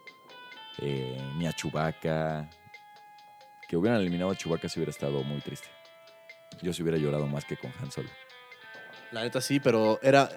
eh, 0.81 1.17
ni 1.37 1.47
a 1.47 1.53
Chewbacca. 1.53 2.49
Que 3.67 3.77
hubieran 3.77 3.99
eliminado 3.99 4.31
a 4.31 4.35
Chewbacca 4.35 4.67
si 4.67 4.79
hubiera 4.79 4.91
estado 4.91 5.23
muy 5.23 5.41
triste. 5.41 5.67
Yo 6.61 6.73
se 6.73 6.81
hubiera 6.81 6.97
llorado 6.97 7.27
más 7.27 7.45
que 7.45 7.57
con 7.57 7.71
Han 7.79 7.91
Solo. 7.91 8.09
La 9.11 9.23
neta 9.23 9.41
sí, 9.41 9.59
pero 9.59 9.99
era. 10.01 10.29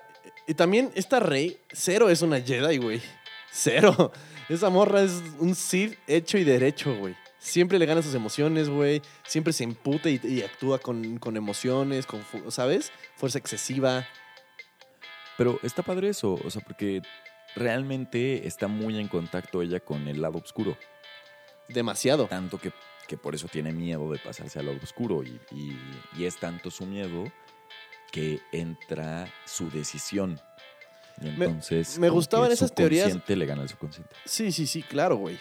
Y 0.47 0.55
también 0.55 0.91
esta 0.95 1.21
Rey, 1.21 1.59
cero 1.71 2.11
es 2.11 2.23
una 2.23 2.41
Jedi, 2.41 2.79
güey. 2.79 3.03
Cero. 3.51 4.13
Esa 4.49 4.71
morra 4.71 5.03
es 5.03 5.23
un 5.39 5.55
Sith 5.55 5.99
hecho 6.07 6.39
y 6.39 6.45
derecho, 6.45 6.95
güey. 6.97 7.15
Siempre 7.39 7.79
le 7.79 7.87
gana 7.87 8.03
sus 8.03 8.15
emociones, 8.15 8.69
güey. 8.69 9.03
Siempre 9.27 9.53
se 9.53 9.65
imputa 9.65 10.09
y, 10.09 10.21
y 10.23 10.43
actúa 10.43 10.79
con, 10.79 11.19
con 11.19 11.37
emociones, 11.37 12.07
con, 12.07 12.25
¿sabes? 12.49 12.93
Fuerza 13.17 13.39
excesiva. 13.39 14.07
Pero 15.37 15.59
está 15.63 15.83
padre 15.83 16.09
eso, 16.11 16.39
o 16.45 16.51
sea, 16.51 16.63
porque 16.63 17.03
realmente 17.55 18.47
está 18.47 18.69
muy 18.69 18.99
en 18.99 19.09
contacto 19.09 19.63
ella 19.63 19.81
con 19.81 20.09
el 20.09 20.21
lado 20.23 20.39
oscuro. 20.39 20.77
Demasiado. 21.69 22.27
Tanto 22.27 22.59
que, 22.59 22.73
que 23.07 23.17
por 23.17 23.35
eso 23.35 23.49
tiene 23.49 23.73
miedo 23.73 24.11
de 24.13 24.19
pasarse 24.19 24.59
al 24.59 24.67
lado 24.67 24.79
oscuro. 24.83 25.23
Y, 25.23 25.41
y- 25.51 25.79
y 26.17 26.25
es 26.25 26.37
tanto 26.39 26.71
su 26.71 26.85
miedo 26.87 27.25
que 28.11 28.41
entra 28.53 29.27
su 29.47 29.71
decisión. 29.71 30.41
Y 31.21 31.29
entonces. 31.29 31.99
me 31.99 32.09
gustaban 32.11 32.51
esas 32.53 32.75
teorías- 32.75 33.17
le 33.27 33.47
gana 33.47 33.63
al 33.63 33.69
subconsciente. 33.69 34.15
Sí, 34.25 34.51
sí, 34.53 34.67
sí, 34.67 34.83
claro, 34.83 35.17
güey. 35.17 35.39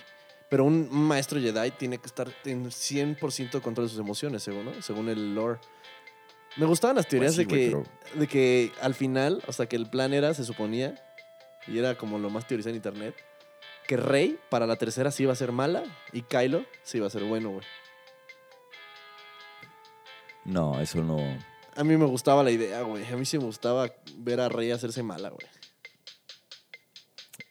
Pero 0.50 0.66
un 0.66 0.90
maestro 0.92 1.40
Jedi 1.40 1.72
tiene 1.72 1.98
que 1.98 2.08
estar 2.08 2.30
en 2.44 2.66
100% 2.70 3.52
de 3.58 3.62
control 3.62 3.86
de 3.88 3.90
sus 3.92 4.00
emociones, 4.00 4.44
según, 4.44 4.66
¿no? 4.66 4.82
según 4.82 5.08
el 5.10 5.34
lore. 5.34 5.60
Me 6.58 6.66
gustaban 6.66 6.98
las 6.98 7.08
teorías 7.08 7.36
Pues 7.36 7.48
sí, 7.48 7.56
de, 7.56 7.62
que, 7.62 7.68
pero- 7.72 8.20
de 8.20 8.28
que 8.28 8.72
al 8.82 8.94
final, 8.94 9.42
o 9.48 9.54
sea, 9.54 9.66
que 9.68 9.78
el 9.78 9.90
plan 9.90 10.14
era, 10.14 10.34
se 10.34 10.44
suponía, 10.44 10.96
y 11.68 11.78
era 11.78 11.98
como 11.98 12.20
lo 12.20 12.30
más 12.30 12.48
teorizado 12.48 12.72
en 12.72 12.78
internet, 12.78 13.16
que 13.88 13.98
Rey 13.98 14.40
para 14.50 14.68
la 14.68 14.76
tercera 14.76 15.12
sí 15.12 15.24
iba 15.24 15.34
a 15.34 15.36
ser 15.36 15.52
mala 15.52 15.84
y 16.14 16.22
Kylo 16.22 16.66
sí 16.84 16.98
iba 16.98 17.08
a 17.08 17.10
ser 17.10 17.24
bueno, 17.24 17.50
güey. 17.52 17.66
No, 20.46 20.80
eso 20.80 21.04
no. 21.04 21.18
A 21.76 21.84
mí 21.84 21.96
me 21.98 22.06
gustaba 22.06 22.44
la 22.44 22.52
idea, 22.52 22.82
güey. 22.82 23.06
A 23.06 23.16
mí 23.16 23.26
sí 23.26 23.38
me 23.38 23.46
gustaba 23.46 23.94
ver 24.18 24.40
a 24.40 24.50
Rey 24.50 24.72
hacerse 24.72 25.04
mala, 25.04 25.30
güey. 25.30 25.48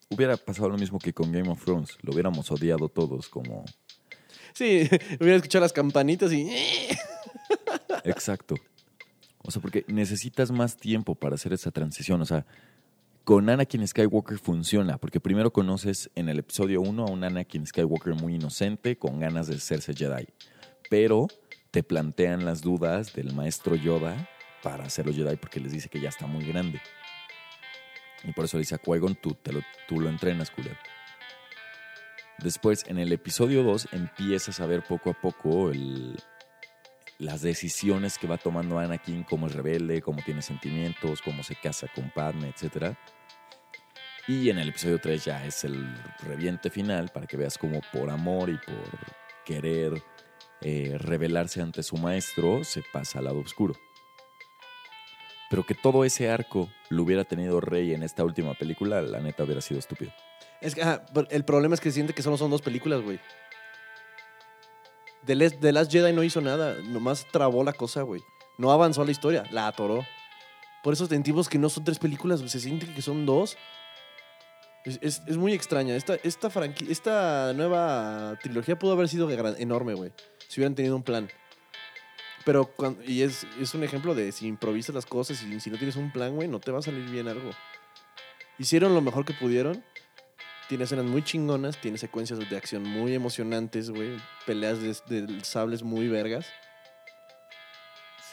Hubiera 0.08 0.36
pasado 0.36 0.68
lo 0.68 0.76
mismo 0.76 0.98
que 0.98 1.12
con 1.12 1.30
Game 1.30 1.48
of 1.48 1.64
Thrones. 1.64 1.96
Lo 2.02 2.12
hubiéramos 2.12 2.50
odiado 2.50 2.88
todos 2.88 3.28
como... 3.28 3.64
Sí, 4.52 4.88
hubiera 5.20 5.36
escuchado 5.36 5.62
las 5.62 5.72
campanitas 5.72 6.32
y... 6.32 6.50
Exacto. 8.04 8.56
O 9.42 9.50
sea, 9.50 9.62
porque 9.62 9.84
necesitas 9.88 10.50
más 10.50 10.76
tiempo 10.76 11.14
para 11.14 11.36
hacer 11.36 11.52
esa 11.52 11.70
transición. 11.70 12.20
O 12.20 12.26
sea, 12.26 12.44
con 13.30 13.48
Anakin 13.48 13.86
Skywalker 13.86 14.38
funciona, 14.40 14.98
porque 14.98 15.20
primero 15.20 15.52
conoces 15.52 16.10
en 16.16 16.28
el 16.28 16.40
episodio 16.40 16.80
1 16.80 17.04
a 17.04 17.10
un 17.12 17.22
Anakin 17.22 17.64
Skywalker 17.64 18.14
muy 18.14 18.34
inocente, 18.34 18.98
con 18.98 19.20
ganas 19.20 19.46
de 19.46 19.54
hacerse 19.54 19.94
Jedi. 19.94 20.26
Pero 20.90 21.28
te 21.70 21.84
plantean 21.84 22.44
las 22.44 22.60
dudas 22.60 23.14
del 23.14 23.32
maestro 23.32 23.76
Yoda 23.76 24.28
para 24.64 24.82
hacerlo 24.82 25.12
Jedi, 25.12 25.36
porque 25.36 25.60
les 25.60 25.70
dice 25.70 25.88
que 25.88 26.00
ya 26.00 26.08
está 26.08 26.26
muy 26.26 26.44
grande. 26.44 26.80
Y 28.24 28.32
por 28.32 28.46
eso 28.46 28.56
le 28.56 28.62
dice 28.62 28.74
a 28.74 28.78
Qui-Gon, 28.78 29.14
tú, 29.14 29.36
lo, 29.44 29.60
tú 29.86 30.00
lo 30.00 30.08
entrenas, 30.08 30.50
culero. 30.50 30.78
Después, 32.38 32.82
en 32.88 32.98
el 32.98 33.12
episodio 33.12 33.62
2, 33.62 33.90
empiezas 33.92 34.58
a 34.58 34.66
ver 34.66 34.82
poco 34.82 35.08
a 35.10 35.14
poco 35.14 35.70
las 37.20 37.42
decisiones 37.42 38.18
que 38.18 38.26
va 38.26 38.38
tomando 38.38 38.80
Anakin, 38.80 39.22
cómo 39.22 39.46
es 39.46 39.54
rebelde, 39.54 40.02
cómo 40.02 40.20
tiene 40.20 40.42
sentimientos, 40.42 41.22
cómo 41.22 41.44
se 41.44 41.54
casa 41.54 41.86
con 41.94 42.10
Padme, 42.10 42.48
etc. 42.48 42.96
Y 44.30 44.48
en 44.48 44.60
el 44.60 44.68
episodio 44.68 45.00
3 45.00 45.24
ya 45.24 45.44
es 45.44 45.64
el 45.64 45.92
reviente 46.22 46.70
final 46.70 47.08
para 47.08 47.26
que 47.26 47.36
veas 47.36 47.58
cómo 47.58 47.80
por 47.92 48.10
amor 48.10 48.48
y 48.48 48.58
por 48.58 48.76
querer 49.44 50.04
eh, 50.60 50.96
rebelarse 51.00 51.60
ante 51.60 51.82
su 51.82 51.96
maestro 51.96 52.62
se 52.62 52.84
pasa 52.92 53.18
al 53.18 53.24
lado 53.24 53.40
oscuro. 53.40 53.74
Pero 55.50 55.66
que 55.66 55.74
todo 55.74 56.04
ese 56.04 56.30
arco 56.30 56.70
lo 56.90 57.02
hubiera 57.02 57.24
tenido 57.24 57.60
Rey 57.60 57.92
en 57.92 58.04
esta 58.04 58.22
última 58.22 58.54
película, 58.54 59.02
la 59.02 59.18
neta 59.18 59.42
hubiera 59.42 59.60
sido 59.60 59.80
estúpido. 59.80 60.12
Es 60.60 60.76
que, 60.76 60.82
el 61.30 61.44
problema 61.44 61.74
es 61.74 61.80
que 61.80 61.90
siente 61.90 62.14
que 62.14 62.22
solo 62.22 62.36
son 62.36 62.52
dos 62.52 62.62
películas, 62.62 63.00
güey. 63.00 63.18
The 65.26 65.34
Last, 65.34 65.60
The 65.60 65.72
Last 65.72 65.90
Jedi 65.90 66.12
no 66.12 66.22
hizo 66.22 66.40
nada, 66.40 66.76
nomás 66.84 67.26
trabó 67.32 67.64
la 67.64 67.72
cosa, 67.72 68.02
güey. 68.02 68.22
No 68.58 68.70
avanzó 68.70 69.04
la 69.04 69.10
historia, 69.10 69.42
la 69.50 69.66
atoró. 69.66 70.06
Por 70.84 70.92
eso 70.92 71.06
sentimos 71.06 71.48
que 71.48 71.58
no 71.58 71.68
son 71.68 71.82
tres 71.82 71.98
películas, 71.98 72.38
se 72.40 72.60
siente 72.60 72.86
que 72.94 73.02
son 73.02 73.26
dos. 73.26 73.56
Es, 74.84 74.98
es- 75.02 75.22
es 75.26 75.36
muy 75.36 75.52
extraña. 75.52 75.94
Esta, 75.96 76.14
esta, 76.22 76.50
esta 76.88 77.52
nueva 77.54 78.38
trilogía 78.42 78.78
pudo 78.78 78.92
haber 78.92 79.08
sido 79.08 79.28
enorme, 79.30 79.94
güey. 79.94 80.12
Si 80.48 80.60
hubieran 80.60 80.74
tenido 80.74 80.96
un 80.96 81.02
plan. 81.02 81.28
Pero, 82.44 82.64
cuan- 82.74 82.96
y 83.06 83.22
es, 83.22 83.46
es 83.60 83.74
un 83.74 83.84
ejemplo 83.84 84.14
de 84.14 84.32
si 84.32 84.46
improvisas 84.46 84.94
las 84.94 85.06
cosas 85.06 85.42
y 85.42 85.60
si 85.60 85.70
no 85.70 85.76
tienes 85.76 85.96
un 85.96 86.10
plan, 86.10 86.34
güey, 86.34 86.48
no 86.48 86.58
te 86.60 86.70
va 86.72 86.78
a 86.78 86.82
salir 86.82 87.04
bien 87.10 87.28
algo. 87.28 87.50
Hicieron 88.58 88.94
lo 88.94 89.00
mejor 89.02 89.24
que 89.24 89.34
pudieron. 89.34 89.84
Tiene 90.68 90.84
escenas 90.84 91.04
muy 91.04 91.22
chingonas, 91.24 91.80
tiene 91.80 91.98
secuencias 91.98 92.38
de 92.38 92.56
acción 92.56 92.84
muy 92.84 93.12
emocionantes, 93.14 93.90
güey. 93.90 94.16
Peleas 94.46 94.80
de, 94.80 95.22
de 95.26 95.44
sables 95.44 95.82
muy 95.82 96.08
vergas. 96.08 96.46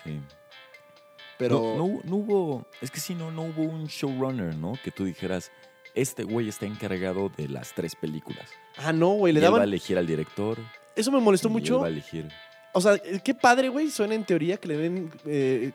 Sí. 0.04 0.22
Pero. 1.38 1.76
No, 1.78 1.88
no 1.88 2.02
no 2.04 2.16
hubo, 2.16 2.68
es 2.82 2.92
que 2.92 3.00
sí, 3.00 3.16
no, 3.16 3.32
no 3.32 3.44
hubo 3.44 3.64
un 3.64 3.88
showrunner, 3.88 4.56
¿no? 4.56 4.74
Que 4.84 4.92
tú 4.92 5.06
dijeras, 5.06 5.52
este 6.02 6.24
güey 6.24 6.48
está 6.50 6.66
encargado 6.66 7.30
de 7.36 7.48
las 7.50 7.74
tres 7.74 7.96
películas. 7.96 8.50
Ah, 8.78 8.94
no, 8.94 9.10
güey, 9.10 9.34
le 9.34 9.40
Y 9.40 9.44
él 9.44 9.46
va 9.46 9.50
a 9.50 9.52
daban. 9.60 9.68
elegir 9.70 9.98
al 9.98 10.08
director. 10.08 10.58
Eso 10.96 11.12
me 11.12 11.20
molestó 11.20 11.48
y 11.48 11.52
él 11.52 11.54
mucho. 11.54 11.80
va 11.80 11.86
a 11.88 11.90
elegir. 11.90 12.30
O 12.74 12.82
sea, 12.82 12.96
eh, 12.96 13.20
qué 13.24 13.34
padre, 13.34 13.70
güey, 13.70 13.90
suena 13.90 14.14
en 14.16 14.24
teoría 14.24 14.58
que 14.58 14.68
le 14.68 14.78
den 14.78 15.12
eh, 15.26 15.72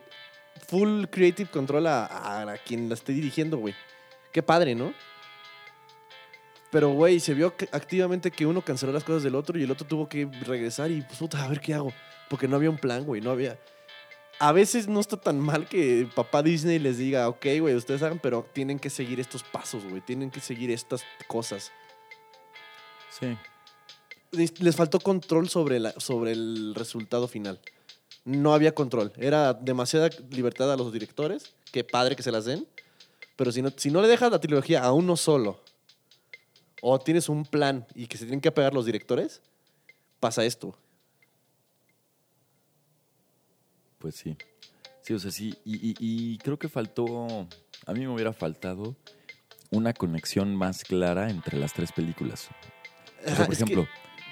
full 0.67 1.05
creative 1.05 1.49
control 1.49 1.87
a, 1.87 2.05
a- 2.05 2.51
a 2.53 2.57
quien 2.57 2.87
la 2.89 2.95
esté 2.95 3.11
dirigiendo, 3.13 3.57
güey. 3.57 3.73
Qué 4.31 4.41
padre, 4.41 4.73
¿no? 4.75 4.93
Pero, 6.71 6.89
güey, 6.89 7.19
se 7.19 7.33
vio 7.33 7.55
que- 7.55 7.69
activamente 7.71 8.31
que 8.31 8.45
uno 8.45 8.61
canceló 8.61 8.91
las 8.91 9.03
cosas 9.03 9.23
del 9.23 9.35
otro 9.35 9.59
y 9.59 9.63
el 9.63 9.71
otro 9.71 9.85
tuvo 9.85 10.09
que 10.09 10.25
regresar 10.45 10.89
y, 10.91 11.01
pues, 11.01 11.19
puta, 11.19 11.43
a 11.43 11.47
ver 11.47 11.59
qué 11.59 11.73
hago. 11.73 11.93
Porque 12.29 12.47
no 12.47 12.55
había 12.55 12.69
un 12.69 12.77
plan, 12.77 13.03
güey, 13.05 13.21
no 13.21 13.29
había... 13.31 13.59
A 14.43 14.51
veces 14.51 14.89
no 14.89 14.99
está 14.99 15.15
tan 15.15 15.39
mal 15.39 15.69
que 15.69 16.05
papá 16.13 16.43
Disney 16.43 16.77
les 16.77 16.97
diga, 16.97 17.29
ok, 17.29 17.45
güey, 17.61 17.75
ustedes 17.75 18.03
hagan, 18.03 18.19
pero 18.19 18.45
tienen 18.51 18.77
que 18.77 18.89
seguir 18.89 19.21
estos 19.21 19.41
pasos, 19.41 19.85
güey, 19.85 20.01
tienen 20.01 20.31
que 20.31 20.41
seguir 20.41 20.69
estas 20.69 21.05
cosas. 21.29 21.71
Sí. 23.09 23.37
les 24.59 24.75
faltó 24.75 24.99
control 24.99 25.47
sobre, 25.47 25.79
la, 25.79 25.93
sobre 25.97 26.33
el 26.33 26.75
resultado 26.75 27.29
final. 27.29 27.61
No 28.25 28.53
había 28.53 28.75
control. 28.75 29.13
Era 29.15 29.53
demasiada 29.53 30.09
libertad 30.29 30.73
a 30.73 30.75
los 30.75 30.91
directores. 30.91 31.53
Qué 31.71 31.85
padre 31.85 32.17
que 32.17 32.23
se 32.23 32.33
las 32.33 32.43
den. 32.43 32.67
Pero 33.37 33.53
si 33.53 33.61
no, 33.61 33.71
si 33.77 33.91
no 33.91 34.01
le 34.01 34.09
dejas 34.09 34.29
la 34.29 34.41
trilogía 34.41 34.83
a 34.83 34.91
uno 34.91 35.15
solo, 35.15 35.61
o 36.81 36.99
tienes 36.99 37.29
un 37.29 37.45
plan 37.45 37.87
y 37.95 38.07
que 38.07 38.17
se 38.17 38.25
tienen 38.25 38.41
que 38.41 38.49
apegar 38.49 38.73
los 38.73 38.85
directores, 38.85 39.41
pasa 40.19 40.43
esto. 40.43 40.75
Pues 44.03 44.15
sí. 44.15 44.35
Sí, 45.01 45.13
o 45.13 45.19
sea, 45.19 45.31
sí. 45.31 45.55
Y, 45.63 45.75
y- 45.91 45.95
y 45.99 46.37
creo 46.39 46.59
que 46.59 46.67
faltó, 46.67 47.47
a 47.87 47.93
mí 47.93 48.01
me 48.01 48.09
hubiera 48.09 48.33
faltado 48.33 48.97
una 49.71 49.93
conexión 49.93 50.53
más 50.55 50.83
clara 50.83 51.29
entre 51.29 51.57
las 51.57 51.71
tres 51.71 51.93
películas. 51.93 52.49
O 53.25 53.29
sea, 53.29 53.45
por 53.45 53.53
es 53.53 53.61
ejemplo, 53.61 53.87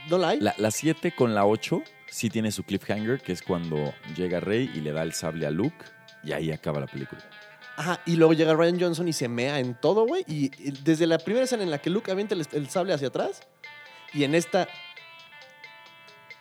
¿No 0.10 0.18
la 0.18 0.30
hay? 0.30 0.40
la, 0.42 0.54
la 0.58 0.72
7 0.72 1.14
con 1.16 1.34
la 1.34 1.46
8 1.46 1.82
sí 2.10 2.30
tiene 2.30 2.52
su 2.52 2.64
cliffhanger, 2.64 3.22
que 3.22 3.32
es 3.32 3.42
cuando 3.42 3.94
llega 4.18 4.42
Rey 4.42 4.70
y 4.76 4.82
le 4.82 4.92
da 4.92 5.04
el 5.04 5.14
sable 5.14 5.48
a 5.48 5.52
Luke, 5.52 5.86
y 6.24 6.34
ahí 6.34 6.52
acaba 6.52 6.82
la 6.82 6.88
película. 6.88 7.22
Ajá, 7.78 8.02
y 8.06 8.18
luego 8.18 8.34
llega 8.34 8.54
Ryan 8.54 8.78
Johnson 8.80 9.08
y 9.08 9.14
se 9.14 9.30
mea 9.30 9.60
en 9.60 9.80
todo, 9.80 10.06
güey. 10.06 10.26
Y 10.28 10.52
y 10.62 10.72
desde 10.84 11.08
la 11.08 11.18
primera 11.18 11.46
escena 11.46 11.64
en 11.64 11.72
la 11.72 11.78
que 11.80 11.90
Luke 11.90 12.12
avienta 12.12 12.36
el, 12.36 12.46
el 12.52 12.70
sable 12.70 12.92
hacia 12.94 13.08
atrás, 13.08 13.40
y 14.14 14.26
en 14.26 14.36
esta, 14.36 14.68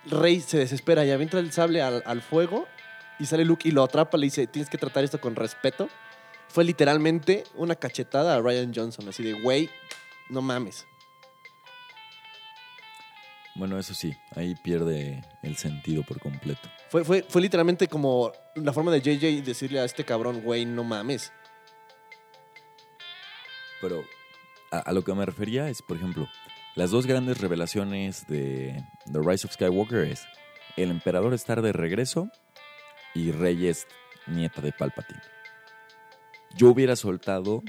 Rey 0.07 0.41
se 0.41 0.59
desespera 0.59 1.05
y 1.05 1.11
avienta 1.11 1.39
el 1.39 1.53
sable 1.53 1.83
al, 1.83 2.03
al 2.07 2.23
fuego, 2.23 2.67
y 3.21 3.27
sale 3.27 3.45
Luke 3.45 3.69
y 3.69 3.73
lo 3.73 3.85
atrapa, 3.85 4.17
le 4.17 4.27
dice, 4.27 4.47
tienes 4.47 4.71
que 4.71 4.79
tratar 4.79 5.05
esto 5.05 5.21
con 5.21 5.37
respeto. 5.37 5.89
Fue 6.49 6.65
literalmente 6.65 7.45
una 7.55 7.77
cachetada 7.77 8.35
a 8.35 8.41
Ryan 8.41 8.73
Johnson, 8.75 9.09
así 9.09 9.23
de, 9.23 9.35
güey, 9.35 9.71
no 10.31 10.43
mames. 10.43 10.87
Bueno, 13.55 13.79
eso 13.79 13.95
sí, 13.95 14.17
ahí 14.35 14.55
pierde 14.55 15.23
el 15.43 15.57
sentido 15.57 16.03
por 16.03 16.19
completo. 16.19 16.69
Fue, 16.89 17.05
fue, 17.05 17.23
fue 17.29 17.43
literalmente 17.43 17.89
como 17.89 18.33
la 18.55 18.73
forma 18.73 18.91
de 18.91 19.01
JJ 19.01 19.43
decirle 19.45 19.81
a 19.81 19.85
este 19.85 20.05
cabrón, 20.05 20.41
güey, 20.41 20.65
no 20.65 20.83
mames. 20.83 21.33
Pero 23.81 24.03
a, 24.73 24.79
a 24.79 24.93
lo 24.93 25.05
que 25.05 25.13
me 25.15 25.27
refería 25.27 25.69
es, 25.69 25.83
por 25.83 25.99
ejemplo, 25.99 26.27
las 26.75 26.91
dos 26.91 27.07
grandes 27.07 27.41
revelaciones 27.41 28.27
de 28.29 28.83
The 29.13 29.19
Rise 29.19 29.47
of 29.47 29.53
Skywalker 29.53 30.05
es 30.05 30.27
el 30.77 30.91
emperador 30.91 31.35
estar 31.35 31.61
de 31.61 31.73
regreso 31.73 32.31
y 33.15 33.33
Rey 33.33 33.67
es 33.69 33.87
nieta 34.27 34.61
de 34.61 34.73
Palpatine. 34.73 35.21
Yo 36.57 36.69
hubiera 36.69 36.97
soltado 36.97 37.63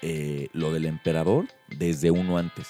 eh, 0.00 0.48
lo 0.52 0.72
del 0.72 0.86
emperador 0.86 1.46
desde 1.68 2.10
uno 2.10 2.38
antes. 2.38 2.68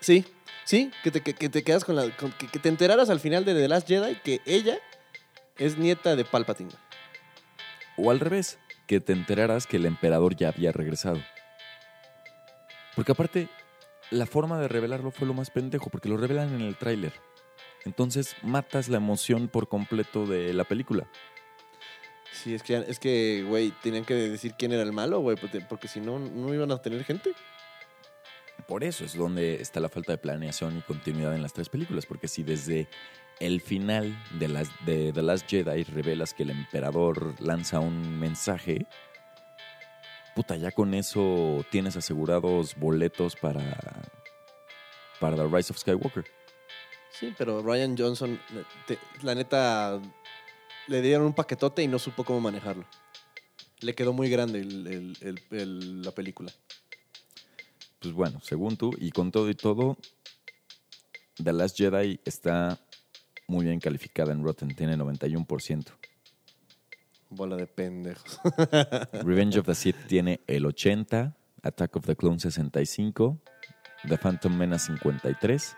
Sí, 0.00 0.24
sí, 0.64 0.90
que 1.02 1.10
te, 1.10 1.20
que, 1.22 1.34
que 1.34 1.48
te 1.48 1.62
quedas 1.62 1.84
con 1.84 1.96
la. 1.96 2.10
con- 2.16 2.32
que, 2.32 2.46
que 2.48 2.58
te 2.58 2.68
enteraras 2.68 3.10
al 3.10 3.20
final 3.20 3.44
de 3.44 3.54
The 3.54 3.68
Last 3.68 3.88
Jedi 3.88 4.16
que 4.16 4.40
ella 4.46 4.78
es 5.58 5.78
nieta 5.78 6.16
de 6.16 6.24
Palpatine. 6.24 6.72
O 7.96 8.10
al 8.10 8.20
revés, 8.20 8.58
que 8.86 9.00
te 9.00 9.12
enteraras 9.12 9.66
que 9.66 9.76
el 9.76 9.86
emperador 9.86 10.34
ya 10.36 10.48
había 10.48 10.72
regresado. 10.72 11.22
Porque 12.96 13.12
aparte, 13.12 13.48
la 14.10 14.26
forma 14.26 14.58
de 14.58 14.68
revelarlo 14.68 15.10
fue 15.10 15.26
lo 15.26 15.34
más 15.34 15.50
pendejo, 15.50 15.90
porque 15.90 16.08
lo 16.08 16.16
revelan 16.16 16.54
en 16.54 16.60
el 16.62 16.76
tráiler. 16.76 17.12
Entonces 17.84 18.36
matas 18.42 18.88
la 18.88 18.96
emoción 18.96 19.48
por 19.48 19.68
completo 19.68 20.26
de 20.26 20.52
la 20.54 20.64
película. 20.64 21.06
Sí, 22.32 22.54
es 22.54 22.62
que, 22.62 22.76
es 22.76 22.98
que, 22.98 23.44
güey, 23.46 23.72
tenían 23.82 24.04
que 24.04 24.14
decir 24.14 24.54
quién 24.58 24.72
era 24.72 24.82
el 24.82 24.92
malo, 24.92 25.20
güey, 25.20 25.36
porque, 25.36 25.60
porque 25.60 25.88
si 25.88 26.00
no, 26.00 26.18
no 26.18 26.52
iban 26.52 26.72
a 26.72 26.82
tener 26.82 27.04
gente. 27.04 27.32
Por 28.66 28.82
eso 28.82 29.04
es 29.04 29.14
donde 29.14 29.60
está 29.60 29.80
la 29.80 29.88
falta 29.88 30.12
de 30.12 30.18
planeación 30.18 30.78
y 30.78 30.82
continuidad 30.82 31.34
en 31.34 31.42
las 31.42 31.52
tres 31.52 31.68
películas, 31.68 32.06
porque 32.06 32.28
si 32.28 32.42
desde 32.42 32.88
el 33.40 33.60
final 33.60 34.16
de, 34.38 34.48
las, 34.48 34.68
de 34.84 35.12
The 35.12 35.22
Last 35.22 35.48
Jedi 35.48 35.84
revelas 35.84 36.34
que 36.34 36.44
el 36.44 36.50
emperador 36.50 37.34
lanza 37.40 37.80
un 37.80 38.18
mensaje, 38.18 38.86
puta, 40.34 40.56
ya 40.56 40.70
con 40.70 40.94
eso 40.94 41.64
tienes 41.70 41.96
asegurados 41.96 42.74
boletos 42.76 43.36
para 43.36 43.62
para 45.20 45.36
The 45.36 45.46
Rise 45.48 45.72
of 45.72 45.78
Skywalker. 45.78 46.24
Sí, 47.18 47.32
pero 47.38 47.62
Ryan 47.62 47.96
Johnson, 47.96 48.38
te- 48.86 48.98
la 49.22 49.34
neta, 49.34 50.00
le 50.88 51.00
dieron 51.02 51.26
un 51.26 51.32
paquetote 51.32 51.82
y 51.82 51.88
no 51.88 51.98
supo 51.98 52.24
cómo 52.24 52.40
manejarlo. 52.40 52.84
Le 53.80 53.94
quedó 53.94 54.12
muy 54.12 54.28
grande 54.30 54.60
el- 54.60 55.16
el- 55.20 55.40
el- 55.50 56.02
la 56.02 56.10
película. 56.10 56.50
Pues 58.00 58.12
bueno, 58.14 58.40
según 58.42 58.76
tú, 58.76 58.92
y 58.98 59.10
con 59.10 59.30
todo 59.30 59.48
y 59.48 59.54
todo, 59.54 59.96
The 61.42 61.52
Last 61.52 61.76
Jedi 61.78 62.20
está 62.24 62.78
muy 63.46 63.64
bien 63.66 63.80
calificada 63.80 64.32
en 64.32 64.42
Rotten, 64.42 64.74
tiene 64.74 64.96
91%. 64.96 65.92
Bola 67.30 67.56
de 67.56 67.66
pendejos. 67.66 68.40
Revenge 69.24 69.58
of 69.58 69.66
the 69.66 69.74
Sith 69.74 69.96
tiene 70.06 70.40
el 70.46 70.64
80%, 70.64 71.34
Attack 71.62 71.96
of 71.96 72.04
the 72.06 72.14
Clone 72.16 72.38
65%, 72.38 73.38
The 74.08 74.18
Phantom 74.18 74.54
Menace 74.56 74.92
53%. 74.92 75.76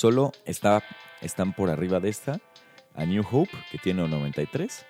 Solo 0.00 0.32
está, 0.46 0.82
están 1.20 1.52
por 1.52 1.68
arriba 1.68 2.00
de 2.00 2.08
esta 2.08 2.40
A 2.94 3.04
New 3.04 3.22
Hope, 3.30 3.50
que 3.70 3.76
tiene 3.76 4.02
un 4.02 4.10
93%, 4.10 4.86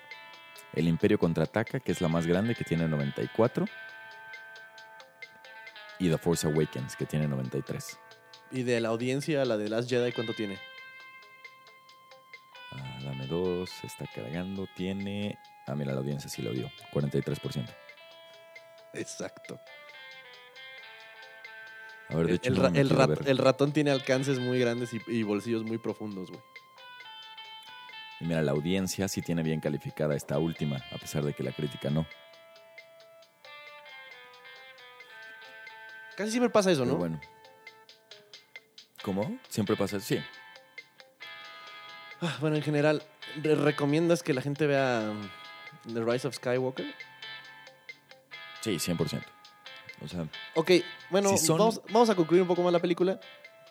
El 0.71 0.87
Imperio 0.87 1.19
Contraataca, 1.19 1.81
que 1.81 1.91
es 1.91 1.99
la 1.99 2.07
más 2.07 2.25
grande, 2.25 2.55
que 2.55 2.63
tiene 2.63 2.87
94%, 2.87 3.69
y 5.99 6.07
The 6.07 6.17
Force 6.17 6.47
Awakens, 6.47 6.95
que 6.95 7.05
tiene 7.05 7.27
93%. 7.27 7.99
y 8.51 8.63
de 8.63 8.79
la 8.79 8.87
audiencia, 8.87 9.43
la 9.43 9.57
de 9.57 9.67
Last 9.67 9.89
Jedi, 9.89 10.13
¿cuánto 10.13 10.33
tiene? 10.33 10.57
Ah, 12.71 12.99
dame 13.03 13.27
dos, 13.27 13.69
se 13.69 13.87
está 13.87 14.05
cargando, 14.15 14.65
tiene... 14.77 15.37
Ah, 15.67 15.75
mira, 15.75 15.91
la 15.91 15.99
audiencia 15.99 16.29
sí 16.29 16.41
lo 16.41 16.53
dio, 16.53 16.71
43%. 16.93 17.67
Exacto. 18.93 19.59
A 22.11 22.15
ver, 22.15 22.25
de 22.25 22.31
El, 22.33 22.35
hecho, 22.37 22.49
el 22.49 22.55
no 22.55 22.63
rat- 22.63 23.37
ratón 23.39 23.71
tiene 23.71 23.91
alcances 23.91 24.39
muy 24.39 24.59
grandes 24.59 24.93
y, 24.93 25.01
y 25.07 25.23
bolsillos 25.23 25.63
muy 25.63 25.77
profundos, 25.77 26.29
güey. 26.29 26.41
Y 28.19 28.25
mira, 28.25 28.41
la 28.41 28.51
audiencia 28.51 29.07
sí 29.07 29.21
tiene 29.21 29.41
bien 29.43 29.59
calificada 29.61 30.15
esta 30.15 30.37
última, 30.37 30.77
a 30.91 30.97
pesar 30.97 31.23
de 31.23 31.33
que 31.33 31.41
la 31.43 31.51
crítica 31.53 31.89
no. 31.89 32.05
Casi 36.15 36.31
siempre 36.31 36.49
pasa 36.49 36.71
eso, 36.71 36.81
Pero 36.81 36.93
¿no? 36.93 36.99
bueno. 36.99 37.19
¿Cómo? 39.01 39.39
Siempre 39.49 39.75
pasa 39.75 39.99
Sí. 39.99 40.19
Ah, 42.23 42.37
bueno, 42.39 42.55
en 42.55 42.61
general, 42.61 43.01
¿re- 43.41 43.55
¿recomiendas 43.55 44.21
que 44.21 44.33
la 44.35 44.41
gente 44.43 44.67
vea 44.67 45.09
um, 45.09 45.93
The 45.93 46.03
Rise 46.03 46.27
of 46.27 46.35
Skywalker? 46.35 46.85
Sí, 48.61 48.75
100%. 48.77 49.23
O 50.03 50.07
sea, 50.07 50.27
Ok, 50.55 50.71
bueno, 51.09 51.29
Si 51.37 51.45
son- 51.45 51.57
vamos, 51.59 51.81
vamos 51.91 52.09
a 52.09 52.15
concluir 52.15 52.41
un 52.41 52.47
poco 52.47 52.63
más 52.63 52.73
la 52.73 52.79
película. 52.79 53.19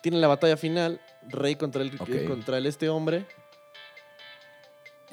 Tiene 0.01 0.17
la 0.17 0.27
batalla 0.27 0.57
final, 0.57 0.99
Rey 1.27 1.55
contra 1.55 1.81
el, 1.83 1.93
Ok. 1.99 2.25
contra 2.27 2.57
el 2.57 2.65
este 2.65 2.89
hombre. 2.89 3.25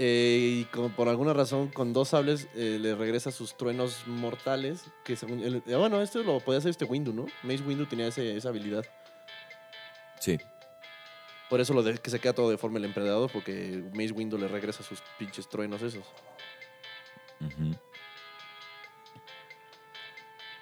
Eh, 0.01 0.61
y 0.61 0.65
con- 0.67 0.93
por 0.93 1.09
alguna 1.09 1.33
razón, 1.33 1.69
con 1.69 1.93
dos 1.93 2.11
sables, 2.11 2.47
eh, 2.55 2.79
le 2.81 2.95
regresa 2.95 3.33
sus 3.33 3.57
truenos 3.57 4.07
mortales. 4.07 4.85
Que 5.05 5.17
según, 5.17 5.41
el- 5.43 5.63
eh, 5.67 5.75
bueno, 5.75 6.01
esto 6.01 6.23
lo 6.23 6.39
podía 6.39 6.59
hacer 6.59 6.71
este 6.71 6.85
Windu, 6.85 7.13
¿no? 7.13 7.27
Mace 7.43 7.65
Windu 7.65 7.87
tenía 7.87 8.07
ese- 8.07 8.37
esa 8.37 8.49
habilidad. 8.51 8.85
sí. 10.21 10.39
Por 11.49 11.63
eso 11.63 11.73
lo 11.73 11.83
de 11.83 11.97
que 11.97 12.11
se 12.11 12.21
queda 12.21 12.35
todo 12.35 12.51
deforme 12.51 12.79
el 12.79 12.85
emperador, 12.85 13.31
porque 13.33 13.83
Mace 13.95 14.13
Windu 14.13 14.37
le 14.37 14.49
regresa 14.49 14.83
sus 14.83 15.01
pinches 15.19 15.49
truenos 15.49 15.81
esos. 15.81 16.05
Ujú. 17.41 17.75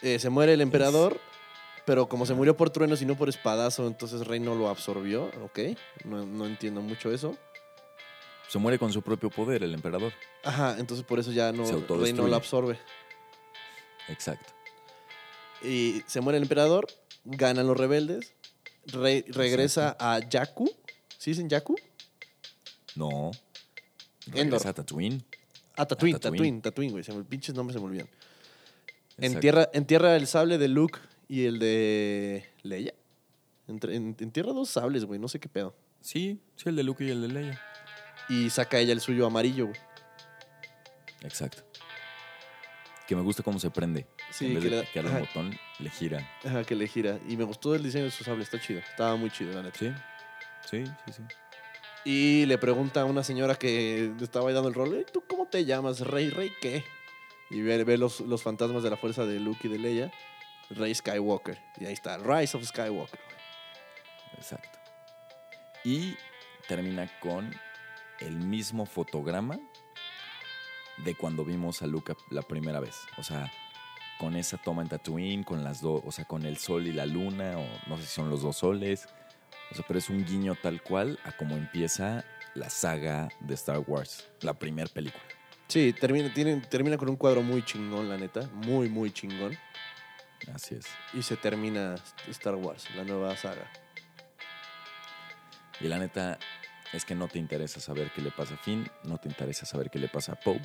Eh, 0.02 0.18
se 0.18 0.30
muere 0.30 0.52
el 0.52 0.60
emperador, 0.60 1.20
pero 1.84 2.08
como 2.08 2.26
se 2.26 2.34
murió 2.34 2.56
por 2.56 2.70
truenos 2.70 3.00
y 3.02 3.06
no 3.06 3.16
por 3.16 3.28
espadazo, 3.28 3.86
entonces 3.86 4.26
Rey 4.26 4.40
no 4.40 4.54
lo 4.54 4.68
absorbió, 4.68 5.30
¿ok? 5.42 5.58
No, 6.04 6.26
no 6.26 6.46
entiendo 6.46 6.80
mucho 6.80 7.12
eso. 7.12 7.36
Se 8.48 8.58
muere 8.58 8.78
con 8.78 8.92
su 8.92 9.02
propio 9.02 9.30
poder 9.30 9.62
el 9.62 9.74
emperador. 9.74 10.12
Ajá, 10.44 10.76
entonces 10.78 11.04
por 11.04 11.18
eso 11.18 11.32
ya 11.32 11.52
no, 11.52 11.64
Rey 11.98 12.12
no 12.12 12.28
lo 12.28 12.36
absorbe. 12.36 12.78
Exacto. 14.08 14.52
Y 15.62 16.02
se 16.06 16.20
muere 16.20 16.36
el 16.36 16.44
emperador, 16.44 16.86
ganan 17.24 17.66
los 17.66 17.76
rebeldes, 17.76 18.34
Rey 18.86 19.24
regresa 19.28 19.96
a 19.98 20.20
Jakku. 20.30 20.70
¿Sí 21.18 21.30
dicen 21.30 21.48
Jakku? 21.50 21.76
No. 22.94 23.30
Endor. 24.26 24.44
Regresa 24.44 24.68
a 24.68 24.72
Tatooine. 24.74 25.24
Ah, 25.76 25.86
Tatooine, 25.86 26.16
A 26.16 26.18
Tatooine. 26.18 26.60
Tatooine, 26.62 26.62
Tatooine, 26.62 26.90
güey. 26.92 27.24
Pinches 27.24 27.54
nombres 27.54 27.74
se 27.74 27.80
me 27.80 27.86
olvidan. 27.86 28.08
Entierra, 29.18 29.68
entierra 29.72 30.16
el 30.16 30.26
sable 30.26 30.58
de 30.58 30.68
Luke 30.68 30.98
y 31.28 31.44
el 31.46 31.58
de 31.58 32.46
Leia. 32.62 32.94
Entierra 33.68 34.52
dos 34.52 34.68
sables, 34.68 35.04
güey. 35.04 35.18
No 35.18 35.28
sé 35.28 35.40
qué 35.40 35.48
pedo. 35.48 35.74
Sí, 36.00 36.40
sí, 36.54 36.68
el 36.68 36.76
de 36.76 36.82
Luke 36.84 37.04
y 37.04 37.10
el 37.10 37.22
de 37.22 37.28
Leia. 37.28 37.60
Y 38.28 38.50
saca 38.50 38.78
ella 38.78 38.92
el 38.92 39.00
suyo 39.00 39.26
amarillo, 39.26 39.66
güey. 39.66 39.80
Exacto. 41.22 41.64
Que 43.08 43.16
me 43.16 43.22
gusta 43.22 43.42
cómo 43.42 43.58
se 43.58 43.70
prende. 43.70 44.06
Sí, 44.30 44.46
en 44.46 44.54
vez 44.54 44.64
que 44.92 45.00
de 45.00 45.02
le 45.02 45.08
ajá. 45.08 45.20
botón, 45.20 45.56
le 45.78 45.90
gira. 45.90 46.28
Ajá, 46.44 46.64
que 46.64 46.74
le 46.74 46.86
gira. 46.86 47.18
Y 47.28 47.36
me 47.36 47.44
gustó 47.44 47.74
el 47.74 47.82
diseño 47.82 48.04
de 48.04 48.10
su 48.10 48.24
sable, 48.24 48.42
está 48.42 48.60
chido. 48.60 48.80
Estaba 48.80 49.16
muy 49.16 49.30
chido, 49.30 49.52
la 49.54 49.62
neta. 49.62 49.78
Sí, 49.78 49.92
sí, 50.68 50.84
sí, 51.06 51.12
sí. 51.12 51.22
Y 52.04 52.46
le 52.46 52.58
pregunta 52.58 53.00
a 53.00 53.04
una 53.04 53.24
señora 53.24 53.54
que 53.56 54.12
estaba 54.20 54.48
ahí 54.48 54.54
dando 54.54 54.68
el 54.68 54.74
rol, 54.74 54.94
"Ey, 54.94 55.06
¿tú 55.12 55.24
cómo 55.26 55.46
te 55.46 55.64
llamas? 55.64 56.00
¿Rey? 56.00 56.30
¿Rey 56.30 56.52
qué? 56.60 56.84
Y 57.50 57.62
ve, 57.62 57.82
ve 57.84 57.96
los, 57.98 58.20
los 58.20 58.42
fantasmas 58.42 58.82
de 58.82 58.90
la 58.90 58.96
fuerza 58.96 59.24
de 59.24 59.38
Luke 59.40 59.68
y 59.68 59.70
de 59.70 59.78
Leia. 59.78 60.12
Rey 60.70 60.94
Skywalker. 60.94 61.58
Y 61.78 61.86
ahí 61.86 61.92
está, 61.92 62.18
Rise 62.18 62.56
of 62.56 62.64
Skywalker. 62.64 63.20
Exacto. 64.36 64.78
Y 65.84 66.16
termina 66.66 67.08
con 67.20 67.54
el 68.20 68.36
mismo 68.36 68.86
fotograma 68.86 69.58
de 70.98 71.14
cuando 71.14 71.44
vimos 71.44 71.82
a 71.82 71.86
Luca 71.86 72.16
la 72.30 72.42
primera 72.42 72.80
vez. 72.80 72.96
O 73.18 73.22
sea, 73.22 73.50
con 74.18 74.36
esa 74.36 74.56
toma 74.56 74.82
en 74.82 74.88
Tatooine, 74.88 75.44
con 75.44 75.62
las 75.62 75.80
dos, 75.80 76.02
o 76.04 76.10
sea, 76.10 76.24
con 76.24 76.44
el 76.44 76.56
sol 76.56 76.86
y 76.86 76.92
la 76.92 77.06
luna, 77.06 77.58
o 77.58 77.88
no 77.88 77.96
sé 77.96 78.04
si 78.04 78.14
son 78.14 78.30
los 78.30 78.42
dos 78.42 78.58
soles. 78.58 79.08
O 79.70 79.74
sea, 79.74 79.84
pero 79.86 79.98
es 79.98 80.10
un 80.10 80.24
guiño 80.24 80.56
tal 80.60 80.82
cual 80.82 81.18
a 81.24 81.32
cómo 81.36 81.56
empieza 81.56 82.24
la 82.54 82.70
saga 82.70 83.28
de 83.40 83.54
Star 83.54 83.80
Wars, 83.86 84.28
la 84.40 84.54
primera 84.54 84.88
película. 84.88 85.22
Sí, 85.68 85.92
termina, 85.92 86.32
tiene- 86.32 86.60
termina 86.60 86.96
con 86.96 87.08
un 87.08 87.16
cuadro 87.16 87.42
muy 87.42 87.64
chingón, 87.64 88.08
la 88.08 88.16
neta. 88.16 88.42
Muy, 88.52 88.88
muy 88.88 89.10
chingón. 89.12 89.56
Así 90.54 90.74
es. 90.76 90.86
Y 91.12 91.22
se 91.22 91.36
termina 91.36 91.96
Star 92.28 92.54
Wars, 92.54 92.88
la 92.94 93.04
nueva 93.04 93.36
saga. 93.36 93.68
Y 95.80 95.88
la 95.88 95.98
neta 95.98 96.38
es 96.92 97.04
que 97.04 97.14
no 97.14 97.26
te 97.28 97.38
interesa 97.38 97.80
saber 97.80 98.10
qué 98.14 98.22
le 98.22 98.30
pasa 98.30 98.54
a 98.54 98.58
Finn, 98.58 98.88
no 99.04 99.18
te 99.18 99.28
interesa 99.28 99.66
saber 99.66 99.90
qué 99.90 99.98
le 99.98 100.08
pasa 100.08 100.32
a 100.32 100.36
Poe. 100.36 100.60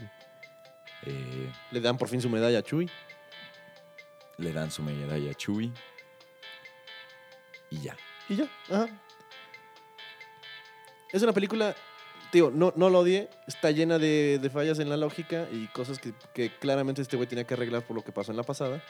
Eh, 1.04 1.52
Le 1.72 1.82
dan 1.82 1.98
por 1.98 2.08
fin 2.10 2.22
su 2.22 2.30
medalla 2.30 2.60
a 2.60 2.64
Chewie. 2.64 2.90
le 4.38 4.52
dan 4.54 4.72
su 4.72 4.82
medalla 4.84 5.32
a 5.32 5.34
Chewie. 5.34 5.72
Y 7.72 7.82
ya. 7.82 7.96
Y 8.30 8.36
ya, 8.38 8.46
ajá. 8.70 8.88
Es 11.12 11.22
una 11.24 11.34
película, 11.34 11.76
digo, 12.32 12.52
no, 12.52 12.74
no 12.76 12.90
lo 12.90 13.00
odié, 13.00 13.30
está 13.48 13.72
llena 13.72 13.98
de, 14.00 14.40
de 14.42 14.50
fallas 14.50 14.80
en 14.80 14.90
la 14.90 14.98
lógica 14.98 15.48
y 15.52 15.68
cosas 15.68 16.00
que, 16.00 16.14
que 16.34 16.56
claramente 16.58 17.02
este 17.02 17.18
güey 17.18 17.28
tenía 17.28 17.46
que 17.46 17.54
arreglar 17.54 17.84
por 17.86 17.96
lo 17.96 18.04
que 18.04 18.12
pasó 18.12 18.32
en 18.32 18.38
la 18.38 18.44
pasada. 18.44 18.82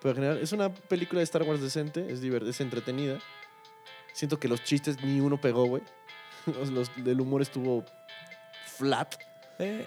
Pero 0.00 0.10
en 0.10 0.16
general, 0.16 0.38
es 0.42 0.52
una 0.52 0.72
película 0.72 1.20
de 1.20 1.24
Star 1.24 1.42
Wars 1.44 1.60
decente, 1.62 2.10
es, 2.10 2.22
divert- 2.22 2.46
es 2.48 2.60
entretenida. 2.60 3.18
Siento 4.12 4.38
que 4.38 4.48
los 4.48 4.62
chistes 4.62 5.02
ni 5.02 5.20
uno 5.20 5.40
pegó, 5.40 5.66
güey. 5.66 5.82
El 7.06 7.20
humor 7.20 7.42
estuvo 7.42 7.84
flat. 8.76 9.14
Eh, 9.58 9.86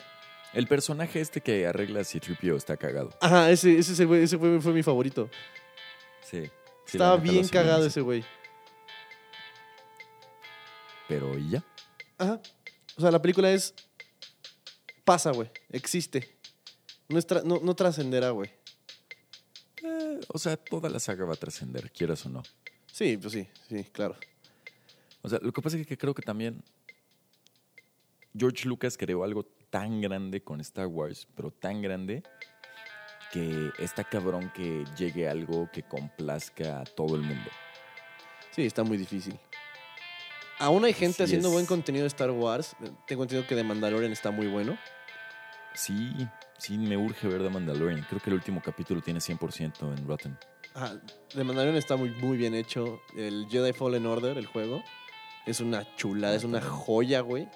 el 0.53 0.65
personaje 0.65 1.19
este 1.21 1.41
que 1.41 1.67
arregla 1.67 2.03
si 2.03 2.19
Tripio 2.19 2.55
está 2.55 2.77
cagado. 2.77 3.11
Ajá, 3.21 3.51
ese, 3.51 3.77
ese, 3.77 3.91
ese 3.93 4.07
güey- 4.07 4.21
ese 4.23 4.37
fue, 4.37 4.59
fue 4.61 4.73
mi 4.73 4.81
favorito. 4.81 5.29
Sí. 6.21 6.45
sí, 6.85 6.97
Estaba 6.97 7.17
bien 7.17 7.47
cagado 7.47 7.85
ese 7.85 8.01
güey. 8.01 8.23
Pero 11.07 11.37
y 11.37 11.49
ya. 11.51 11.63
Ajá. 12.17 12.39
O 12.97 13.01
sea, 13.01 13.11
la 13.11 13.21
película 13.21 13.51
es. 13.51 13.73
Pasa, 15.05 15.31
güey. 15.31 15.49
Existe. 15.69 16.37
No, 17.09 17.17
es 17.17 17.27
tra- 17.27 17.43
no, 17.43 17.59
no 17.63 17.75
trascenderá, 17.75 18.31
güey. 18.31 18.51
Eh, 19.83 20.19
o 20.27 20.37
sea, 20.37 20.57
toda 20.57 20.89
la 20.89 20.99
saga 20.99 21.23
va 21.25 21.33
a 21.33 21.37
trascender, 21.37 21.91
quieras 21.91 22.25
o 22.25 22.29
no. 22.29 22.43
Sí, 22.91 23.15
pues 23.17 23.31
sí, 23.33 23.47
sí, 23.69 23.83
claro. 23.85 24.15
O 25.21 25.29
sea, 25.29 25.39
lo 25.41 25.53
que 25.53 25.61
pasa 25.61 25.77
es 25.77 25.85
que 25.87 25.97
creo 25.97 26.13
que 26.13 26.21
también 26.23 26.63
George 28.37 28.67
Lucas 28.67 28.97
creó 28.97 29.23
algo 29.23 29.43
tan 29.69 30.01
grande 30.01 30.41
con 30.41 30.59
Star 30.61 30.87
Wars, 30.87 31.27
pero 31.35 31.51
tan 31.51 31.81
grande 31.81 32.23
que 33.31 33.71
está 33.79 34.03
cabrón 34.03 34.51
que 34.55 34.85
llegue 34.97 35.27
algo 35.29 35.69
que 35.71 35.83
complazca 35.83 36.81
a 36.81 36.83
todo 36.85 37.15
el 37.15 37.21
mundo. 37.21 37.49
Sí, 38.51 38.65
está 38.65 38.83
muy 38.83 38.97
difícil. 38.97 39.37
Aún 40.59 40.85
hay 40.85 40.93
gente 40.93 41.23
haciendo 41.23 41.49
es. 41.49 41.53
buen 41.53 41.65
contenido 41.65 42.03
de 42.03 42.07
Star 42.07 42.31
Wars. 42.31 42.75
Tengo 43.05 43.23
entendido 43.23 43.47
que 43.47 43.55
The 43.55 43.63
Mandalorian 43.63 44.11
está 44.11 44.31
muy 44.31 44.47
bueno. 44.47 44.77
Sí, 45.73 46.11
sí, 46.57 46.77
me 46.77 46.97
urge 46.97 47.27
ver 47.27 47.43
The 47.43 47.49
Mandalorian. 47.49 48.05
Creo 48.09 48.19
que 48.21 48.29
el 48.31 48.35
último 48.35 48.61
capítulo 48.63 49.01
tiene 49.01 49.19
100% 49.19 49.97
en 49.97 50.07
Rotten. 50.07 50.37
Ajá, 50.73 50.99
The 51.29 51.43
Mandalorian 51.43 51.77
está 51.77 51.95
muy, 51.95 52.09
muy 52.09 52.37
bien 52.37 52.55
hecho. 52.55 52.99
El 53.15 53.47
Jedi 53.49 53.73
Fallen 53.73 54.05
Order, 54.05 54.37
el 54.37 54.47
juego, 54.47 54.83
es 55.45 55.59
una 55.59 55.95
chulada, 55.95 56.35
es 56.35 56.43
una 56.43 56.61
joya, 56.61 57.21
güey. 57.21 57.47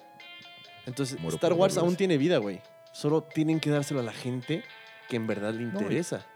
Entonces, 0.86 1.18
Muero 1.20 1.36
Star 1.36 1.52
Wars 1.52 1.76
aún 1.76 1.96
tiene 1.96 2.18
vida, 2.18 2.38
güey. 2.38 2.60
Solo 2.92 3.22
tienen 3.22 3.58
que 3.60 3.70
dárselo 3.70 4.00
a 4.00 4.02
la 4.04 4.12
gente 4.12 4.64
que 5.08 5.16
en 5.16 5.26
verdad 5.26 5.52
le 5.54 5.64
No, 5.64 5.80
interesa. 5.80 6.26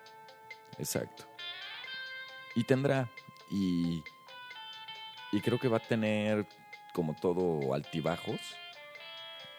Exacto. 0.79 1.25
Y 2.55 2.65
tendrá. 2.65 3.11
Y. 3.51 4.03
Y 5.37 5.43
creo 5.43 5.59
que 5.59 5.69
va 5.69 5.77
a 5.77 5.81
tener 5.81 6.47
como 6.95 7.15
todo 7.15 7.75
altibajos. 7.75 8.41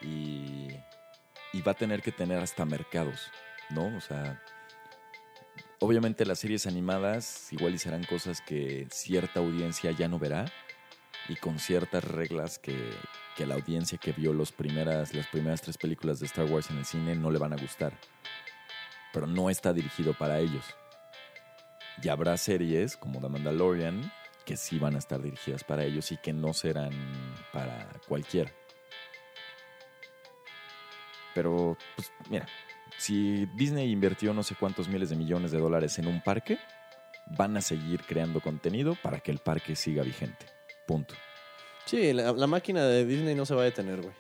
Y. 0.02 0.70
Y 1.54 1.62
va 1.62 1.74
a 1.74 1.76
tener 1.76 2.02
que 2.02 2.12
tener 2.12 2.40
hasta 2.40 2.66
mercados, 2.66 3.30
¿no? 3.70 3.96
O 3.96 4.02
sea. 4.02 4.42
Obviamente 5.80 6.26
las 6.26 6.40
series 6.40 6.66
animadas 6.66 7.54
igual 7.54 7.76
y 7.76 7.78
serán 7.78 8.04
cosas 8.06 8.42
que 8.42 8.88
cierta 8.90 9.40
audiencia 9.40 9.92
ya 9.92 10.08
no 10.08 10.18
verá. 10.18 10.52
Y 11.30 11.36
con 11.36 11.60
ciertas 11.60 12.04
reglas 12.04 12.58
que, 12.58 12.76
que 13.36 13.46
la 13.46 13.54
audiencia 13.54 14.00
que 14.00 14.14
vio 14.14 14.34
los 14.34 14.52
primeras, 14.52 15.14
las 15.14 15.28
primeras 15.28 15.62
tres 15.62 15.78
películas 15.78 16.20
de 16.20 16.26
Star 16.26 16.46
Wars 16.46 16.72
en 16.72 16.80
el 16.80 16.86
cine 16.86 17.14
no 17.14 17.30
le 17.30 17.38
van 17.38 17.54
a 17.54 17.58
gustar. 17.58 17.94
Pero 19.14 19.28
no 19.28 19.52
está 19.52 19.74
dirigido 19.74 20.16
para 20.16 20.40
ellos. 20.40 20.66
Y 22.02 22.10
habrá 22.10 22.36
series 22.38 22.98
como 22.98 23.22
The 23.22 23.30
Mandalorian 23.30 24.12
que 24.48 24.56
sí 24.56 24.80
van 24.80 24.96
a 24.96 25.00
estar 25.00 25.22
dirigidas 25.22 25.66
para 25.66 25.84
ellos 25.84 26.10
y 26.14 26.18
que 26.18 26.32
no 26.32 26.54
serán 26.54 26.94
para 27.52 27.92
cualquiera. 28.08 28.50
Pero, 31.36 31.78
pues, 31.98 32.10
mira, 32.30 32.48
si 32.98 33.46
Disney 33.58 33.92
invirtió 33.92 34.34
no 34.34 34.44
sé 34.44 34.56
cuántos 34.56 34.88
miles 34.88 35.10
de 35.10 35.18
millones 35.18 35.52
de 35.52 35.60
dólares 35.60 36.00
en 36.00 36.08
un 36.08 36.22
parque, 36.24 36.58
van 37.38 37.58
a 37.58 37.62
seguir 37.62 38.04
creando 38.04 38.40
contenido 38.40 38.96
para 39.04 39.20
que 39.20 39.32
el 39.32 39.40
parque 39.40 39.76
siga 39.76 40.02
vigente. 40.02 40.46
Punto. 40.88 41.14
Sí, 41.84 42.14
la, 42.14 42.32
la 42.32 42.48
máquina 42.48 42.86
de 42.86 43.06
Disney 43.06 43.36
no 43.36 43.46
se 43.46 43.54
va 43.54 43.64
a 43.64 43.66
detener, 43.66 44.02
güey. 44.02 44.14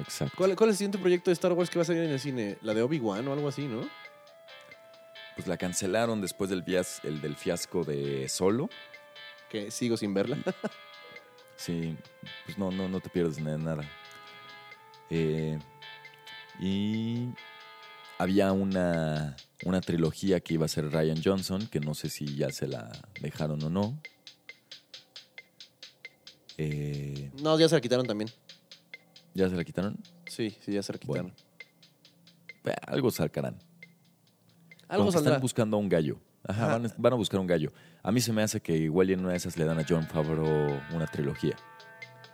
Exacto. 0.00 0.34
¿Cuál, 0.36 0.56
¿Cuál 0.56 0.70
es 0.70 0.74
el 0.74 0.78
siguiente 0.78 0.98
proyecto 0.98 1.30
de 1.30 1.34
Star 1.34 1.52
Wars 1.52 1.70
que 1.70 1.78
va 1.78 1.82
a 1.82 1.86
salir 1.86 2.02
en 2.02 2.10
el 2.10 2.18
cine? 2.18 2.58
La 2.62 2.74
de 2.74 2.82
Obi-Wan 2.82 3.26
o 3.28 3.32
algo 3.32 3.46
así, 3.46 3.68
¿no? 3.68 3.88
Pues 5.36 5.46
la 5.46 5.56
cancelaron 5.56 6.20
después 6.20 6.50
del, 6.50 6.64
el 7.04 7.20
del 7.20 7.36
fiasco 7.36 7.84
de 7.84 8.28
Solo. 8.28 8.68
Que 9.50 9.70
sigo 9.70 9.96
sin 9.96 10.14
verla. 10.14 10.38
Sí, 11.60 11.96
pues 12.44 12.56
no, 12.56 12.70
no, 12.70 12.88
no 12.88 13.00
te 13.00 13.08
pierdes 13.10 13.42
de 13.44 13.58
nada. 13.58 13.82
Eh, 15.10 15.58
y 16.60 17.30
había 18.16 18.52
una, 18.52 19.34
una 19.64 19.80
trilogía 19.80 20.38
que 20.38 20.54
iba 20.54 20.66
a 20.66 20.68
ser 20.68 20.88
Ryan 20.92 21.20
Johnson, 21.20 21.66
que 21.66 21.80
no 21.80 21.94
sé 21.94 22.10
si 22.10 22.36
ya 22.36 22.50
se 22.50 22.68
la 22.68 22.92
dejaron 23.20 23.60
o 23.64 23.70
no. 23.70 24.00
Eh, 26.58 27.32
No, 27.42 27.58
ya 27.58 27.68
se 27.68 27.74
la 27.74 27.80
quitaron 27.80 28.06
también. 28.06 28.30
¿Ya 29.34 29.48
se 29.48 29.56
la 29.56 29.64
quitaron? 29.64 29.96
Sí, 30.26 30.56
sí, 30.64 30.72
ya 30.72 30.82
se 30.84 30.92
la 30.92 30.98
quitaron. 31.00 31.32
Bueno. 31.32 31.36
Eh, 32.66 32.76
algo 32.86 33.10
sacarán. 33.10 33.58
Algo 34.86 35.10
saldrá. 35.10 35.32
Están 35.32 35.42
buscando 35.42 35.76
a 35.76 35.80
un 35.80 35.88
gallo. 35.88 36.20
Ajá, 36.48 36.64
Ajá. 36.64 36.72
Van, 36.78 36.86
a- 36.86 36.94
van 36.96 37.12
a 37.12 37.16
buscar 37.16 37.38
un 37.38 37.46
gallo. 37.46 37.72
A 38.02 38.10
mí 38.10 38.20
se 38.20 38.32
me 38.32 38.42
hace 38.42 38.60
que 38.60 38.72
igual 38.76 39.10
en 39.10 39.20
una 39.20 39.30
de 39.30 39.36
esas 39.36 39.56
le 39.56 39.64
dan 39.64 39.78
a 39.78 39.84
John 39.88 40.06
Favreau 40.08 40.80
una 40.92 41.06
trilogía. 41.06 41.54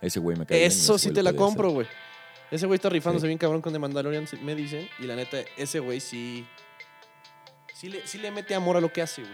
Ese 0.01 0.19
güey 0.19 0.37
me 0.37 0.45
cae 0.45 0.57
bien 0.57 0.67
Eso 0.67 0.95
ese 0.95 1.09
sí 1.09 1.13
te 1.13 1.21
la 1.21 1.33
compro, 1.33 1.69
güey. 1.71 1.85
Ese 2.51 2.65
güey 2.65 2.75
está 2.77 2.89
rifándose 2.89 3.23
Sí. 3.23 3.27
bien 3.27 3.37
cabrón 3.37 3.61
con 3.61 3.73
The 3.73 3.79
Mandalorian, 3.79 4.25
me 4.43 4.55
dicen. 4.55 4.87
Y 4.99 5.03
la 5.03 5.15
neta, 5.15 5.37
ese 5.57 5.79
güey 5.79 5.99
sí. 5.99 6.47
Sí 7.73 7.89
le, 7.89 8.07
sí 8.07 8.17
le 8.19 8.31
mete 8.31 8.55
amor 8.55 8.77
a 8.77 8.81
lo 8.81 8.91
que 8.93 9.01
hace, 9.01 9.21
güey. 9.21 9.33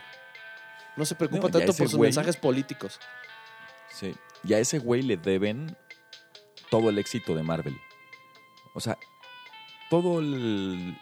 No 0.98 1.06
se 1.06 1.16
preocupa 1.16 1.44
No, 1.48 1.52
tanto 1.52 1.74
por 1.74 1.88
sus 1.88 1.96
güey- 1.98 2.08
mensajes 2.08 2.36
políticos. 2.38 3.00
Sí. 3.90 4.14
Y 4.44 4.54
a 4.54 4.60
ese 4.60 4.80
güey 4.80 5.02
le 5.04 5.18
deben 5.18 5.78
todo 6.70 6.90
el 6.90 6.98
éxito 6.98 7.36
de 7.36 7.44
Marvel. 7.44 7.78
O 8.74 8.80
sea, 8.80 8.98
todo 9.90 10.20
el 10.20 10.98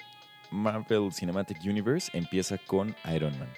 Marvel 0.51 1.13
Cinematic 1.13 1.59
Universe 1.63 2.09
empieza 2.17 2.57
con 2.57 2.95
Iron 3.13 3.37
Man. 3.39 3.49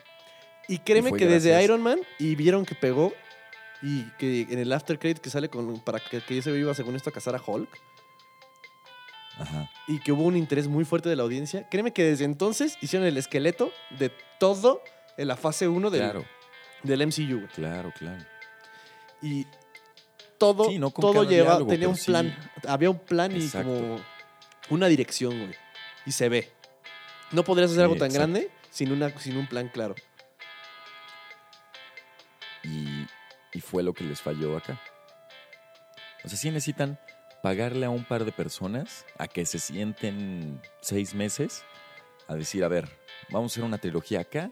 Y 0.71 0.79
créeme 0.79 1.11
que 1.13 1.27
desde 1.27 1.61
Iron 1.63 1.81
Man 1.81 1.99
y 2.17 2.35
vieron 2.35 2.65
que 2.65 2.75
pegó 2.75 3.13
y 3.81 4.03
que 4.17 4.47
en 4.49 4.57
el 4.59 4.71
after 4.71 4.97
credit 4.97 5.17
que 5.19 5.29
sale 5.29 5.49
con, 5.49 5.79
para 5.81 5.99
que, 5.99 6.21
que 6.21 6.37
ese 6.37 6.51
iba 6.57 6.73
según 6.73 6.95
esto 6.95 7.09
a 7.09 7.13
casar 7.13 7.35
a 7.35 7.41
Hulk 7.45 7.67
Ajá. 9.37 9.69
y 9.87 9.99
que 9.99 10.11
hubo 10.11 10.23
un 10.23 10.37
interés 10.37 10.67
muy 10.67 10.85
fuerte 10.85 11.09
de 11.09 11.15
la 11.15 11.23
audiencia, 11.23 11.67
créeme 11.69 11.91
que 11.91 12.03
desde 12.03 12.25
entonces 12.25 12.77
hicieron 12.81 13.07
el 13.07 13.17
esqueleto 13.17 13.71
de 13.97 14.11
todo 14.39 14.81
en 15.17 15.27
la 15.27 15.35
fase 15.35 15.67
1 15.67 15.89
del, 15.89 16.01
Claro, 16.01 16.25
del 16.83 17.07
MCU, 17.07 17.47
claro, 17.53 17.91
claro. 17.97 18.23
Y 19.21 19.45
todo, 20.37 20.69
Sí, 20.69 20.79
no 20.79 20.89
todo 20.91 21.23
lleva, 21.23 21.51
diálogo, 21.51 21.69
tenía 21.69 21.89
un 21.89 21.97
sí. 21.97 22.05
plan. 22.05 22.35
Había 22.67 22.89
un 22.89 22.99
plan 22.99 23.31
y 23.35 23.47
como 23.49 23.99
una 24.69 24.87
dirección, 24.87 25.37
güey. 25.37 25.55
Y 26.05 26.11
se 26.13 26.29
ve. 26.29 26.49
No 27.31 27.43
podrías 27.43 27.71
hacer 27.71 27.81
Sí, 27.81 27.83
algo 27.83 27.95
tan 27.97 28.07
exacto. 28.07 28.31
grande 28.33 28.51
sin, 28.71 28.91
una, 28.91 29.09
sin 29.19 29.37
un 29.37 29.47
plan 29.47 29.69
claro. 29.69 29.95
Y, 33.53 33.61
fue 33.61 33.83
lo 33.83 33.93
que 33.93 34.03
les 34.03 34.21
falló 34.21 34.57
acá. 34.57 34.79
O 36.23 36.29
sea, 36.29 36.37
sí 36.37 36.49
necesitan 36.49 36.99
pagarle 37.41 37.85
a 37.85 37.89
un 37.89 38.05
par 38.05 38.25
de 38.25 38.31
personas 38.31 39.05
a 39.17 39.27
que 39.27 39.45
se 39.45 39.59
sienten 39.59 40.61
seis 40.81 41.15
meses 41.15 41.63
a 42.27 42.35
decir, 42.35 42.63
a 42.63 42.67
ver, 42.67 42.87
vamos 43.29 43.51
a 43.51 43.53
hacer 43.53 43.63
una 43.63 43.77
trilogía 43.77 44.21
acá, 44.21 44.51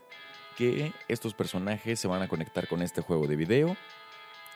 que 0.57 0.91
estos 1.07 1.33
personajes 1.33 1.99
se 1.99 2.07
van 2.07 2.21
a 2.21 2.27
conectar 2.27 2.67
con 2.67 2.81
este 2.81 3.01
juego 3.01 3.27
de 3.27 3.35
video 3.35 3.77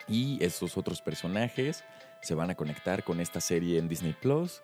y 0.07 0.43
estos 0.43 0.77
otros 0.77 1.01
personajes 1.01 1.83
se 2.21 2.35
van 2.35 2.49
a 2.49 2.55
conectar 2.55 3.03
con 3.03 3.21
esta 3.21 3.39
serie 3.39 3.77
en 3.77 3.87
Disney 3.87 4.13
Plus 4.13 4.61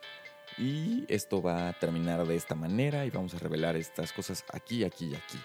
y 0.57 1.05
esto 1.07 1.41
va 1.41 1.69
a 1.69 1.73
terminar 1.73 2.25
de 2.25 2.35
esta 2.35 2.55
manera 2.55 3.05
y 3.05 3.09
vamos 3.09 3.33
a 3.33 3.39
revelar 3.39 3.75
estas 3.75 4.11
cosas 4.11 4.43
aquí, 4.51 4.83
aquí 4.83 5.05
y 5.11 5.15
aquí. 5.15 5.37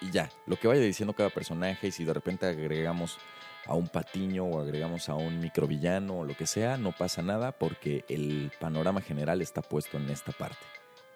Y 0.00 0.10
ya, 0.10 0.30
lo 0.46 0.56
que 0.56 0.68
vaya 0.68 0.80
diciendo 0.80 1.12
cada 1.12 1.30
personaje 1.30 1.88
y 1.88 1.90
si 1.90 2.04
de 2.04 2.14
repente 2.14 2.46
agregamos 2.46 3.18
a 3.66 3.74
un 3.74 3.88
patiño 3.88 4.44
o 4.44 4.60
agregamos 4.60 5.08
a 5.08 5.14
un 5.14 5.40
microvillano 5.40 6.20
o 6.20 6.24
lo 6.24 6.36
que 6.36 6.46
sea, 6.46 6.76
no 6.76 6.92
pasa 6.92 7.22
nada 7.22 7.52
porque 7.52 8.04
el 8.08 8.52
panorama 8.60 9.00
general 9.00 9.42
está 9.42 9.62
puesto 9.62 9.96
en 9.96 10.10
esta 10.10 10.32
parte. 10.32 10.64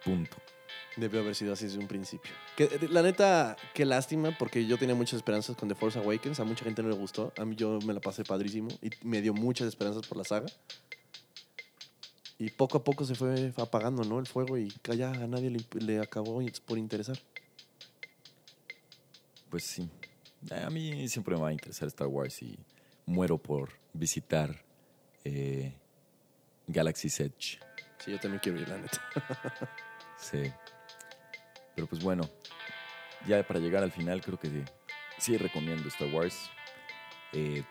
Punto. 0.05 0.37
Debió 0.97 1.21
haber 1.21 1.35
sido 1.35 1.53
así 1.53 1.67
desde 1.67 1.79
un 1.79 1.87
principio. 1.87 2.33
Que, 2.57 2.65
eh, 2.65 2.89
la 2.91 3.03
neta, 3.03 3.57
qué 3.75 3.85
lástima, 3.85 4.37
porque 4.37 4.67
yo 4.67 4.79
tenía 4.79 4.95
muchas 4.95 5.19
esperanzas 5.19 5.57
con 5.57 5.69
The 5.69 5.75
Force 5.75 5.99
Awakens. 5.99 6.41
A 6.41 6.45
mucha 6.45 6.65
gente 6.65 6.83
no 6.83 6.89
le 6.89 6.97
gustó. 6.97 7.33
A 7.39 7.45
mí 7.45 7.55
yo 7.55 7.79
me 7.85 7.93
la 7.93 8.01
pasé 8.01 8.25
padrísimo 8.25 8.69
y 8.83 8.91
me 9.07 9.23
dio 9.23 9.33
muchas 9.33 9.69
esperanzas 9.69 10.07
por 10.07 10.19
la 10.19 10.25
saga. 10.25 10.47
Y 12.39 12.51
poco 12.51 12.79
a 12.79 12.85
poco 12.85 13.05
se 13.05 13.15
fue 13.15 13.53
apagando, 13.57 14.05
¿no? 14.05 14.19
El 14.19 14.27
fuego 14.27 14.59
y 14.59 14.73
ya 14.97 15.11
a 15.11 15.27
nadie 15.27 15.51
le, 15.51 15.65
le 15.81 16.01
acabó 16.01 16.41
por 16.67 16.79
interesar. 16.79 17.19
Pues 19.51 19.65
sí. 19.65 19.89
A 20.65 20.71
mí 20.71 21.09
siempre 21.09 21.35
me 21.35 21.43
va 21.43 21.49
a 21.49 21.53
interesar 21.53 21.89
Star 21.89 22.07
Wars 22.07 22.43
y 22.43 22.59
muero 23.07 23.39
por 23.39 23.71
visitar 23.93 24.63
eh, 25.25 25.75
Galaxy's 26.67 27.21
Edge. 27.21 27.59
Sí, 27.99 28.13
yo 28.13 28.21
también 28.21 28.41
quiero 28.41 28.61
ir, 28.61 28.69
la 28.69 28.79
neta. 28.79 29.01
Sí. 30.21 30.53
Pero 31.77 31.87
pues 31.87 32.03
bueno, 32.03 32.29
ya 33.29 33.47
para 33.47 33.61
llegar 33.61 33.85
al 33.85 33.93
final 33.93 34.21
creo 34.21 34.37
que 34.37 34.65
sí 35.19 35.37
recomiendo 35.37 35.87
Star 35.89 36.13
Wars. 36.13 36.51
Eh, 37.33 37.63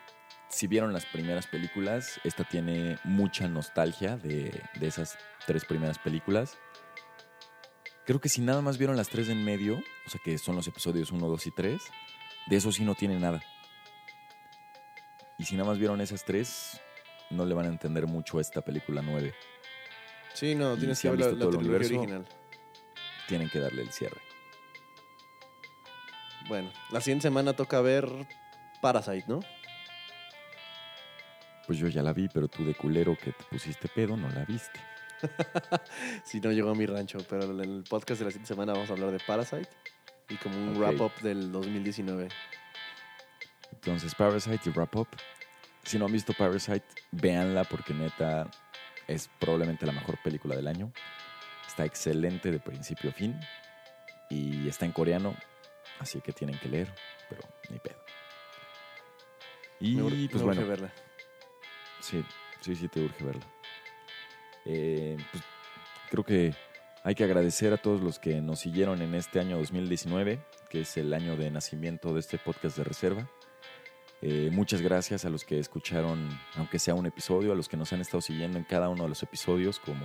si 0.48 0.66
vieron 0.66 0.94
las 0.94 1.04
primeras 1.04 1.46
películas, 1.46 2.18
esta 2.24 2.44
tiene 2.44 2.98
mucha 3.04 3.48
nostalgia 3.48 4.16
de, 4.16 4.62
de 4.80 4.86
esas 4.86 5.18
tres 5.46 5.66
primeras 5.66 5.98
películas. 5.98 6.56
Creo 8.06 8.18
que 8.18 8.30
si 8.30 8.40
nada 8.40 8.62
más 8.62 8.78
vieron 8.78 8.96
las 8.96 9.10
tres 9.10 9.26
de 9.26 9.34
en 9.34 9.44
medio, 9.44 9.76
o 10.06 10.10
sea 10.10 10.18
que 10.24 10.38
son 10.38 10.56
los 10.56 10.66
episodios 10.66 11.12
1, 11.12 11.28
2 11.28 11.46
y 11.46 11.50
3, 11.50 11.82
de 12.48 12.56
eso 12.56 12.72
sí 12.72 12.84
no 12.84 12.94
tiene 12.94 13.18
nada. 13.18 13.42
Y 15.38 15.44
si 15.44 15.54
nada 15.54 15.68
más 15.68 15.78
vieron 15.78 16.00
esas 16.00 16.24
tres, 16.24 16.80
no 17.30 17.44
le 17.46 17.54
van 17.54 17.66
a 17.66 17.68
entender 17.68 18.06
mucho 18.06 18.38
a 18.38 18.40
esta 18.40 18.62
película 18.62 19.02
9. 19.02 19.34
Sí, 20.34 20.54
no, 20.54 20.74
Y 20.74 20.78
tienes 20.78 20.98
si 20.98 21.08
que 21.08 21.16
ver 21.16 21.20
la, 21.20 21.26
la 21.26 21.32
trilogía 21.32 21.58
universo, 21.58 21.98
original. 21.98 22.26
Tienen 23.28 23.48
que 23.50 23.60
darle 23.60 23.82
el 23.82 23.92
cierre. 23.92 24.20
Bueno, 26.48 26.72
la 26.90 27.00
siguiente 27.00 27.24
semana 27.24 27.52
toca 27.52 27.80
ver 27.80 28.08
Parasite, 28.80 29.24
¿no? 29.28 29.40
Pues 31.66 31.78
yo 31.78 31.88
ya 31.88 32.02
la 32.02 32.14
vi, 32.14 32.28
pero 32.28 32.48
tú 32.48 32.64
de 32.64 32.74
culero 32.74 33.16
que 33.16 33.32
te 33.32 33.44
pusiste 33.44 33.88
pedo 33.88 34.16
no 34.16 34.28
la 34.30 34.44
viste. 34.44 34.80
Si 36.24 36.40
no 36.40 36.52
llegó 36.52 36.70
a 36.70 36.74
mi 36.74 36.86
rancho, 36.86 37.18
pero 37.28 37.44
en 37.50 37.60
el 37.60 37.84
podcast 37.84 38.20
de 38.20 38.24
la 38.26 38.30
siguiente 38.30 38.48
semana 38.48 38.72
vamos 38.72 38.88
a 38.88 38.92
hablar 38.94 39.10
de 39.10 39.18
Parasite 39.18 39.68
y 40.28 40.36
como 40.36 40.56
un 40.56 40.76
wrap-up 40.78 41.12
del 41.22 41.50
2019. 41.52 42.28
Entonces, 43.72 44.14
Parasite 44.14 44.68
y 44.68 44.70
Wrap 44.70 44.96
Up. 44.96 45.08
Si 45.84 45.98
no 45.98 46.06
han 46.06 46.12
visto 46.12 46.32
Parasite, 46.34 46.84
véanla 47.12 47.64
porque 47.64 47.94
neta 47.94 48.50
es 49.06 49.28
probablemente 49.38 49.86
la 49.86 49.92
mejor 49.92 50.18
película 50.22 50.54
del 50.56 50.68
año. 50.68 50.92
Está 51.66 51.84
excelente 51.84 52.50
de 52.50 52.58
principio 52.58 53.10
a 53.10 53.12
fin 53.12 53.38
y 54.28 54.68
está 54.68 54.84
en 54.84 54.92
coreano. 54.92 55.34
Así 55.98 56.20
que 56.20 56.32
tienen 56.32 56.58
que 56.58 56.68
leer, 56.68 56.94
pero 57.28 57.42
ni 57.70 57.78
pedo. 57.78 57.98
Y 59.80 59.94
Me 59.96 60.02
pues 60.02 60.12
me 60.12 60.28
urge 60.28 60.44
bueno, 60.44 60.66
verla. 60.66 60.92
sí, 62.00 62.24
sí, 62.60 62.74
sí 62.76 62.88
te 62.88 63.00
urge 63.00 63.24
verla. 63.24 63.46
Eh, 64.64 65.16
pues, 65.30 65.42
creo 66.10 66.24
que 66.24 66.54
hay 67.08 67.14
que 67.14 67.24
agradecer 67.24 67.72
a 67.72 67.78
todos 67.78 68.02
los 68.02 68.18
que 68.18 68.42
nos 68.42 68.58
siguieron 68.58 69.00
en 69.00 69.14
este 69.14 69.40
año 69.40 69.56
2019, 69.56 70.44
que 70.68 70.82
es 70.82 70.94
el 70.98 71.14
año 71.14 71.38
de 71.38 71.50
nacimiento 71.50 72.12
de 72.12 72.20
este 72.20 72.36
podcast 72.36 72.76
de 72.76 72.84
reserva. 72.84 73.30
Eh, 74.20 74.50
muchas 74.52 74.82
gracias 74.82 75.24
a 75.24 75.30
los 75.30 75.42
que 75.46 75.58
escucharon, 75.58 76.28
aunque 76.56 76.78
sea 76.78 76.94
un 76.94 77.06
episodio, 77.06 77.52
a 77.52 77.54
los 77.54 77.66
que 77.66 77.78
nos 77.78 77.94
han 77.94 78.02
estado 78.02 78.20
siguiendo 78.20 78.58
en 78.58 78.64
cada 78.64 78.90
uno 78.90 79.04
de 79.04 79.08
los 79.08 79.22
episodios, 79.22 79.80
como 79.80 80.04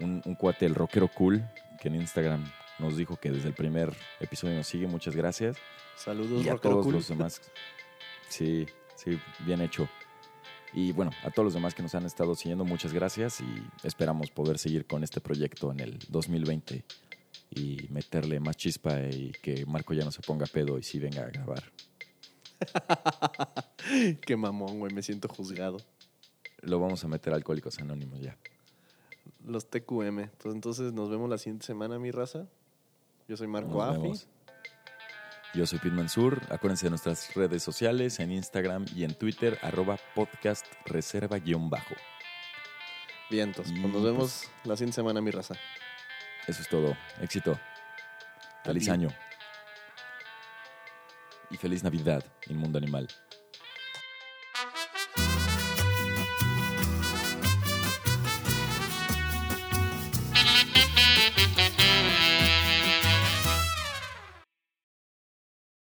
un, 0.00 0.20
un 0.26 0.34
cuate, 0.34 0.66
el 0.66 0.74
rockero 0.74 1.08
cool, 1.08 1.48
que 1.80 1.88
en 1.88 1.94
Instagram 1.94 2.44
nos 2.78 2.98
dijo 2.98 3.16
que 3.16 3.30
desde 3.30 3.48
el 3.48 3.54
primer 3.54 3.96
episodio 4.20 4.54
nos 4.54 4.66
sigue. 4.66 4.86
Muchas 4.86 5.16
gracias. 5.16 5.56
Saludos, 5.96 6.44
Y 6.44 6.50
a 6.50 6.56
todos 6.56 6.84
cool. 6.84 6.92
los 6.92 7.08
demás. 7.08 7.40
Sí, 8.28 8.66
sí, 8.96 9.18
bien 9.46 9.62
hecho. 9.62 9.88
Y 10.72 10.92
bueno, 10.92 11.10
a 11.22 11.30
todos 11.30 11.44
los 11.44 11.54
demás 11.54 11.74
que 11.74 11.82
nos 11.82 11.94
han 11.94 12.06
estado 12.06 12.34
siguiendo, 12.34 12.64
muchas 12.64 12.92
gracias 12.92 13.40
y 13.40 13.86
esperamos 13.86 14.30
poder 14.30 14.58
seguir 14.58 14.86
con 14.86 15.04
este 15.04 15.20
proyecto 15.20 15.70
en 15.70 15.80
el 15.80 15.98
2020 16.08 16.84
y 17.50 17.86
meterle 17.90 18.40
más 18.40 18.56
chispa 18.56 19.00
y 19.02 19.32
que 19.42 19.66
Marco 19.66 19.92
ya 19.92 20.04
no 20.04 20.10
se 20.10 20.22
ponga 20.22 20.46
pedo 20.46 20.78
y 20.78 20.82
sí 20.82 20.98
venga 20.98 21.24
a 21.24 21.26
grabar. 21.26 21.62
Qué 24.26 24.36
mamón, 24.36 24.78
güey. 24.78 24.94
Me 24.94 25.02
siento 25.02 25.28
juzgado. 25.28 25.78
Lo 26.62 26.78
vamos 26.78 27.04
a 27.04 27.08
meter 27.08 27.32
a 27.32 27.36
Alcohólicos 27.36 27.78
Anónimos 27.78 28.20
ya. 28.20 28.36
Los 29.44 29.68
TQM. 29.68 30.30
Pues 30.38 30.54
entonces 30.54 30.92
nos 30.92 31.10
vemos 31.10 31.28
la 31.28 31.38
siguiente 31.38 31.66
semana, 31.66 31.98
mi 31.98 32.10
raza. 32.10 32.46
Yo 33.28 33.36
soy 33.36 33.48
Marco 33.48 33.82
Afi. 33.82 34.12
Yo 35.54 35.66
soy 35.66 35.78
Pete 35.78 35.94
Mansur. 35.94 36.40
Acuérdense 36.48 36.86
de 36.86 36.90
nuestras 36.90 37.34
redes 37.34 37.62
sociales 37.62 38.20
en 38.20 38.32
Instagram 38.32 38.86
y 38.96 39.04
en 39.04 39.14
Twitter, 39.14 39.58
arroba 39.60 39.98
podcast 40.14 40.64
reserva 40.86 41.38
guion 41.38 41.68
bajo. 41.68 41.94
Vientos. 43.30 43.68
Y, 43.70 43.78
Pues 43.78 43.92
nos 43.92 44.02
vemos 44.02 44.50
la 44.64 44.76
siguiente 44.76 44.94
semana, 44.94 45.20
mi 45.20 45.30
raza. 45.30 45.54
Eso 46.46 46.62
es 46.62 46.68
todo. 46.68 46.96
Éxito. 47.20 47.60
Feliz 48.64 48.88
año. 48.88 49.08
Y 51.50 51.58
feliz 51.58 51.84
Navidad, 51.84 52.24
Inmundo 52.48 52.78
Animal. 52.78 53.08